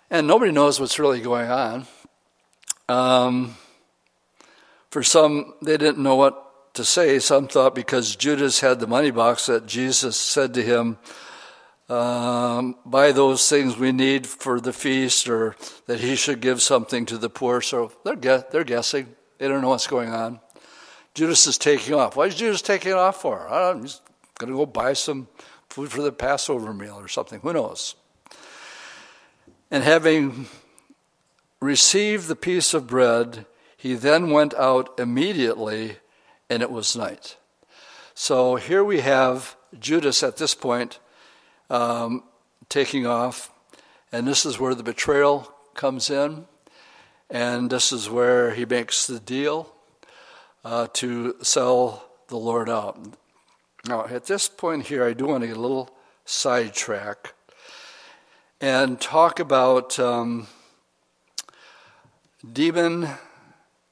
And 0.09 0.27
nobody 0.27 0.51
knows 0.51 0.81
what's 0.81 0.99
really 0.99 1.21
going 1.21 1.49
on. 1.49 1.87
Um, 2.89 3.55
for 4.89 5.01
some, 5.01 5.53
they 5.61 5.77
didn't 5.77 6.03
know 6.03 6.15
what 6.15 6.43
to 6.73 6.83
say. 6.83 7.19
Some 7.19 7.47
thought 7.47 7.75
because 7.75 8.15
Judas 8.15 8.59
had 8.59 8.79
the 8.79 8.87
money 8.87 9.11
box 9.11 9.45
that 9.47 9.65
Jesus 9.65 10.19
said 10.19 10.53
to 10.53 10.61
him, 10.61 10.97
um, 11.89 12.75
buy 12.85 13.11
those 13.11 13.47
things 13.49 13.77
we 13.77 13.91
need 13.91 14.25
for 14.25 14.59
the 14.59 14.73
feast, 14.73 15.27
or 15.27 15.55
that 15.85 15.99
he 15.99 16.15
should 16.15 16.39
give 16.39 16.61
something 16.61 17.05
to 17.07 17.17
the 17.17 17.29
poor. 17.29 17.61
So 17.61 17.91
they're, 18.03 18.45
they're 18.51 18.63
guessing. 18.63 19.15
They 19.37 19.47
don't 19.47 19.61
know 19.61 19.69
what's 19.69 19.87
going 19.87 20.09
on. 20.09 20.39
Judas 21.13 21.45
is 21.45 21.57
taking 21.57 21.93
off. 21.93 22.15
Why 22.15 22.25
is 22.25 22.35
Judas 22.35 22.61
taking 22.61 22.93
off 22.93 23.21
for? 23.21 23.47
I 23.47 23.59
don't 23.59 23.77
know, 23.77 23.83
he's 23.83 24.01
going 24.39 24.51
to 24.51 24.57
go 24.57 24.65
buy 24.65 24.93
some 24.93 25.27
food 25.69 25.91
for 25.91 26.01
the 26.01 26.11
Passover 26.11 26.73
meal 26.73 26.95
or 26.95 27.07
something. 27.07 27.39
Who 27.41 27.53
knows? 27.53 27.95
And 29.69 29.83
having 29.83 30.47
received 31.59 32.27
the 32.27 32.35
piece 32.35 32.73
of 32.73 32.87
bread, 32.87 33.45
he 33.77 33.93
then 33.93 34.31
went 34.31 34.53
out 34.55 34.97
immediately, 34.99 35.97
and 36.49 36.61
it 36.61 36.71
was 36.71 36.95
night. 36.95 37.37
So 38.13 38.55
here 38.55 38.83
we 38.83 38.99
have 38.99 39.55
Judas 39.79 40.21
at 40.23 40.37
this 40.37 40.53
point 40.53 40.99
um, 41.69 42.23
taking 42.69 43.05
off. 43.07 43.51
And 44.11 44.27
this 44.27 44.45
is 44.45 44.59
where 44.59 44.75
the 44.75 44.83
betrayal 44.83 45.51
comes 45.73 46.09
in. 46.09 46.45
And 47.29 47.69
this 47.69 47.91
is 47.91 48.09
where 48.09 48.51
he 48.51 48.65
makes 48.65 49.07
the 49.07 49.19
deal 49.19 49.73
uh, 50.63 50.87
to 50.93 51.35
sell 51.41 52.05
the 52.27 52.37
Lord 52.37 52.69
out. 52.69 52.99
Now, 53.85 54.05
at 54.05 54.25
this 54.25 54.47
point 54.47 54.87
here, 54.87 55.03
I 55.03 55.13
do 55.13 55.25
want 55.25 55.41
to 55.41 55.47
get 55.47 55.57
a 55.57 55.59
little 55.59 55.95
sidetrack 56.25 57.33
and 58.61 59.01
talk 59.01 59.39
about 59.39 59.99
um, 59.99 60.47
demon 62.49 63.09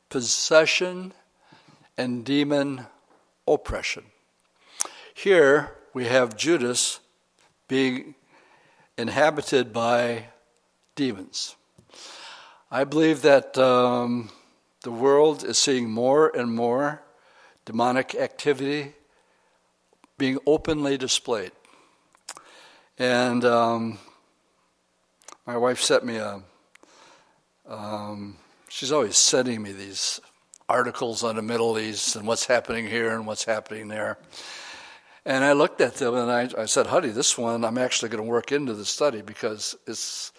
possession 0.10 1.14
and 2.02 2.26
demon 2.26 2.88
oppression. 3.48 4.04
Here 5.14 5.76
we 5.94 6.06
have 6.06 6.36
Judas 6.36 7.00
being 7.68 8.16
inhabited 8.98 9.72
by 9.72 10.26
demons. 10.96 11.56
I 12.72 12.86
believe 12.86 13.22
that 13.22 13.56
um, 13.56 14.32
the 14.82 14.90
world 14.90 15.44
is 15.44 15.60
seeing 15.60 15.92
more 15.92 16.36
and 16.36 16.56
more 16.56 17.04
demonic 17.66 18.16
activity 18.16 18.94
being 20.18 20.40
openly 20.48 20.98
displayed. 20.98 21.52
And 22.98 23.46
um, 23.46 24.00
my 25.46 25.56
wife 25.56 25.80
sent 25.80 26.04
me 26.04 26.16
a, 26.16 26.42
um, 27.68 28.38
she's 28.70 28.92
always 28.92 29.18
sending 29.18 29.62
me 29.62 29.72
these 29.72 30.20
articles 30.72 31.22
on 31.22 31.36
the 31.36 31.42
Middle 31.42 31.78
East 31.78 32.16
and 32.16 32.26
what's 32.26 32.46
happening 32.46 32.88
here 32.88 33.14
and 33.14 33.28
what's 33.28 33.44
happening 33.44 33.90
there. 33.90 34.18
And 35.26 35.44
I 35.44 35.52
looked 35.52 35.82
at 35.82 35.96
them 35.96 36.16
and 36.16 36.32
I, 36.32 36.50
I 36.58 36.66
said, 36.66 36.88
honey, 36.88 37.10
this 37.10 37.38
one 37.38 37.66
I'm 37.66 37.78
actually 37.78 38.10
going 38.10 38.24
to 38.24 38.30
work 38.30 38.54
into 38.54 38.74
the 38.74 38.86
study 38.86 39.22
because 39.22 39.76
it's, 39.86 40.32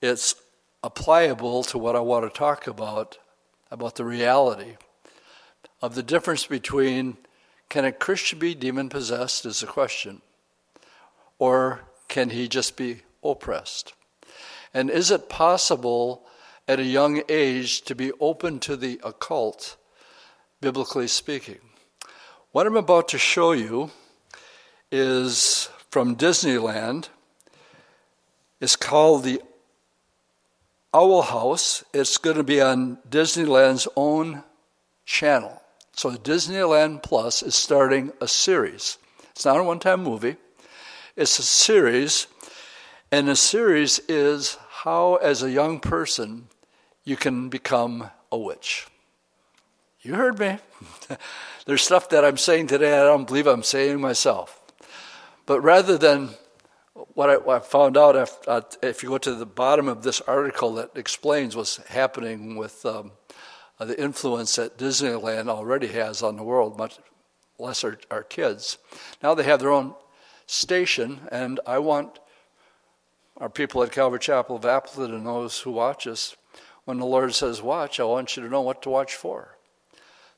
it's 0.00 0.36
applicable 0.84 1.64
to 1.64 1.78
what 1.78 1.96
I 1.96 2.00
want 2.00 2.24
to 2.24 2.38
talk 2.38 2.68
about, 2.68 3.18
about 3.72 3.96
the 3.96 4.04
reality 4.04 4.76
of 5.82 5.96
the 5.96 6.02
difference 6.02 6.46
between 6.46 7.16
can 7.68 7.84
a 7.84 7.90
Christian 7.90 8.38
be 8.38 8.54
demon 8.54 8.88
possessed 8.88 9.44
is 9.46 9.62
a 9.62 9.66
question, 9.66 10.22
or 11.38 11.80
can 12.06 12.30
he 12.30 12.46
just 12.46 12.76
be 12.76 13.02
oppressed? 13.24 13.94
And 14.72 14.90
is 14.90 15.10
it 15.10 15.28
possible 15.28 16.24
at 16.68 16.80
a 16.80 16.84
young 16.84 17.22
age 17.28 17.82
to 17.82 17.94
be 17.94 18.12
open 18.20 18.58
to 18.60 18.76
the 18.76 19.00
occult, 19.04 19.76
biblically 20.60 21.08
speaking? 21.08 21.58
What 22.52 22.66
I'm 22.66 22.76
about 22.76 23.08
to 23.08 23.18
show 23.18 23.52
you 23.52 23.90
is 24.90 25.68
from 25.90 26.16
Disneyland. 26.16 27.08
It's 28.60 28.76
called 28.76 29.24
the 29.24 29.40
Owl 30.94 31.22
House. 31.22 31.82
It's 31.94 32.18
going 32.18 32.36
to 32.36 32.42
be 32.44 32.60
on 32.60 32.98
Disneyland's 33.08 33.88
own 33.96 34.44
channel. 35.04 35.62
So 35.94 36.10
Disneyland 36.12 37.02
Plus 37.02 37.42
is 37.42 37.54
starting 37.54 38.12
a 38.20 38.28
series. 38.28 38.98
It's 39.30 39.44
not 39.44 39.58
a 39.58 39.64
one 39.64 39.78
time 39.78 40.02
movie, 40.02 40.36
it's 41.16 41.38
a 41.38 41.42
series. 41.42 42.26
And 43.10 43.28
the 43.28 43.36
series 43.36 43.98
is 44.08 44.56
how, 44.70 45.16
as 45.16 45.42
a 45.42 45.50
young 45.50 45.80
person, 45.80 46.48
you 47.04 47.16
can 47.16 47.48
become 47.48 48.10
a 48.30 48.38
witch. 48.38 48.86
You 50.00 50.14
heard 50.14 50.38
me. 50.38 50.58
There's 51.66 51.82
stuff 51.82 52.08
that 52.08 52.24
I'm 52.24 52.36
saying 52.36 52.66
today 52.68 52.98
I 52.98 53.04
don't 53.04 53.26
believe 53.26 53.46
I'm 53.46 53.62
saying 53.62 54.00
myself. 54.00 54.60
But 55.46 55.60
rather 55.60 55.96
than 55.98 56.30
what 57.14 57.30
I, 57.30 57.36
what 57.36 57.56
I 57.56 57.64
found 57.64 57.96
out, 57.96 58.16
if, 58.16 58.36
uh, 58.46 58.62
if, 58.82 59.02
you 59.02 59.10
go 59.10 59.18
to 59.18 59.34
the 59.34 59.46
bottom 59.46 59.88
of 59.88 60.02
this 60.02 60.20
article 60.22 60.74
that 60.74 60.90
explains 60.96 61.56
what's 61.56 61.76
happening 61.88 62.56
with 62.56 62.84
um, 62.84 63.12
uh, 63.78 63.84
the 63.84 64.00
influence 64.00 64.56
that 64.56 64.78
Disneyland 64.78 65.48
already 65.48 65.88
has 65.88 66.22
on 66.22 66.36
the 66.36 66.42
world, 66.42 66.78
much 66.78 66.98
less 67.58 67.84
our, 67.84 67.98
our 68.10 68.22
kids. 68.22 68.78
Now 69.22 69.34
they 69.34 69.44
have 69.44 69.60
their 69.60 69.70
own 69.70 69.94
station, 70.46 71.20
and 71.30 71.60
I 71.66 71.78
want 71.78 72.18
our 73.38 73.48
people 73.48 73.82
at 73.82 73.92
Calvary 73.92 74.18
Chapel 74.18 74.56
of 74.56 74.64
Appleton 74.64 75.14
and 75.14 75.26
those 75.26 75.60
who 75.60 75.72
watch 75.72 76.06
us, 76.06 76.36
when 76.84 76.98
the 76.98 77.06
Lord 77.06 77.34
says 77.34 77.62
watch, 77.62 78.00
I 78.00 78.04
want 78.04 78.36
you 78.36 78.42
to 78.42 78.48
know 78.48 78.62
what 78.62 78.82
to 78.82 78.90
watch 78.90 79.14
for. 79.14 79.56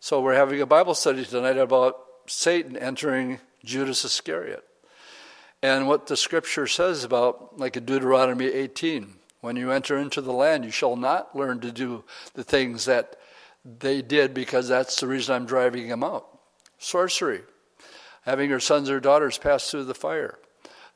So 0.01 0.21
we're 0.21 0.35
having 0.35 0.61
a 0.61 0.67
Bible 0.67 0.95
study 0.95 1.25
tonight 1.25 1.57
about 1.57 1.97
Satan 2.27 2.77
entering 2.77 3.41
Judas 3.65 4.05
Iscariot. 4.05 4.65
And 5.63 5.89
what 5.89 6.07
the 6.07 6.17
scripture 6.17 6.67
says 6.67 7.05
about, 7.05 7.59
like 7.59 7.77
in 7.77 7.87
Deuteronomy 7.87 8.47
18, 8.47 9.15
when 9.41 9.57
you 9.57 9.71
enter 9.71 9.97
into 9.97 10.21
the 10.21 10.33
land, 10.33 10.65
you 10.65 10.71
shall 10.71 10.97
not 10.97 11.35
learn 11.35 11.61
to 11.61 11.73
do 11.73 12.05
the 12.35 12.45
things 12.45 12.85
that 12.85 13.17
they 13.65 14.03
did 14.03 14.35
because 14.35 14.69
that's 14.69 15.01
the 15.01 15.07
reason 15.07 15.35
I'm 15.35 15.47
driving 15.47 15.89
them 15.89 16.05
out. 16.05 16.27
Sorcery, 16.79 17.41
having 18.23 18.51
your 18.51 18.61
sons 18.61 18.91
or 18.91 19.01
daughters 19.01 19.39
pass 19.39 19.71
through 19.71 19.85
the 19.85 19.95
fire, 19.95 20.39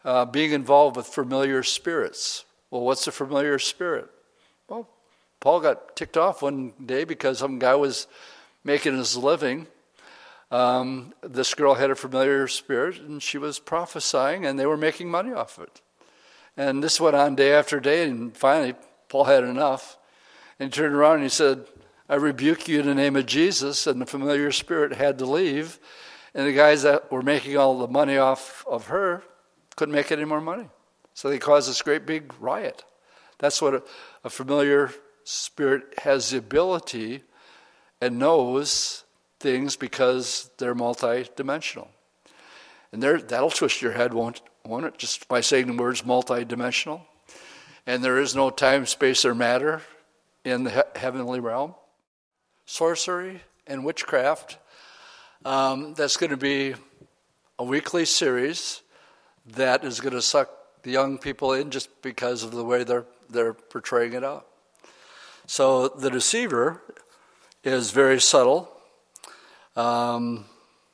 uh, 0.04 0.26
being 0.26 0.52
involved 0.52 0.96
with 0.96 1.06
familiar 1.06 1.62
spirits. 1.62 2.44
Well, 2.70 2.82
what's 2.82 3.06
a 3.06 3.12
familiar 3.12 3.58
spirit? 3.58 4.10
Paul 5.40 5.60
got 5.60 5.96
ticked 5.96 6.16
off 6.16 6.42
one 6.42 6.72
day 6.84 7.04
because 7.04 7.38
some 7.38 7.58
guy 7.58 7.74
was 7.74 8.06
making 8.64 8.96
his 8.96 9.16
living. 9.16 9.66
Um, 10.50 11.12
this 11.22 11.54
girl 11.54 11.74
had 11.74 11.90
a 11.90 11.94
familiar 11.94 12.48
spirit 12.48 12.98
and 12.98 13.22
she 13.22 13.38
was 13.38 13.58
prophesying, 13.58 14.46
and 14.46 14.58
they 14.58 14.66
were 14.66 14.76
making 14.76 15.10
money 15.10 15.32
off 15.32 15.58
it. 15.58 15.80
And 16.56 16.82
this 16.82 17.00
went 17.00 17.14
on 17.14 17.36
day 17.36 17.52
after 17.52 17.78
day, 17.78 18.08
and 18.08 18.36
finally, 18.36 18.74
Paul 19.08 19.24
had 19.24 19.44
enough. 19.44 19.96
And 20.58 20.72
he 20.72 20.76
turned 20.76 20.94
around 20.94 21.14
and 21.14 21.22
he 21.22 21.28
said, 21.28 21.64
I 22.08 22.16
rebuke 22.16 22.68
you 22.68 22.80
in 22.80 22.86
the 22.86 22.94
name 22.94 23.16
of 23.16 23.26
Jesus. 23.26 23.86
And 23.86 24.00
the 24.00 24.06
familiar 24.06 24.50
spirit 24.50 24.92
had 24.92 25.18
to 25.18 25.26
leave. 25.26 25.78
And 26.34 26.46
the 26.46 26.52
guys 26.52 26.82
that 26.82 27.10
were 27.12 27.22
making 27.22 27.56
all 27.56 27.78
the 27.78 27.88
money 27.88 28.16
off 28.16 28.64
of 28.66 28.86
her 28.86 29.22
couldn't 29.76 29.94
make 29.94 30.10
any 30.10 30.24
more 30.24 30.40
money. 30.40 30.68
So 31.14 31.28
they 31.28 31.38
caused 31.38 31.68
this 31.68 31.82
great 31.82 32.06
big 32.06 32.32
riot. 32.40 32.84
That's 33.38 33.62
what 33.62 33.74
a, 33.74 33.82
a 34.24 34.30
familiar 34.30 34.90
spirit 35.28 35.82
has 35.98 36.30
the 36.30 36.38
ability 36.38 37.22
and 38.00 38.18
knows 38.18 39.04
things 39.38 39.76
because 39.76 40.50
they're 40.56 40.74
multidimensional. 40.74 41.88
And 42.92 43.02
that'll 43.02 43.50
twist 43.50 43.82
your 43.82 43.92
head, 43.92 44.14
won't, 44.14 44.40
won't 44.64 44.86
it? 44.86 44.96
Just 44.96 45.28
by 45.28 45.42
saying 45.42 45.66
the 45.66 45.74
words 45.74 46.00
multidimensional. 46.02 47.02
And 47.86 48.02
there 48.02 48.18
is 48.18 48.34
no 48.34 48.48
time, 48.48 48.86
space, 48.86 49.26
or 49.26 49.34
matter 49.34 49.82
in 50.44 50.64
the 50.64 50.70
he- 50.70 50.98
heavenly 50.98 51.40
realm. 51.40 51.74
Sorcery 52.64 53.42
and 53.66 53.84
witchcraft. 53.84 54.56
Um, 55.44 55.92
that's 55.92 56.16
going 56.16 56.30
to 56.30 56.38
be 56.38 56.74
a 57.58 57.64
weekly 57.64 58.06
series 58.06 58.80
that 59.56 59.84
is 59.84 60.00
going 60.00 60.14
to 60.14 60.22
suck 60.22 60.50
the 60.82 60.90
young 60.90 61.18
people 61.18 61.52
in 61.52 61.70
just 61.70 62.00
because 62.00 62.42
of 62.42 62.52
the 62.52 62.64
way 62.64 62.82
they're, 62.82 63.06
they're 63.28 63.52
portraying 63.52 64.14
it 64.14 64.24
out. 64.24 64.47
So 65.48 65.88
the 65.88 66.10
deceiver 66.10 66.82
is 67.64 67.90
very 67.90 68.20
subtle. 68.20 68.68
Um, 69.76 70.44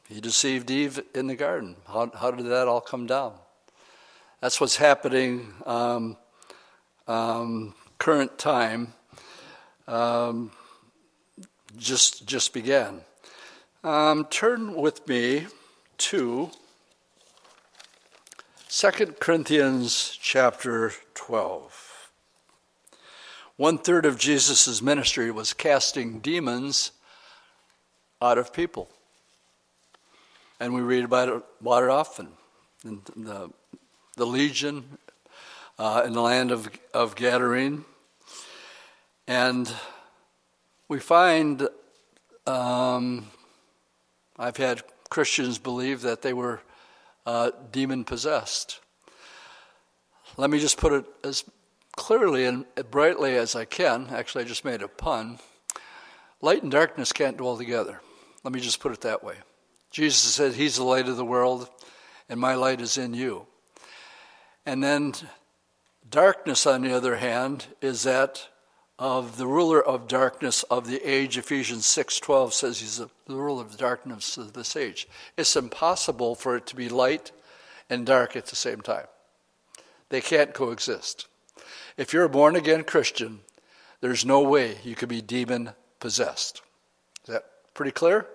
he 0.08 0.20
deceived 0.20 0.70
Eve 0.70 1.02
in 1.12 1.26
the 1.26 1.34
garden. 1.34 1.74
How, 1.88 2.08
how, 2.16 2.30
did 2.30 2.46
that 2.46 2.68
all 2.68 2.80
come 2.80 3.08
down? 3.08 3.32
That's 4.40 4.60
what's 4.60 4.76
happening 4.76 5.54
um, 5.66 6.16
um, 7.08 7.74
current 7.98 8.38
time. 8.38 8.94
Um, 9.88 10.52
just 11.76 12.24
just 12.24 12.54
began. 12.54 13.00
Um, 13.82 14.24
turn 14.26 14.74
with 14.76 15.06
me 15.08 15.48
to 15.98 16.50
2 18.68 18.90
Corinthians 19.18 20.16
chapter 20.22 20.92
12. 21.14 21.93
One 23.56 23.78
third 23.78 24.04
of 24.04 24.18
Jesus' 24.18 24.82
ministry 24.82 25.30
was 25.30 25.52
casting 25.52 26.18
demons 26.18 26.90
out 28.20 28.36
of 28.36 28.52
people. 28.52 28.88
And 30.58 30.74
we 30.74 30.80
read 30.80 31.04
about 31.04 31.28
it, 31.28 31.42
about 31.60 31.84
it 31.84 31.90
often. 31.90 32.28
In 32.84 33.00
the, 33.16 33.50
the 34.16 34.26
legion 34.26 34.98
uh, 35.78 36.02
in 36.04 36.12
the 36.12 36.20
land 36.20 36.50
of, 36.50 36.68
of 36.92 37.14
Gadarene. 37.14 37.84
And 39.26 39.72
we 40.88 40.98
find 40.98 41.68
um, 42.46 43.30
I've 44.36 44.56
had 44.56 44.82
Christians 45.10 45.58
believe 45.58 46.02
that 46.02 46.22
they 46.22 46.32
were 46.32 46.60
uh, 47.24 47.52
demon 47.70 48.04
possessed. 48.04 48.80
Let 50.36 50.50
me 50.50 50.58
just 50.58 50.76
put 50.76 50.92
it 50.92 51.04
as 51.22 51.44
clearly 51.96 52.44
and 52.44 52.64
brightly 52.90 53.36
as 53.36 53.54
I 53.54 53.64
can. 53.64 54.08
Actually, 54.10 54.44
I 54.44 54.48
just 54.48 54.64
made 54.64 54.82
a 54.82 54.88
pun. 54.88 55.38
Light 56.40 56.62
and 56.62 56.70
darkness 56.70 57.12
can't 57.12 57.36
dwell 57.36 57.56
together. 57.56 58.00
Let 58.42 58.52
me 58.52 58.60
just 58.60 58.80
put 58.80 58.92
it 58.92 59.00
that 59.02 59.24
way. 59.24 59.36
Jesus 59.90 60.34
said, 60.34 60.54
He's 60.54 60.76
the 60.76 60.84
light 60.84 61.08
of 61.08 61.16
the 61.16 61.24
world, 61.24 61.68
and 62.28 62.38
my 62.38 62.54
light 62.54 62.80
is 62.80 62.98
in 62.98 63.14
you. 63.14 63.46
And 64.66 64.82
then 64.82 65.14
darkness, 66.08 66.66
on 66.66 66.82
the 66.82 66.92
other 66.92 67.16
hand, 67.16 67.66
is 67.80 68.02
that 68.02 68.48
of 68.98 69.38
the 69.38 69.46
ruler 69.46 69.82
of 69.82 70.06
darkness 70.06 70.62
of 70.64 70.86
the 70.86 71.02
age. 71.02 71.36
Ephesians 71.36 71.86
6:12 71.86 72.52
says 72.52 72.80
he's 72.80 72.98
the 72.98 73.10
ruler 73.26 73.62
of 73.62 73.76
darkness 73.76 74.36
of 74.36 74.52
this 74.52 74.76
age. 74.76 75.08
It's 75.36 75.56
impossible 75.56 76.34
for 76.34 76.56
it 76.56 76.66
to 76.66 76.76
be 76.76 76.88
light 76.88 77.32
and 77.90 78.06
dark 78.06 78.36
at 78.36 78.46
the 78.46 78.56
same 78.56 78.80
time. 78.80 79.06
They 80.10 80.20
can't 80.20 80.54
coexist. 80.54 81.26
If 81.96 82.12
you're 82.12 82.24
a 82.24 82.28
born 82.28 82.56
again 82.56 82.82
Christian, 82.82 83.40
there's 84.00 84.24
no 84.24 84.40
way 84.42 84.78
you 84.82 84.96
could 84.96 85.08
be 85.08 85.20
demon 85.20 85.70
possessed. 86.00 86.60
Is 87.22 87.32
that 87.32 87.44
pretty 87.72 87.92
clear? 87.92 88.26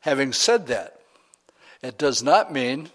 Having 0.00 0.32
said 0.32 0.66
that, 0.68 1.00
it 1.82 1.98
does 1.98 2.22
not 2.22 2.52
mean 2.52 2.90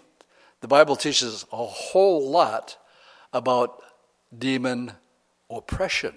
the 0.60 0.68
Bible 0.68 0.96
teaches 0.96 1.46
a 1.52 1.64
whole 1.64 2.28
lot 2.28 2.76
about 3.32 3.82
demon 4.36 4.92
oppression. 5.48 6.14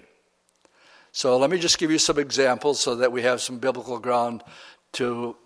So 1.12 1.38
let 1.38 1.48
me 1.48 1.58
just 1.58 1.78
give 1.78 1.90
you 1.90 1.98
some 1.98 2.18
examples 2.18 2.80
so 2.80 2.96
that 2.96 3.12
we 3.12 3.22
have 3.22 3.40
some 3.40 3.58
biblical 3.58 3.98
ground 3.98 4.42
to 4.92 5.36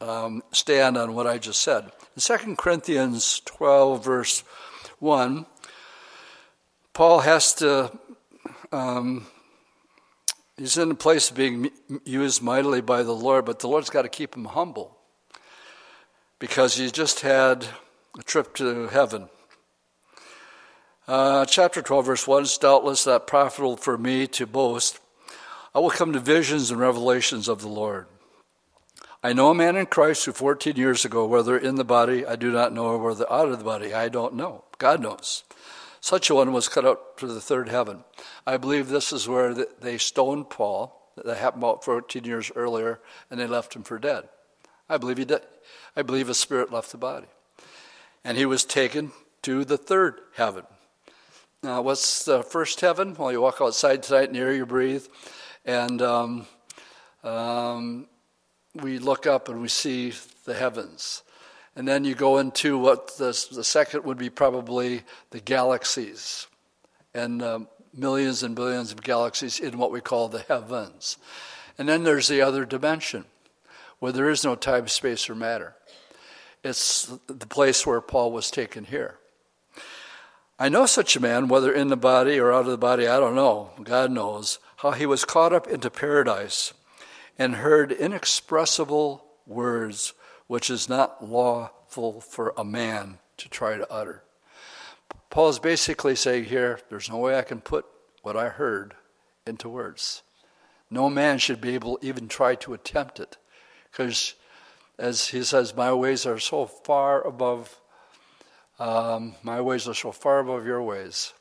um, 0.00 0.42
stand 0.52 0.96
on 0.96 1.14
what 1.14 1.26
I 1.26 1.38
just 1.38 1.60
said. 1.60 1.90
In 2.16 2.22
2 2.38 2.56
Corinthians 2.56 3.40
12, 3.44 4.04
verse 4.04 4.44
1, 5.00 5.46
Paul 6.94 7.20
has 7.20 7.54
to, 7.54 7.90
um, 8.70 9.26
he's 10.58 10.76
in 10.76 10.90
a 10.90 10.94
place 10.94 11.30
of 11.30 11.36
being 11.36 11.70
used 12.04 12.42
mightily 12.42 12.82
by 12.82 13.02
the 13.02 13.14
Lord, 13.14 13.46
but 13.46 13.60
the 13.60 13.68
Lord's 13.68 13.88
got 13.88 14.02
to 14.02 14.10
keep 14.10 14.36
him 14.36 14.44
humble 14.44 14.98
because 16.38 16.74
he 16.74 16.90
just 16.90 17.20
had 17.20 17.66
a 18.18 18.22
trip 18.22 18.54
to 18.56 18.88
heaven. 18.88 19.30
Uh, 21.08 21.46
chapter 21.46 21.80
12, 21.80 22.06
verse 22.06 22.26
1 22.26 22.42
is 22.42 22.58
doubtless 22.58 23.04
that 23.04 23.26
profitable 23.26 23.78
for 23.78 23.96
me 23.96 24.26
to 24.26 24.46
boast. 24.46 25.00
I 25.74 25.78
will 25.78 25.90
come 25.90 26.12
to 26.12 26.20
visions 26.20 26.70
and 26.70 26.78
revelations 26.78 27.48
of 27.48 27.62
the 27.62 27.68
Lord. 27.68 28.06
I 29.22 29.32
know 29.32 29.50
a 29.50 29.54
man 29.54 29.76
in 29.76 29.86
Christ 29.86 30.26
who 30.26 30.32
14 30.32 30.76
years 30.76 31.06
ago, 31.06 31.24
whether 31.24 31.56
in 31.56 31.76
the 31.76 31.84
body, 31.84 32.26
I 32.26 32.36
do 32.36 32.52
not 32.52 32.74
know, 32.74 32.86
or 32.86 32.98
whether 32.98 33.32
out 33.32 33.48
of 33.48 33.58
the 33.58 33.64
body, 33.64 33.94
I 33.94 34.10
don't 34.10 34.34
know. 34.34 34.64
God 34.76 35.00
knows. 35.00 35.44
Such 36.02 36.30
a 36.30 36.34
one 36.34 36.52
was 36.52 36.68
cut 36.68 36.84
up 36.84 37.16
to 37.20 37.28
the 37.28 37.40
third 37.40 37.68
heaven. 37.68 38.02
I 38.44 38.56
believe 38.56 38.88
this 38.88 39.12
is 39.12 39.28
where 39.28 39.54
they 39.54 39.98
stoned 39.98 40.50
Paul. 40.50 40.98
That 41.16 41.36
happened 41.36 41.62
about 41.62 41.84
14 41.84 42.24
years 42.24 42.50
earlier, 42.56 42.98
and 43.30 43.38
they 43.38 43.46
left 43.46 43.76
him 43.76 43.84
for 43.84 44.00
dead. 44.00 44.28
I 44.88 44.98
believe 44.98 45.18
he 45.18 45.24
did. 45.24 45.42
I 45.94 46.02
believe 46.02 46.26
his 46.26 46.40
spirit 46.40 46.72
left 46.72 46.90
the 46.90 46.98
body. 46.98 47.28
And 48.24 48.36
he 48.36 48.46
was 48.46 48.64
taken 48.64 49.12
to 49.42 49.64
the 49.64 49.78
third 49.78 50.20
heaven. 50.34 50.64
Now, 51.62 51.82
what's 51.82 52.24
the 52.24 52.42
first 52.42 52.80
heaven? 52.80 53.14
Well, 53.16 53.30
you 53.30 53.40
walk 53.40 53.58
outside 53.60 54.02
tonight 54.02 54.28
and 54.28 54.36
air 54.36 54.52
you 54.52 54.66
breathe. 54.66 55.06
And 55.64 56.02
um, 56.02 56.46
um, 57.22 58.08
we 58.74 58.98
look 58.98 59.28
up 59.28 59.48
and 59.48 59.62
we 59.62 59.68
see 59.68 60.14
the 60.46 60.54
heavens. 60.54 61.22
And 61.74 61.88
then 61.88 62.04
you 62.04 62.14
go 62.14 62.38
into 62.38 62.76
what 62.76 63.16
the, 63.16 63.28
the 63.52 63.64
second 63.64 64.04
would 64.04 64.18
be 64.18 64.30
probably 64.30 65.02
the 65.30 65.40
galaxies 65.40 66.46
and 67.14 67.42
um, 67.42 67.68
millions 67.94 68.42
and 68.42 68.54
billions 68.54 68.92
of 68.92 69.02
galaxies 69.02 69.60
in 69.60 69.78
what 69.78 69.90
we 69.90 70.00
call 70.00 70.28
the 70.28 70.40
heavens. 70.40 71.16
And 71.78 71.88
then 71.88 72.04
there's 72.04 72.28
the 72.28 72.42
other 72.42 72.64
dimension 72.64 73.24
where 73.98 74.12
there 74.12 74.30
is 74.30 74.44
no 74.44 74.54
time, 74.54 74.88
space, 74.88 75.30
or 75.30 75.34
matter. 75.34 75.74
It's 76.62 77.06
the 77.26 77.46
place 77.46 77.86
where 77.86 78.00
Paul 78.00 78.32
was 78.32 78.50
taken 78.50 78.84
here. 78.84 79.18
I 80.58 80.68
know 80.68 80.86
such 80.86 81.16
a 81.16 81.20
man, 81.20 81.48
whether 81.48 81.72
in 81.72 81.88
the 81.88 81.96
body 81.96 82.38
or 82.38 82.52
out 82.52 82.66
of 82.66 82.70
the 82.70 82.78
body, 82.78 83.08
I 83.08 83.18
don't 83.18 83.34
know. 83.34 83.70
God 83.82 84.10
knows 84.10 84.58
how 84.76 84.92
he 84.92 85.06
was 85.06 85.24
caught 85.24 85.52
up 85.52 85.66
into 85.66 85.90
paradise 85.90 86.72
and 87.38 87.56
heard 87.56 87.90
inexpressible 87.90 89.24
words 89.46 90.12
which 90.52 90.68
is 90.68 90.86
not 90.86 91.26
lawful 91.26 92.20
for 92.20 92.52
a 92.58 92.62
man 92.62 93.16
to 93.38 93.48
try 93.48 93.78
to 93.78 93.90
utter. 93.90 94.22
Paul 95.30 95.48
is 95.48 95.58
basically 95.58 96.14
saying 96.14 96.44
here 96.44 96.78
there's 96.90 97.08
no 97.08 97.16
way 97.16 97.38
I 97.38 97.40
can 97.40 97.62
put 97.62 97.86
what 98.20 98.36
I 98.36 98.50
heard 98.50 98.92
into 99.46 99.70
words. 99.70 100.22
No 100.90 101.08
man 101.08 101.38
should 101.38 101.62
be 101.62 101.72
able 101.72 101.96
to 101.96 102.06
even 102.06 102.28
try 102.28 102.54
to 102.56 102.74
attempt 102.74 103.18
it 103.18 103.38
because, 103.90 104.34
as 104.98 105.28
he 105.28 105.42
says, 105.42 105.74
my 105.74 105.90
ways 105.90 106.26
are 106.26 106.38
so 106.38 106.66
far 106.66 107.26
above, 107.26 107.80
um, 108.78 109.36
my 109.42 109.58
ways 109.58 109.88
are 109.88 109.94
so 109.94 110.12
far 110.12 110.40
above 110.40 110.66
your 110.66 110.82
ways. 110.82 111.32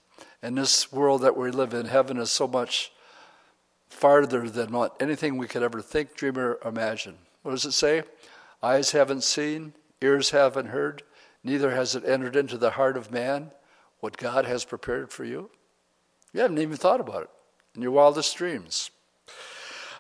And 0.41 0.57
this 0.57 0.89
world 0.89 1.19
that 1.23 1.35
we 1.35 1.51
live 1.51 1.73
in, 1.73 1.87
heaven 1.87 2.17
is 2.17 2.31
so 2.31 2.47
much 2.47 2.93
farther 3.89 4.49
than 4.49 4.71
what 4.71 4.95
anything 5.01 5.35
we 5.35 5.49
could 5.49 5.63
ever 5.63 5.81
think, 5.81 6.15
dream, 6.15 6.37
or 6.37 6.59
imagine. 6.63 7.17
What 7.43 7.51
does 7.51 7.65
it 7.65 7.73
say? 7.73 8.03
Eyes 8.63 8.91
haven't 8.91 9.23
seen, 9.23 9.73
ears 10.01 10.29
haven't 10.29 10.67
heard, 10.67 11.01
neither 11.43 11.71
has 11.71 11.95
it 11.95 12.05
entered 12.05 12.35
into 12.35 12.57
the 12.57 12.71
heart 12.71 12.95
of 12.95 13.11
man 13.11 13.51
what 13.99 14.17
God 14.17 14.45
has 14.45 14.65
prepared 14.65 15.11
for 15.11 15.23
you. 15.23 15.49
You 16.33 16.41
haven't 16.41 16.59
even 16.59 16.77
thought 16.77 16.99
about 16.99 17.23
it. 17.23 17.29
in 17.75 17.81
your 17.81 17.91
wildest 17.91 18.35
dreams. 18.35 18.91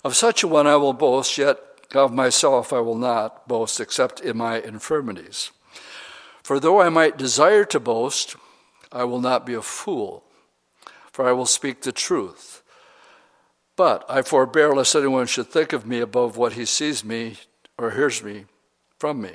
Of 0.03 0.15
such 0.15 0.43
a 0.43 0.47
one 0.47 0.67
I 0.67 0.75
will 0.75 0.93
boast, 0.93 1.37
yet 1.37 1.59
of 1.93 2.13
myself 2.13 2.71
I 2.73 2.79
will 2.79 2.97
not 2.97 3.47
boast 3.47 3.79
except 3.79 4.19
in 4.19 4.37
my 4.37 4.59
infirmities. 4.59 5.51
For 6.43 6.59
though 6.59 6.81
I 6.81 6.89
might 6.89 7.17
desire 7.17 7.65
to 7.65 7.79
boast, 7.79 8.35
I 8.91 9.05
will 9.05 9.21
not 9.21 9.45
be 9.45 9.53
a 9.53 9.61
fool, 9.61 10.23
for 11.11 11.27
I 11.27 11.31
will 11.31 11.45
speak 11.45 11.81
the 11.81 11.91
truth. 11.91 12.61
But 13.75 14.03
I 14.09 14.21
forbear 14.21 14.73
lest 14.73 14.95
anyone 14.95 15.27
should 15.27 15.47
think 15.47 15.73
of 15.73 15.85
me 15.85 15.99
above 15.99 16.37
what 16.37 16.53
he 16.53 16.65
sees 16.65 17.03
me 17.03 17.37
or 17.77 17.91
hears 17.91 18.21
me 18.21 18.45
from 19.01 19.19
me. 19.19 19.31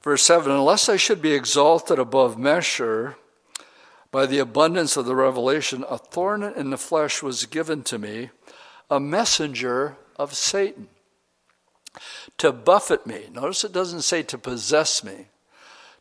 Verse 0.00 0.22
7 0.22 0.48
Unless 0.48 0.88
I 0.88 0.96
should 0.96 1.20
be 1.20 1.32
exalted 1.32 1.98
above 1.98 2.38
measure 2.38 3.16
by 4.12 4.26
the 4.26 4.38
abundance 4.38 4.96
of 4.96 5.06
the 5.06 5.16
revelation, 5.16 5.84
a 5.90 5.98
thorn 5.98 6.44
in 6.44 6.70
the 6.70 6.78
flesh 6.78 7.20
was 7.20 7.46
given 7.46 7.82
to 7.82 7.98
me, 7.98 8.30
a 8.88 9.00
messenger 9.00 9.96
of 10.14 10.34
Satan, 10.34 10.86
to 12.38 12.52
buffet 12.52 13.04
me. 13.08 13.26
Notice 13.32 13.64
it 13.64 13.72
doesn't 13.72 14.02
say 14.02 14.22
to 14.22 14.38
possess 14.38 15.02
me, 15.02 15.26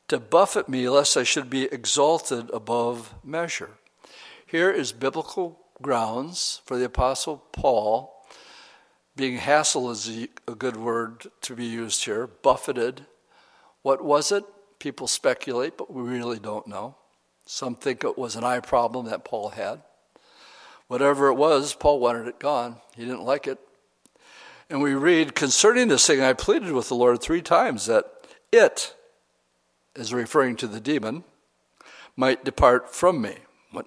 to 0.08 0.20
buffet 0.20 0.70
me 0.70 0.88
lest 0.88 1.18
I 1.18 1.24
should 1.24 1.50
be 1.50 1.64
exalted 1.64 2.52
above 2.52 3.16
measure. 3.24 3.72
Here 4.46 4.70
is 4.70 4.92
biblical 4.92 5.60
grounds 5.82 6.62
for 6.66 6.78
the 6.78 6.86
Apostle 6.86 7.38
Paul 7.52 8.14
being 9.16 9.38
hassled 9.38 9.92
is 9.92 10.28
a 10.48 10.56
good 10.56 10.78
word 10.78 11.28
to 11.42 11.56
be 11.56 11.66
used 11.66 12.06
here, 12.06 12.28
buffeted. 12.28 13.06
What 13.82 14.04
was 14.04 14.32
it? 14.32 14.44
People 14.80 15.08
speculate, 15.08 15.78
but 15.78 15.94
we 15.94 16.02
really 16.02 16.40
don't 16.40 16.68
know. 16.68 16.96
Some 17.46 17.76
think 17.76 18.04
it 18.04 18.18
was 18.18 18.36
an 18.36 18.44
eye 18.44 18.60
problem 18.60 19.06
that 19.06 19.26
Paul 19.26 19.50
had. 19.50 19.84
Whatever 20.88 21.28
it 21.28 21.36
was, 21.36 21.74
Paul 21.76 22.00
wanted 22.00 22.28
it 22.28 22.40
gone. 22.40 22.78
He 22.96 23.04
didn't 23.04 23.24
like 23.24 23.48
it. 23.48 23.60
And 24.70 24.82
we 24.82 24.94
read, 24.94 25.36
concerning 25.36 25.88
this 25.88 26.08
thing, 26.08 26.22
I 26.22 26.34
pleaded 26.34 26.72
with 26.72 26.90
the 26.90 26.96
Lord 26.96 27.22
three 27.22 27.42
times 27.42 27.86
that 27.86 28.06
it, 28.52 28.96
is 29.96 30.14
referring 30.14 30.56
to 30.58 30.68
the 30.68 30.80
demon, 30.80 31.24
might 32.16 32.44
depart 32.44 32.94
from 32.94 33.22
me. 33.22 33.36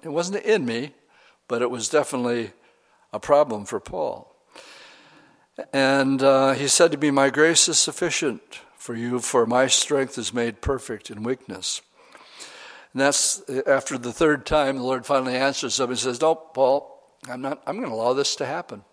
It 0.02 0.08
wasn't 0.08 0.44
in 0.44 0.64
me, 0.64 0.94
but 1.48 1.62
it 1.62 1.70
was 1.70 1.88
definitely 1.88 2.52
a 3.12 3.18
problem 3.18 3.64
for 3.64 3.80
Paul. 3.80 4.35
And 5.72 6.22
uh, 6.22 6.52
he 6.52 6.68
said 6.68 6.92
to 6.92 6.98
me, 6.98 7.10
My 7.10 7.30
grace 7.30 7.68
is 7.68 7.78
sufficient 7.78 8.60
for 8.76 8.94
you, 8.94 9.20
for 9.20 9.46
my 9.46 9.66
strength 9.66 10.18
is 10.18 10.32
made 10.32 10.60
perfect 10.60 11.10
in 11.10 11.22
weakness. 11.22 11.82
And 12.92 13.00
that's 13.00 13.42
after 13.66 13.98
the 13.98 14.12
third 14.12 14.46
time, 14.46 14.76
the 14.76 14.82
Lord 14.82 15.06
finally 15.06 15.34
answers 15.34 15.80
him 15.80 15.90
and 15.90 15.98
says, 15.98 16.20
No, 16.20 16.34
Paul, 16.34 17.02
I'm 17.28 17.40
not, 17.40 17.62
I'm 17.66 17.76
going 17.76 17.88
to 17.88 17.94
allow 17.94 18.12
this 18.12 18.36
to 18.36 18.46
happen. 18.46 18.84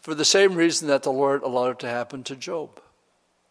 For 0.00 0.14
the 0.14 0.24
same 0.24 0.54
reason 0.54 0.88
that 0.88 1.04
the 1.04 1.12
Lord 1.12 1.42
allowed 1.42 1.70
it 1.70 1.78
to 1.80 1.88
happen 1.88 2.24
to 2.24 2.36
Job. 2.36 2.80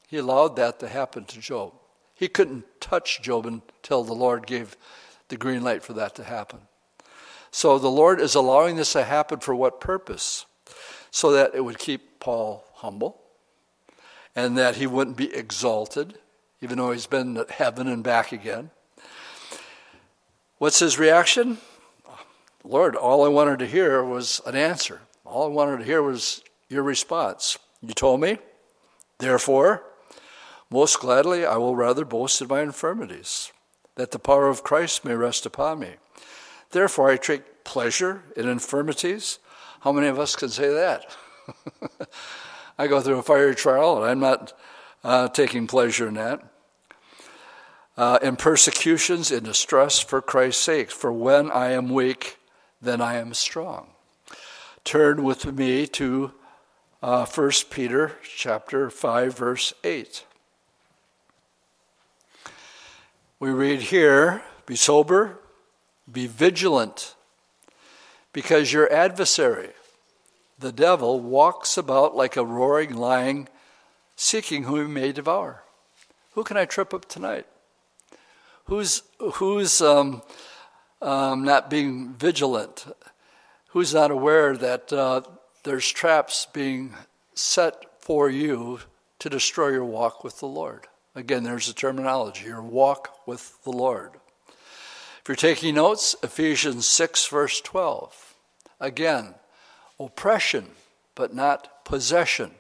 He 0.08 0.18
allowed 0.18 0.58
that 0.58 0.80
to 0.82 0.90
happen 0.90 1.24
to 1.26 1.40
Job. 1.40 1.74
He 2.14 2.28
couldn't 2.28 2.66
touch 2.82 3.22
Job 3.22 3.46
until 3.46 4.04
the 4.04 4.14
Lord 4.14 4.46
gave 4.46 4.76
the 5.30 5.38
green 5.38 5.64
light 5.64 5.82
for 5.82 5.94
that 5.94 6.14
to 6.16 6.24
happen. 6.24 6.60
So 7.52 7.80
the 7.80 7.90
Lord 7.90 8.20
is 8.20 8.36
allowing 8.36 8.76
this 8.76 8.94
to 8.94 9.04
happen 9.04 9.40
for 9.40 9.56
what 9.56 9.80
purpose? 9.80 10.46
So 11.12 11.32
that 11.34 11.54
it 11.54 11.62
would 11.62 11.78
keep 11.78 12.20
Paul 12.20 12.64
humble 12.76 13.22
and 14.36 14.58
that 14.58 14.78
he 14.78 14.88
wouldn't 14.88 15.18
be 15.18 15.34
exalted, 15.34 16.18
even 16.62 16.78
though 16.78 16.92
he's 16.92 17.06
been 17.06 17.36
to 17.36 17.46
heaven 17.50 17.88
and 17.88 18.04
back 18.04 18.32
again. 18.32 18.72
What's 20.58 20.80
his 20.80 20.98
reaction? 20.98 21.58
Lord, 22.64 22.96
all 22.96 23.26
I 23.26 23.28
wanted 23.28 23.60
to 23.60 23.68
hear 23.68 24.04
was 24.04 24.42
an 24.46 24.56
answer. 24.56 25.02
All 25.26 25.46
I 25.46 25.50
wanted 25.50 25.80
to 25.80 25.84
hear 25.84 26.02
was 26.02 26.44
your 26.70 26.84
response. 26.84 27.58
You 27.82 27.94
told 27.94 28.22
me, 28.22 28.38
therefore, 29.18 29.84
most 30.70 31.00
gladly 31.00 31.46
I 31.46 31.58
will 31.58 31.76
rather 31.76 32.06
boast 32.06 32.42
in 32.42 32.48
my 32.48 32.62
infirmities, 32.62 33.52
that 33.96 34.12
the 34.12 34.20
power 34.20 34.48
of 34.48 34.64
Christ 34.64 35.04
may 35.04 35.16
rest 35.16 35.46
upon 35.46 35.80
me. 35.80 35.96
Therefore 36.70 37.10
I 37.10 37.18
take 37.18 37.64
pleasure 37.66 38.24
in 38.38 38.48
infirmities 38.48 39.40
how 39.82 39.92
many 39.92 40.08
of 40.08 40.20
us 40.20 40.36
can 40.36 40.50
say 40.50 40.70
that? 40.70 41.06
I 42.78 42.88
go 42.88 43.02
through 43.02 43.18
a 43.18 43.24
fire 43.24 43.54
trial 43.56 43.98
and 43.98 44.06
I'm 44.06 44.20
not 44.20 44.54
uh, 45.04 45.28
taking 45.30 45.66
pleasure 45.66 46.08
in 46.08 46.14
that. 46.14 46.44
Uh, 47.98 48.20
in 48.22 48.36
persecutions, 48.36 49.32
in 49.32 49.44
distress 49.44 50.00
for 50.00 50.22
Christ's 50.22 50.64
sake. 50.64 50.92
For 50.92 51.12
when 51.12 51.52
I 51.52 51.72
am 51.72 51.90
weak, 51.90 52.38
then 52.80 53.02
I 53.02 53.16
am 53.16 53.34
strong. 53.34 53.88
Turn 54.84 55.24
with 55.24 55.46
me 55.52 55.88
to 55.88 56.32
uh, 57.02 57.26
1 57.26 57.52
Peter 57.72 58.18
chapter 58.24 58.90
5, 58.92 59.36
verse 59.36 59.74
8. 59.84 60.26
We 63.40 63.50
read 63.50 63.82
here, 63.82 64.44
be 64.68 64.76
sober, 64.76 65.40
be 66.12 66.28
vigilant 66.28 67.16
because 68.34 68.72
your 68.72 68.92
adversary, 68.92 69.70
the 70.58 70.72
devil, 70.72 71.20
walks 71.20 71.78
about 71.78 72.16
like 72.16 72.38
a 72.38 72.46
roaring 72.46 72.94
lion, 72.94 73.48
seeking 74.16 74.64
whom 74.64 74.88
he 74.88 74.94
may 74.94 75.12
devour. 75.12 75.64
Who 76.34 76.44
can 76.44 76.58
I 76.58 76.66
trip 76.66 76.94
up 76.94 77.06
tonight? 77.08 77.46
Who's, 78.66 79.04
who's 79.34 79.82
um, 79.82 80.22
um, 81.02 81.44
not 81.44 81.70
being 81.70 82.14
vigilant? 82.14 82.86
Who's 83.70 83.94
not 83.94 84.12
aware 84.12 84.56
that 84.56 84.94
uh, 84.94 85.22
there's 85.64 85.90
traps 85.90 86.48
being 86.54 86.96
set 87.34 87.86
for 88.00 88.30
you 88.30 88.80
to 89.20 89.30
destroy 89.30 89.70
your 89.70 89.86
walk 89.86 90.24
with 90.24 90.40
the 90.40 90.48
Lord? 90.48 90.88
Again, 91.16 91.44
there's 91.44 91.68
the 91.68 91.74
terminology 91.74 92.46
your 92.46 92.62
walk 92.62 93.28
with 93.28 93.62
the 93.64 93.72
Lord. 93.72 94.21
If 95.22 95.28
you're 95.28 95.36
taking 95.36 95.76
notes, 95.76 96.16
Ephesians 96.24 96.88
6, 96.88 97.28
verse 97.28 97.62
12. 97.62 98.36
Again, 98.80 99.36
oppression, 100.00 100.66
but 101.14 101.34
not 101.36 101.86
possession. 101.86 102.52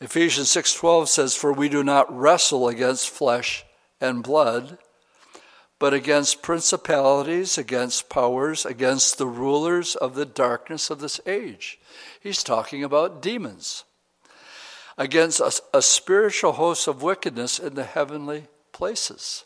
Ephesians 0.00 0.48
6:12 0.48 1.08
says 1.08 1.34
for 1.34 1.52
we 1.52 1.68
do 1.68 1.84
not 1.84 2.10
wrestle 2.16 2.68
against 2.68 3.10
flesh 3.10 3.64
and 4.00 4.22
blood 4.22 4.78
but 5.78 5.92
against 5.92 6.42
principalities 6.42 7.58
against 7.58 8.08
powers 8.08 8.64
against 8.64 9.18
the 9.18 9.26
rulers 9.26 9.96
of 9.96 10.14
the 10.14 10.24
darkness 10.24 10.88
of 10.88 11.00
this 11.00 11.20
age 11.26 11.78
he's 12.18 12.42
talking 12.42 12.82
about 12.82 13.20
demons 13.20 13.84
against 14.96 15.38
a, 15.38 15.52
a 15.74 15.82
spiritual 15.82 16.52
host 16.52 16.88
of 16.88 17.02
wickedness 17.02 17.58
in 17.58 17.74
the 17.74 17.84
heavenly 17.84 18.46
places 18.72 19.44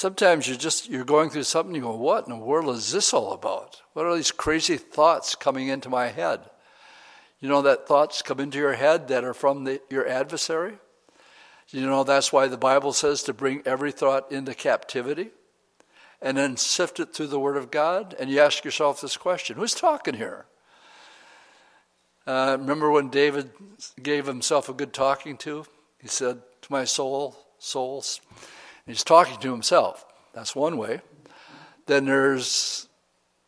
Sometimes 0.00 0.48
you're 0.48 0.56
just 0.56 0.88
you're 0.88 1.04
going 1.04 1.28
through 1.28 1.42
something, 1.42 1.74
you 1.74 1.82
go, 1.82 1.94
What 1.94 2.24
in 2.24 2.30
the 2.30 2.42
world 2.42 2.74
is 2.74 2.90
this 2.90 3.12
all 3.12 3.34
about? 3.34 3.82
What 3.92 4.06
are 4.06 4.16
these 4.16 4.30
crazy 4.30 4.78
thoughts 4.78 5.34
coming 5.34 5.68
into 5.68 5.90
my 5.90 6.06
head? 6.06 6.40
You 7.38 7.50
know 7.50 7.60
that 7.60 7.86
thoughts 7.86 8.22
come 8.22 8.40
into 8.40 8.56
your 8.56 8.72
head 8.72 9.08
that 9.08 9.24
are 9.24 9.34
from 9.34 9.64
the, 9.64 9.78
your 9.90 10.08
adversary? 10.08 10.78
You 11.68 11.84
know 11.84 12.02
that's 12.02 12.32
why 12.32 12.48
the 12.48 12.56
Bible 12.56 12.94
says 12.94 13.22
to 13.24 13.34
bring 13.34 13.60
every 13.66 13.92
thought 13.92 14.32
into 14.32 14.54
captivity 14.54 15.32
and 16.22 16.38
then 16.38 16.56
sift 16.56 16.98
it 16.98 17.12
through 17.12 17.26
the 17.26 17.38
Word 17.38 17.58
of 17.58 17.70
God. 17.70 18.16
And 18.18 18.30
you 18.30 18.40
ask 18.40 18.64
yourself 18.64 19.02
this 19.02 19.18
question 19.18 19.58
Who's 19.58 19.74
talking 19.74 20.14
here? 20.14 20.46
Uh, 22.26 22.56
remember 22.58 22.90
when 22.90 23.10
David 23.10 23.50
gave 24.02 24.24
himself 24.24 24.70
a 24.70 24.72
good 24.72 24.94
talking 24.94 25.36
to? 25.36 25.66
He 26.00 26.08
said, 26.08 26.40
To 26.62 26.72
my 26.72 26.86
soul, 26.86 27.36
souls, 27.58 28.22
He's 28.90 29.04
talking 29.04 29.38
to 29.38 29.52
himself. 29.52 30.04
That's 30.32 30.56
one 30.56 30.76
way. 30.76 31.00
Then 31.86 32.06
there's 32.06 32.88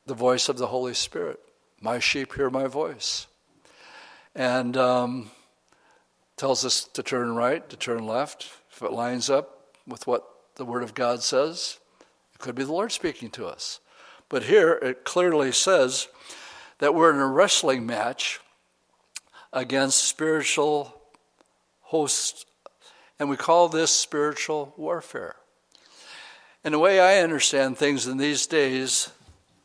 the 0.06 0.14
voice 0.14 0.48
of 0.48 0.56
the 0.56 0.68
Holy 0.68 0.94
Spirit. 0.94 1.40
My 1.80 1.98
sheep 1.98 2.34
hear 2.34 2.48
my 2.48 2.68
voice. 2.68 3.26
And 4.36 4.76
um, 4.76 5.32
tells 6.36 6.64
us 6.64 6.84
to 6.84 7.02
turn 7.02 7.34
right, 7.34 7.68
to 7.70 7.76
turn 7.76 8.06
left. 8.06 8.50
If 8.70 8.82
it 8.82 8.92
lines 8.92 9.28
up 9.28 9.74
with 9.84 10.06
what 10.06 10.24
the 10.54 10.64
Word 10.64 10.84
of 10.84 10.94
God 10.94 11.24
says, 11.24 11.80
it 12.32 12.38
could 12.38 12.54
be 12.54 12.62
the 12.62 12.72
Lord 12.72 12.92
speaking 12.92 13.28
to 13.30 13.46
us. 13.46 13.80
But 14.28 14.44
here 14.44 14.78
it 14.80 15.04
clearly 15.04 15.50
says 15.50 16.06
that 16.78 16.94
we're 16.94 17.12
in 17.12 17.18
a 17.18 17.26
wrestling 17.26 17.84
match 17.84 18.38
against 19.52 20.04
spiritual 20.04 20.94
hosts 21.80 22.46
and 23.18 23.28
we 23.28 23.36
call 23.36 23.68
this 23.68 23.90
spiritual 23.90 24.74
warfare. 24.76 25.36
And 26.64 26.74
the 26.74 26.78
way 26.78 27.00
I 27.00 27.22
understand 27.22 27.76
things 27.76 28.06
in 28.06 28.18
these 28.18 28.46
days, 28.46 29.10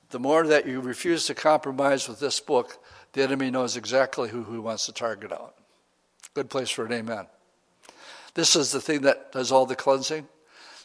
the 0.10 0.20
more 0.20 0.46
that 0.48 0.68
you 0.68 0.80
refuse 0.80 1.26
to 1.28 1.36
compromise 1.36 2.08
with 2.08 2.20
this 2.20 2.40
book, 2.40 2.84
the 3.14 3.24
enemy 3.24 3.52
knows 3.52 3.78
exactly 3.78 4.30
who 4.30 4.44
he 4.46 4.58
wants 4.58 4.86
to 4.86 4.92
target 4.92 5.32
out. 5.32 5.56
Good 6.34 6.50
place 6.50 6.70
for 6.70 6.86
an 6.86 6.94
amen. 6.94 7.28
This 8.34 8.56
is 8.56 8.72
the 8.72 8.82
thing 8.82 9.02
that 9.02 9.32
does 9.32 9.52
all 9.52 9.66
the 9.66 9.76
cleansing. 9.76 10.28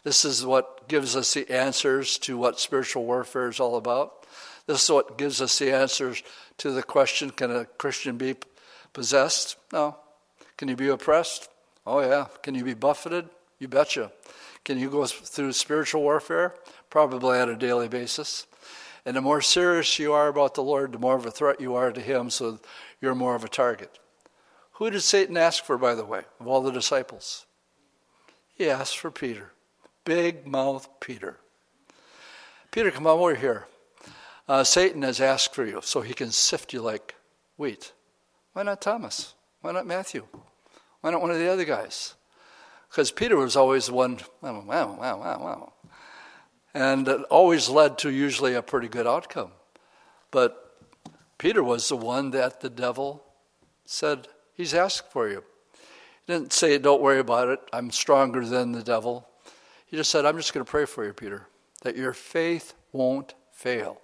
This 0.03 0.25
is 0.25 0.45
what 0.45 0.87
gives 0.87 1.15
us 1.15 1.33
the 1.33 1.49
answers 1.49 2.17
to 2.19 2.37
what 2.37 2.59
spiritual 2.59 3.05
warfare 3.05 3.49
is 3.49 3.59
all 3.59 3.77
about. 3.77 4.25
This 4.65 4.83
is 4.83 4.89
what 4.89 5.17
gives 5.17 5.41
us 5.41 5.57
the 5.59 5.71
answers 5.73 6.23
to 6.57 6.71
the 6.71 6.83
question 6.83 7.29
can 7.29 7.51
a 7.51 7.65
Christian 7.65 8.17
be 8.17 8.35
possessed? 8.91 9.57
No. 9.71 9.97
Can 10.57 10.67
you 10.67 10.75
be 10.75 10.87
oppressed? 10.87 11.49
Oh, 11.85 11.99
yeah. 11.99 12.27
Can 12.41 12.55
you 12.55 12.63
be 12.63 12.73
buffeted? 12.73 13.29
You 13.59 13.67
betcha. 13.67 14.11
Can 14.63 14.77
you 14.77 14.89
go 14.89 15.05
through 15.05 15.51
spiritual 15.53 16.01
warfare? 16.01 16.55
Probably 16.89 17.39
on 17.39 17.49
a 17.49 17.55
daily 17.55 17.87
basis. 17.87 18.47
And 19.05 19.15
the 19.15 19.21
more 19.21 19.41
serious 19.41 19.99
you 19.99 20.13
are 20.13 20.29
about 20.29 20.53
the 20.53 20.63
Lord, 20.63 20.93
the 20.93 20.99
more 20.99 21.15
of 21.15 21.25
a 21.25 21.31
threat 21.31 21.59
you 21.59 21.75
are 21.75 21.91
to 21.91 21.99
Him, 21.99 22.29
so 22.29 22.59
you're 23.01 23.15
more 23.15 23.35
of 23.35 23.43
a 23.43 23.49
target. 23.49 23.99
Who 24.73 24.89
did 24.89 25.01
Satan 25.01 25.37
ask 25.37 25.63
for, 25.65 25.77
by 25.77 25.93
the 25.95 26.05
way, 26.05 26.21
of 26.39 26.47
all 26.47 26.61
the 26.61 26.71
disciples? 26.71 27.45
He 28.55 28.69
asked 28.69 28.97
for 28.97 29.11
Peter. 29.11 29.51
Big 30.05 30.47
mouth 30.47 30.87
Peter. 30.99 31.37
Peter, 32.71 32.91
come 32.91 33.07
on 33.07 33.19
over 33.19 33.35
here. 33.35 33.67
Uh, 34.47 34.63
Satan 34.63 35.01
has 35.03 35.21
asked 35.21 35.53
for 35.53 35.65
you 35.65 35.79
so 35.83 36.01
he 36.01 36.13
can 36.13 36.31
sift 36.31 36.73
you 36.73 36.81
like 36.81 37.15
wheat. 37.57 37.93
Why 38.53 38.63
not 38.63 38.81
Thomas? 38.81 39.35
Why 39.61 39.71
not 39.71 39.85
Matthew? 39.85 40.25
Why 41.03 41.11
not 41.11 41.21
one 41.21 41.31
of 41.31 41.37
the 41.37 41.51
other 41.51 41.65
guys? 41.65 42.13
Because 42.89 43.11
Peter 43.11 43.35
was 43.35 43.57
always 43.57 43.87
the 43.87 43.93
one, 43.93 44.21
wow, 44.41 44.63
wow, 44.63 44.95
wow, 44.97 45.19
wow. 45.19 45.73
And 46.73 47.05
it 47.09 47.23
always 47.23 47.67
led 47.67 47.97
to 47.99 48.09
usually 48.09 48.53
a 48.53 48.61
pretty 48.61 48.87
good 48.87 49.05
outcome. 49.05 49.51
But 50.31 50.77
Peter 51.37 51.61
was 51.61 51.89
the 51.89 51.97
one 51.97 52.31
that 52.31 52.61
the 52.61 52.69
devil 52.69 53.21
said, 53.85 54.29
He's 54.53 54.73
asked 54.73 55.11
for 55.11 55.27
you. 55.27 55.43
He 56.25 56.31
didn't 56.31 56.53
say, 56.53 56.77
Don't 56.77 57.01
worry 57.01 57.19
about 57.19 57.49
it. 57.49 57.59
I'm 57.73 57.91
stronger 57.91 58.45
than 58.45 58.71
the 58.71 58.81
devil. 58.81 59.27
He 59.85 59.97
just 59.97 60.09
said, 60.09 60.25
I'm 60.25 60.37
just 60.37 60.53
going 60.53 60.65
to 60.65 60.71
pray 60.71 60.85
for 60.85 61.03
you, 61.03 61.11
Peter, 61.11 61.47
that 61.81 61.97
your 61.97 62.13
faith 62.13 62.75
won't 62.93 63.33
fail 63.51 63.99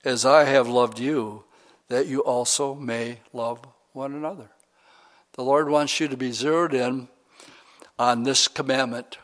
as 0.03 0.25
I 0.25 0.43
have 0.43 0.67
loved 0.67 0.99
you, 0.99 1.43
that 1.89 2.05
you 2.05 2.19
also 2.19 2.75
may 2.75 3.19
love 3.33 3.65
one 3.93 4.13
another. 4.13 4.51
The 5.33 5.43
Lord 5.43 5.67
wants 5.67 5.99
you 5.99 6.07
to 6.07 6.15
be 6.15 6.31
zeroed 6.31 6.73
in 6.73 7.07
on 7.97 8.23
this 8.23 8.47
commandment 8.47 9.17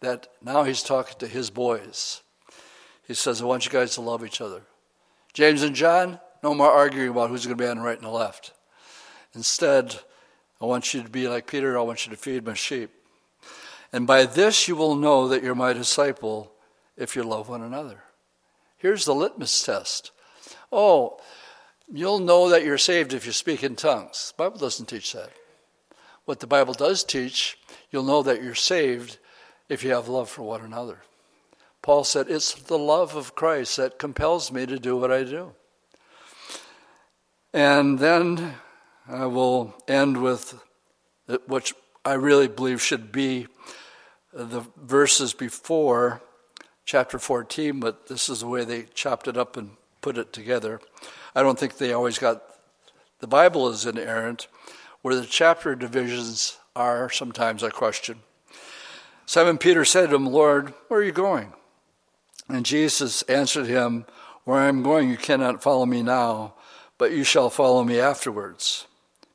that 0.00 0.28
now 0.42 0.64
He's 0.64 0.82
talking 0.82 1.18
to 1.18 1.26
His 1.26 1.50
boys. 1.50 2.22
He 3.06 3.14
says, 3.14 3.42
I 3.42 3.44
want 3.44 3.66
you 3.66 3.72
guys 3.72 3.94
to 3.94 4.00
love 4.00 4.24
each 4.24 4.40
other. 4.40 4.62
James 5.32 5.62
and 5.62 5.74
John, 5.74 6.20
no 6.42 6.54
more 6.54 6.70
arguing 6.70 7.10
about 7.10 7.30
who's 7.30 7.44
going 7.44 7.56
to 7.56 7.62
be 7.62 7.68
on 7.68 7.78
the 7.78 7.82
right 7.82 7.96
and 7.96 8.06
the 8.06 8.10
left. 8.10 8.52
Instead, 9.34 9.96
I 10.60 10.66
want 10.66 10.94
you 10.94 11.02
to 11.02 11.10
be 11.10 11.28
like 11.28 11.46
Peter, 11.46 11.76
I 11.76 11.82
want 11.82 12.06
you 12.06 12.10
to 12.10 12.16
feed 12.16 12.46
my 12.46 12.54
sheep. 12.54 12.90
And 13.92 14.06
by 14.06 14.24
this 14.26 14.68
you 14.68 14.76
will 14.76 14.96
know 14.96 15.28
that 15.28 15.42
you're 15.42 15.54
my 15.54 15.72
disciple 15.72 16.52
if 16.96 17.16
you 17.16 17.22
love 17.22 17.48
one 17.48 17.62
another. 17.62 18.02
Here's 18.76 19.04
the 19.04 19.14
litmus 19.14 19.64
test. 19.64 20.10
Oh, 20.70 21.18
you'll 21.92 22.18
know 22.18 22.48
that 22.48 22.64
you're 22.64 22.78
saved 22.78 23.12
if 23.12 23.26
you 23.26 23.32
speak 23.32 23.62
in 23.62 23.76
tongues. 23.76 24.32
The 24.36 24.44
Bible 24.44 24.58
doesn't 24.58 24.86
teach 24.86 25.12
that. 25.12 25.30
What 26.24 26.40
the 26.40 26.46
Bible 26.46 26.74
does 26.74 27.04
teach, 27.04 27.58
you'll 27.94 28.02
know 28.02 28.24
that 28.24 28.42
you're 28.42 28.56
saved 28.56 29.18
if 29.68 29.84
you 29.84 29.92
have 29.92 30.08
love 30.08 30.28
for 30.28 30.42
one 30.42 30.62
another. 30.62 30.98
Paul 31.80 32.02
said, 32.02 32.26
It's 32.28 32.52
the 32.52 32.76
love 32.76 33.14
of 33.14 33.36
Christ 33.36 33.76
that 33.76 34.00
compels 34.00 34.50
me 34.50 34.66
to 34.66 34.80
do 34.80 34.96
what 34.96 35.12
I 35.12 35.22
do. 35.22 35.52
And 37.52 38.00
then 38.00 38.56
I 39.08 39.26
will 39.26 39.76
end 39.86 40.20
with 40.20 40.60
what 41.46 41.72
I 42.04 42.14
really 42.14 42.48
believe 42.48 42.82
should 42.82 43.12
be 43.12 43.46
the 44.32 44.64
verses 44.76 45.32
before 45.32 46.20
chapter 46.84 47.20
14, 47.20 47.78
but 47.78 48.08
this 48.08 48.28
is 48.28 48.40
the 48.40 48.48
way 48.48 48.64
they 48.64 48.86
chopped 48.92 49.28
it 49.28 49.36
up 49.36 49.56
and 49.56 49.70
put 50.00 50.18
it 50.18 50.32
together. 50.32 50.80
I 51.32 51.42
don't 51.42 51.60
think 51.60 51.78
they 51.78 51.92
always 51.92 52.18
got 52.18 52.42
the 53.20 53.28
Bible 53.28 53.68
is 53.68 53.86
inerrant. 53.86 54.48
Where 55.02 55.14
the 55.14 55.26
chapter 55.26 55.76
divisions 55.76 56.58
are, 56.76 57.10
sometimes 57.10 57.62
I 57.62 57.70
question. 57.70 58.20
Simon 59.26 59.58
Peter 59.58 59.84
said 59.84 60.10
to 60.10 60.16
him, 60.16 60.26
Lord, 60.26 60.74
where 60.88 61.00
are 61.00 61.04
you 61.04 61.12
going? 61.12 61.52
And 62.48 62.66
Jesus 62.66 63.22
answered 63.22 63.66
him, 63.66 64.04
Where 64.44 64.60
I 64.60 64.68
am 64.68 64.82
going, 64.82 65.08
you 65.08 65.16
cannot 65.16 65.62
follow 65.62 65.86
me 65.86 66.02
now, 66.02 66.54
but 66.98 67.12
you 67.12 67.24
shall 67.24 67.48
follow 67.48 67.84
me 67.84 67.98
afterwards. 67.98 68.86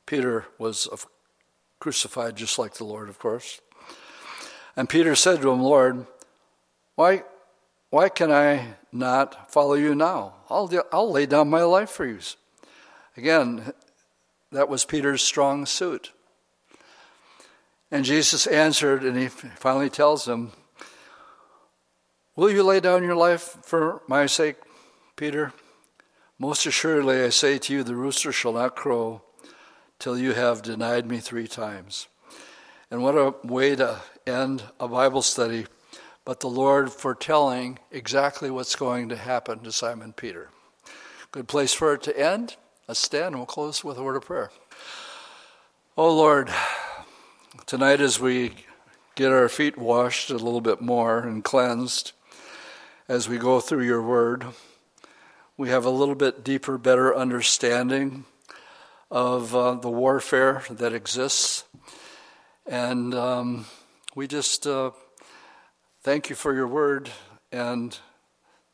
Peter 0.06 0.46
was 0.58 0.88
crucified 1.80 2.36
just 2.36 2.58
like 2.58 2.74
the 2.74 2.84
Lord, 2.84 3.08
of 3.08 3.18
course. 3.18 3.60
And 4.76 4.88
Peter 4.88 5.16
said 5.16 5.40
to 5.42 5.50
him, 5.50 5.60
Lord, 5.60 6.06
why, 6.94 7.24
why 7.90 8.08
can 8.08 8.30
I 8.30 8.74
not 8.92 9.50
follow 9.50 9.74
you 9.74 9.94
now? 9.94 10.34
I'll, 10.48 10.70
I'll 10.92 11.10
lay 11.10 11.26
down 11.26 11.50
my 11.50 11.62
life 11.62 11.90
for 11.90 12.06
you. 12.06 12.18
Again, 13.16 13.72
that 14.52 14.68
was 14.68 14.84
Peter's 14.84 15.22
strong 15.22 15.66
suit. 15.66 16.12
And 17.90 18.04
Jesus 18.04 18.46
answered, 18.46 19.02
and 19.02 19.16
he 19.18 19.28
finally 19.28 19.90
tells 19.90 20.28
him, 20.28 20.52
Will 22.36 22.50
you 22.50 22.62
lay 22.62 22.80
down 22.80 23.02
your 23.02 23.16
life 23.16 23.58
for 23.62 24.02
my 24.06 24.26
sake, 24.26 24.56
Peter? 25.16 25.52
Most 26.38 26.64
assuredly, 26.64 27.22
I 27.22 27.28
say 27.28 27.58
to 27.58 27.72
you, 27.72 27.82
the 27.82 27.96
rooster 27.96 28.32
shall 28.32 28.54
not 28.54 28.76
crow 28.76 29.22
till 29.98 30.16
you 30.16 30.32
have 30.32 30.62
denied 30.62 31.06
me 31.06 31.18
three 31.18 31.46
times. 31.46 32.08
And 32.90 33.02
what 33.02 33.14
a 33.14 33.34
way 33.44 33.76
to 33.76 34.00
end 34.26 34.62
a 34.80 34.88
Bible 34.88 35.22
study, 35.22 35.66
but 36.24 36.40
the 36.40 36.48
Lord 36.48 36.90
foretelling 36.90 37.78
exactly 37.90 38.50
what's 38.50 38.74
going 38.74 39.10
to 39.10 39.16
happen 39.16 39.60
to 39.60 39.72
Simon 39.72 40.12
Peter. 40.12 40.48
Good 41.32 41.46
place 41.46 41.74
for 41.74 41.94
it 41.94 42.02
to 42.04 42.18
end. 42.18 42.56
Let's 42.88 43.00
stand 43.00 43.26
and 43.26 43.36
we'll 43.36 43.46
close 43.46 43.84
with 43.84 43.98
a 43.98 44.02
word 44.02 44.16
of 44.16 44.24
prayer. 44.24 44.50
Oh 45.96 46.14
Lord, 46.16 46.50
tonight 47.66 48.00
as 48.00 48.20
we 48.20 48.52
get 49.14 49.32
our 49.32 49.48
feet 49.48 49.76
washed 49.78 50.30
a 50.30 50.34
little 50.34 50.60
bit 50.60 50.80
more 50.80 51.20
and 51.20 51.44
cleansed, 51.44 52.12
as 53.08 53.28
we 53.28 53.38
go 53.38 53.60
through 53.60 53.84
your 53.84 54.02
word, 54.02 54.46
we 55.56 55.68
have 55.68 55.84
a 55.84 55.90
little 55.90 56.14
bit 56.14 56.44
deeper, 56.44 56.78
better 56.78 57.14
understanding 57.14 58.24
of 59.10 59.54
uh, 59.54 59.74
the 59.74 59.90
warfare 59.90 60.62
that 60.70 60.92
exists 60.92 61.64
and 62.70 63.14
um, 63.16 63.66
we 64.14 64.28
just 64.28 64.64
uh, 64.64 64.92
thank 66.02 66.30
you 66.30 66.36
for 66.36 66.54
your 66.54 66.68
word 66.68 67.10
and 67.50 67.98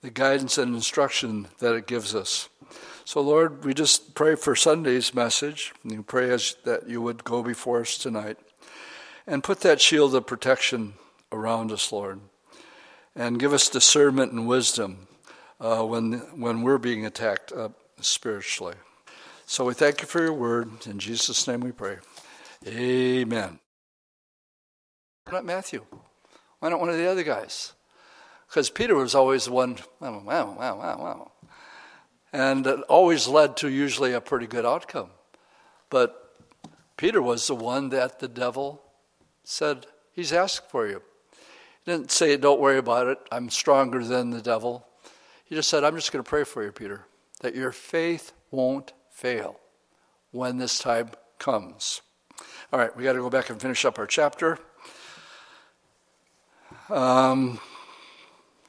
the 0.03 0.11
guidance 0.11 0.59
and 0.59 0.75
instruction 0.75 1.49
that 1.61 1.75
it 1.75 1.87
gives 1.87 2.15
us. 2.15 2.51
So, 3.07 3.23
Lord, 3.23 3.65
we 3.65 3.73
just 3.73 4.15
pray 4.15 4.35
for 4.35 4.55
Sunday's 4.55 5.15
message. 5.15 5.73
And 5.83 5.93
we 5.93 6.03
pray 6.03 6.31
as, 6.31 6.57
that 6.65 6.89
you 6.89 7.01
would 7.01 7.25
go 7.25 7.43
before 7.43 7.81
us 7.81 7.97
tonight 7.97 8.37
and 9.27 9.43
put 9.43 9.61
that 9.61 9.81
shield 9.81 10.15
of 10.15 10.27
protection 10.27 10.95
around 11.33 11.73
us, 11.73 11.91
Lord, 11.91 12.21
and 13.15 13.41
give 13.41 13.53
us 13.53 13.69
discernment 13.69 14.33
and 14.33 14.47
wisdom 14.47 15.09
uh, 15.61 15.83
when, 15.83 16.15
when 16.41 16.63
we're 16.63 16.79
being 16.79 17.05
attacked 17.05 17.53
uh, 17.53 17.71
spiritually. 18.01 18.75
So 19.47 19.65
we 19.65 19.75
thank 19.75 20.01
you 20.01 20.07
for 20.07 20.23
your 20.23 20.33
word. 20.33 20.87
In 20.87 20.99
Jesus' 20.99 21.47
name 21.47 21.61
we 21.61 21.73
pray. 21.73 21.99
Amen. 22.67 23.59
Why 25.25 25.33
not 25.33 25.45
Matthew? 25.45 25.85
Why 26.61 26.69
not 26.69 26.81
one 26.81 26.89
of 26.89 26.97
the 26.97 27.07
other 27.07 27.23
guys? 27.23 27.73
Because 28.49 28.71
Peter 28.71 28.95
was 28.95 29.15
always 29.15 29.47
the 29.47 29.53
one, 29.53 29.79
wow, 30.01 30.23
wow, 30.25 30.57
wow, 30.57 30.79
wow, 30.79 30.99
wow. 30.99 31.33
And 32.33 32.67
it 32.67 32.81
always 32.89 33.27
led 33.27 33.57
to 33.59 33.69
usually 33.69 34.13
a 34.13 34.21
pretty 34.21 34.47
good 34.47 34.65
outcome. 34.65 35.11
But 35.91 36.33
Peter 36.97 37.21
was 37.21 37.47
the 37.47 37.55
one 37.55 37.89
that 37.91 38.19
the 38.21 38.29
devil 38.29 38.83
said, 39.47 39.87
He's 40.13 40.33
asked 40.33 40.71
for 40.71 40.87
you. 40.87 41.03
He 41.85 41.93
didn't 41.93 42.11
say, 42.11 42.37
Don't 42.37 42.61
worry 42.61 42.77
about 42.79 43.07
it. 43.07 43.19
I'm 43.31 43.49
stronger 43.49 44.05
than 44.05 44.31
the 44.31 44.43
devil. 44.43 44.87
He 45.45 45.55
just 45.55 45.71
said, 45.71 45.85
I'm 45.85 45.95
just 45.95 46.11
going 46.13 46.25
to 46.25 46.29
pray 46.29 46.45
for 46.45 46.65
you, 46.65 46.73
Peter, 46.73 47.07
that 47.41 47.55
your 47.55 47.73
faith 47.73 48.33
won't 48.51 48.93
fail 49.11 49.61
when 50.33 50.59
this 50.59 50.79
time 50.79 51.11
comes. 51.39 52.03
All 52.73 52.81
right, 52.81 52.95
we 52.97 53.05
got 53.05 53.13
to 53.13 53.21
go 53.21 53.31
back 53.31 53.49
and 53.49 53.61
finish 53.61 53.85
up 53.85 53.97
our 53.99 54.07
chapter. 54.07 54.59
Um, 56.91 57.61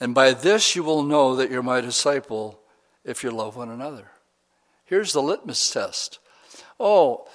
And 0.00 0.14
by 0.14 0.32
this 0.32 0.76
you 0.76 0.82
will 0.82 1.02
know 1.02 1.36
that 1.36 1.50
you're 1.50 1.62
my 1.62 1.80
disciple 1.80 2.60
if 3.04 3.22
you 3.22 3.30
love 3.30 3.56
one 3.56 3.70
another. 3.70 4.10
Here's 4.84 5.12
the 5.12 5.22
litmus 5.22 5.70
test. 5.70 6.18
Oh, 6.78 7.26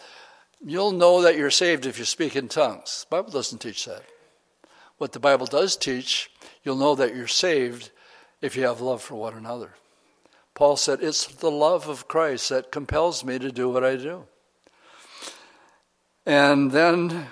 you'll 0.63 0.91
know 0.91 1.21
that 1.21 1.37
you're 1.37 1.51
saved 1.51 1.85
if 1.85 1.97
you 1.97 2.05
speak 2.05 2.35
in 2.35 2.47
tongues. 2.47 3.05
The 3.09 3.15
Bible 3.15 3.31
doesn't 3.31 3.59
teach 3.59 3.85
that. 3.85 4.03
What 4.97 5.13
the 5.13 5.19
Bible 5.19 5.47
does 5.47 5.75
teach, 5.75 6.29
you'll 6.63 6.75
know 6.75 6.95
that 6.95 7.15
you're 7.15 7.27
saved 7.27 7.91
if 8.41 8.55
you 8.55 8.63
have 8.63 8.81
love 8.81 9.01
for 9.01 9.15
one 9.15 9.33
another. 9.33 9.73
Paul 10.53 10.77
said, 10.77 11.01
It's 11.01 11.25
the 11.25 11.49
love 11.49 11.87
of 11.87 12.07
Christ 12.07 12.49
that 12.49 12.71
compels 12.71 13.23
me 13.23 13.39
to 13.39 13.51
do 13.51 13.69
what 13.69 13.83
I 13.83 13.95
do. 13.95 14.25
And 16.25 16.71
then 16.71 17.27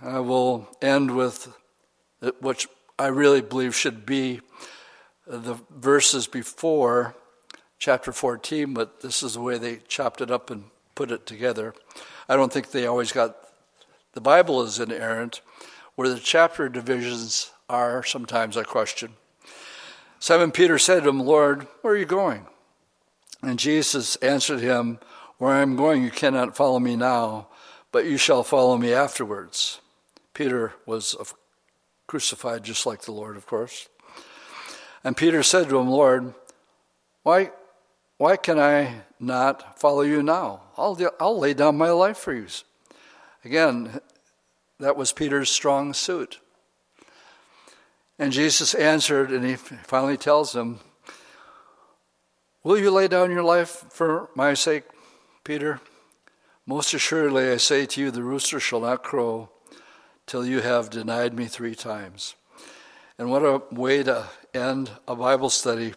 I 0.00 0.18
will 0.20 0.68
end 0.80 1.14
with 1.16 1.54
what 2.40 2.66
I 2.98 3.06
really 3.06 3.40
believe 3.40 3.74
should 3.74 4.04
be 4.04 4.40
the 5.26 5.58
verses 5.70 6.26
before 6.26 7.14
chapter 7.78 8.12
14, 8.12 8.74
but 8.74 9.00
this 9.00 9.22
is 9.22 9.34
the 9.34 9.40
way 9.40 9.58
they 9.58 9.80
chopped 9.88 10.20
it 10.20 10.30
up 10.30 10.50
and 10.50 10.64
put 10.94 11.10
it 11.10 11.26
together. 11.26 11.74
I 12.28 12.36
don't 12.36 12.52
think 12.52 12.70
they 12.70 12.86
always 12.86 13.12
got 13.12 13.36
the 14.12 14.20
Bible 14.20 14.62
is 14.62 14.78
inerrant, 14.78 15.40
where 15.94 16.08
the 16.08 16.18
chapter 16.18 16.68
divisions 16.68 17.50
are 17.68 18.04
sometimes 18.04 18.56
I 18.56 18.62
question. 18.62 19.14
Simon 20.18 20.52
Peter 20.52 20.78
said 20.78 21.02
to 21.02 21.08
him, 21.08 21.20
Lord, 21.20 21.66
where 21.80 21.94
are 21.94 21.98
you 21.98 22.04
going? 22.04 22.46
And 23.42 23.58
Jesus 23.58 24.16
answered 24.16 24.60
him, 24.60 24.98
Where 25.38 25.52
I 25.52 25.62
am 25.62 25.76
going, 25.76 26.02
you 26.02 26.10
cannot 26.10 26.56
follow 26.56 26.78
me 26.78 26.94
now, 26.94 27.48
but 27.92 28.06
you 28.06 28.16
shall 28.16 28.42
follow 28.42 28.76
me 28.76 28.92
afterwards. 28.92 29.80
Peter 30.34 30.72
was 30.86 31.14
crucified 32.06 32.64
just 32.64 32.86
like 32.86 33.02
the 33.02 33.12
Lord, 33.12 33.36
of 33.36 33.46
course. 33.46 33.88
And 35.04 35.16
Peter 35.16 35.42
said 35.42 35.68
to 35.68 35.78
him, 35.78 35.88
Lord, 35.88 36.34
why, 37.22 37.50
why 38.16 38.36
can 38.36 38.58
I 38.58 39.02
not 39.20 39.78
follow 39.78 40.02
you 40.02 40.22
now? 40.22 40.62
I'll, 40.76 40.98
I'll 41.20 41.38
lay 41.38 41.54
down 41.54 41.76
my 41.76 41.90
life 41.90 42.16
for 42.18 42.32
you. 42.32 42.46
Again, 43.44 44.00
that 44.80 44.96
was 44.96 45.12
Peter's 45.12 45.50
strong 45.50 45.92
suit. 45.92 46.40
And 48.18 48.32
Jesus 48.32 48.74
answered, 48.74 49.30
and 49.30 49.44
he 49.44 49.56
finally 49.56 50.16
tells 50.16 50.54
him, 50.54 50.80
Will 52.64 52.78
you 52.78 52.92
lay 52.92 53.08
down 53.08 53.32
your 53.32 53.42
life 53.42 53.84
for 53.90 54.28
my 54.36 54.54
sake, 54.54 54.84
Peter? 55.42 55.80
Most 56.64 56.94
assuredly, 56.94 57.50
I 57.50 57.56
say 57.56 57.86
to 57.86 58.00
you, 58.00 58.10
the 58.12 58.22
rooster 58.22 58.60
shall 58.60 58.80
not 58.80 59.02
crow 59.02 59.50
till 60.26 60.46
you 60.46 60.60
have 60.60 60.90
denied 60.90 61.34
me 61.34 61.46
three 61.46 61.74
times. 61.74 62.36
And 63.18 63.30
what 63.30 63.42
a 63.42 63.62
way 63.72 64.04
to 64.04 64.28
end 64.54 64.92
a 65.08 65.16
Bible 65.16 65.50
study, 65.50 65.94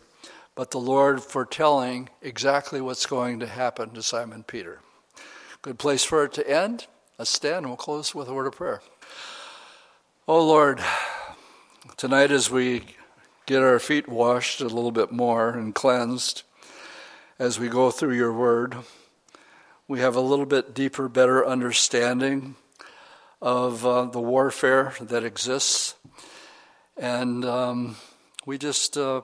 but 0.55 0.71
the 0.71 0.79
Lord 0.79 1.21
foretelling 1.21 2.09
exactly 2.19 2.81
what's 2.81 3.05
going 3.05 3.39
to 3.41 3.47
happen 3.47 3.91
to 3.91 4.01
Simon 4.01 4.41
Peter. 4.41 4.79
Good 5.61 5.77
place 5.77 6.03
for 6.03 6.25
it 6.25 6.33
to 6.33 6.49
end. 6.49 6.87
Let's 7.19 7.29
stand 7.29 7.57
and 7.57 7.67
we'll 7.67 7.77
close 7.77 8.15
with 8.15 8.27
a 8.27 8.33
word 8.33 8.47
of 8.47 8.55
prayer. 8.55 8.81
Oh 10.27 10.43
Lord, 10.43 10.81
tonight 11.95 12.31
as 12.31 12.49
we 12.49 12.85
get 13.45 13.61
our 13.61 13.77
feet 13.77 14.09
washed 14.09 14.61
a 14.61 14.67
little 14.67 14.91
bit 14.91 15.11
more 15.11 15.51
and 15.51 15.75
cleansed, 15.75 16.41
as 17.37 17.59
we 17.59 17.69
go 17.69 17.91
through 17.91 18.15
your 18.15 18.33
word, 18.33 18.77
we 19.87 19.99
have 19.99 20.15
a 20.15 20.21
little 20.21 20.47
bit 20.47 20.73
deeper, 20.73 21.07
better 21.07 21.45
understanding 21.45 22.55
of 23.39 23.85
uh, 23.85 24.05
the 24.05 24.19
warfare 24.19 24.93
that 24.99 25.23
exists. 25.23 25.93
And 26.97 27.45
um, 27.45 27.97
we 28.47 28.57
just 28.57 28.97
uh, 28.97 29.21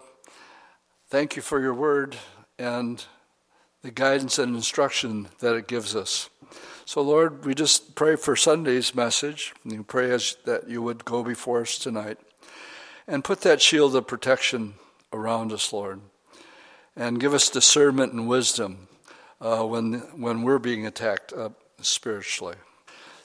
thank 1.09 1.35
you 1.35 1.41
for 1.41 1.59
your 1.59 1.73
word 1.73 2.15
and 2.59 3.03
the 3.81 3.89
guidance 3.89 4.37
and 4.37 4.55
instruction 4.55 5.29
that 5.39 5.55
it 5.55 5.67
gives 5.67 5.95
us. 5.95 6.29
So, 6.85 7.01
Lord, 7.01 7.43
we 7.43 7.55
just 7.55 7.95
pray 7.95 8.15
for 8.15 8.35
Sunday's 8.35 8.93
message. 8.93 9.53
We 9.65 9.79
pray 9.79 10.11
as, 10.11 10.37
that 10.45 10.69
you 10.69 10.83
would 10.83 11.05
go 11.05 11.23
before 11.23 11.61
us 11.61 11.79
tonight 11.79 12.19
and 13.07 13.23
put 13.23 13.41
that 13.41 13.63
shield 13.63 13.95
of 13.95 14.05
protection 14.05 14.75
around 15.11 15.51
us, 15.51 15.73
Lord, 15.73 16.01
and 16.95 17.19
give 17.19 17.33
us 17.33 17.49
discernment 17.49 18.13
and 18.13 18.27
wisdom 18.27 18.89
uh, 19.41 19.63
when, 19.63 19.93
when 20.15 20.43
we're 20.43 20.59
being 20.59 20.85
attacked 20.85 21.33
uh, 21.33 21.49
spiritually. 21.81 22.55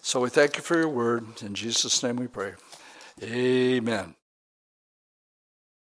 So 0.00 0.20
we 0.20 0.30
thank 0.30 0.56
you 0.56 0.62
for 0.62 0.76
your 0.76 0.88
word. 0.88 1.42
In 1.42 1.54
Jesus' 1.54 2.02
name 2.02 2.16
we 2.16 2.26
pray. 2.26 2.54
Amen. 3.22 4.14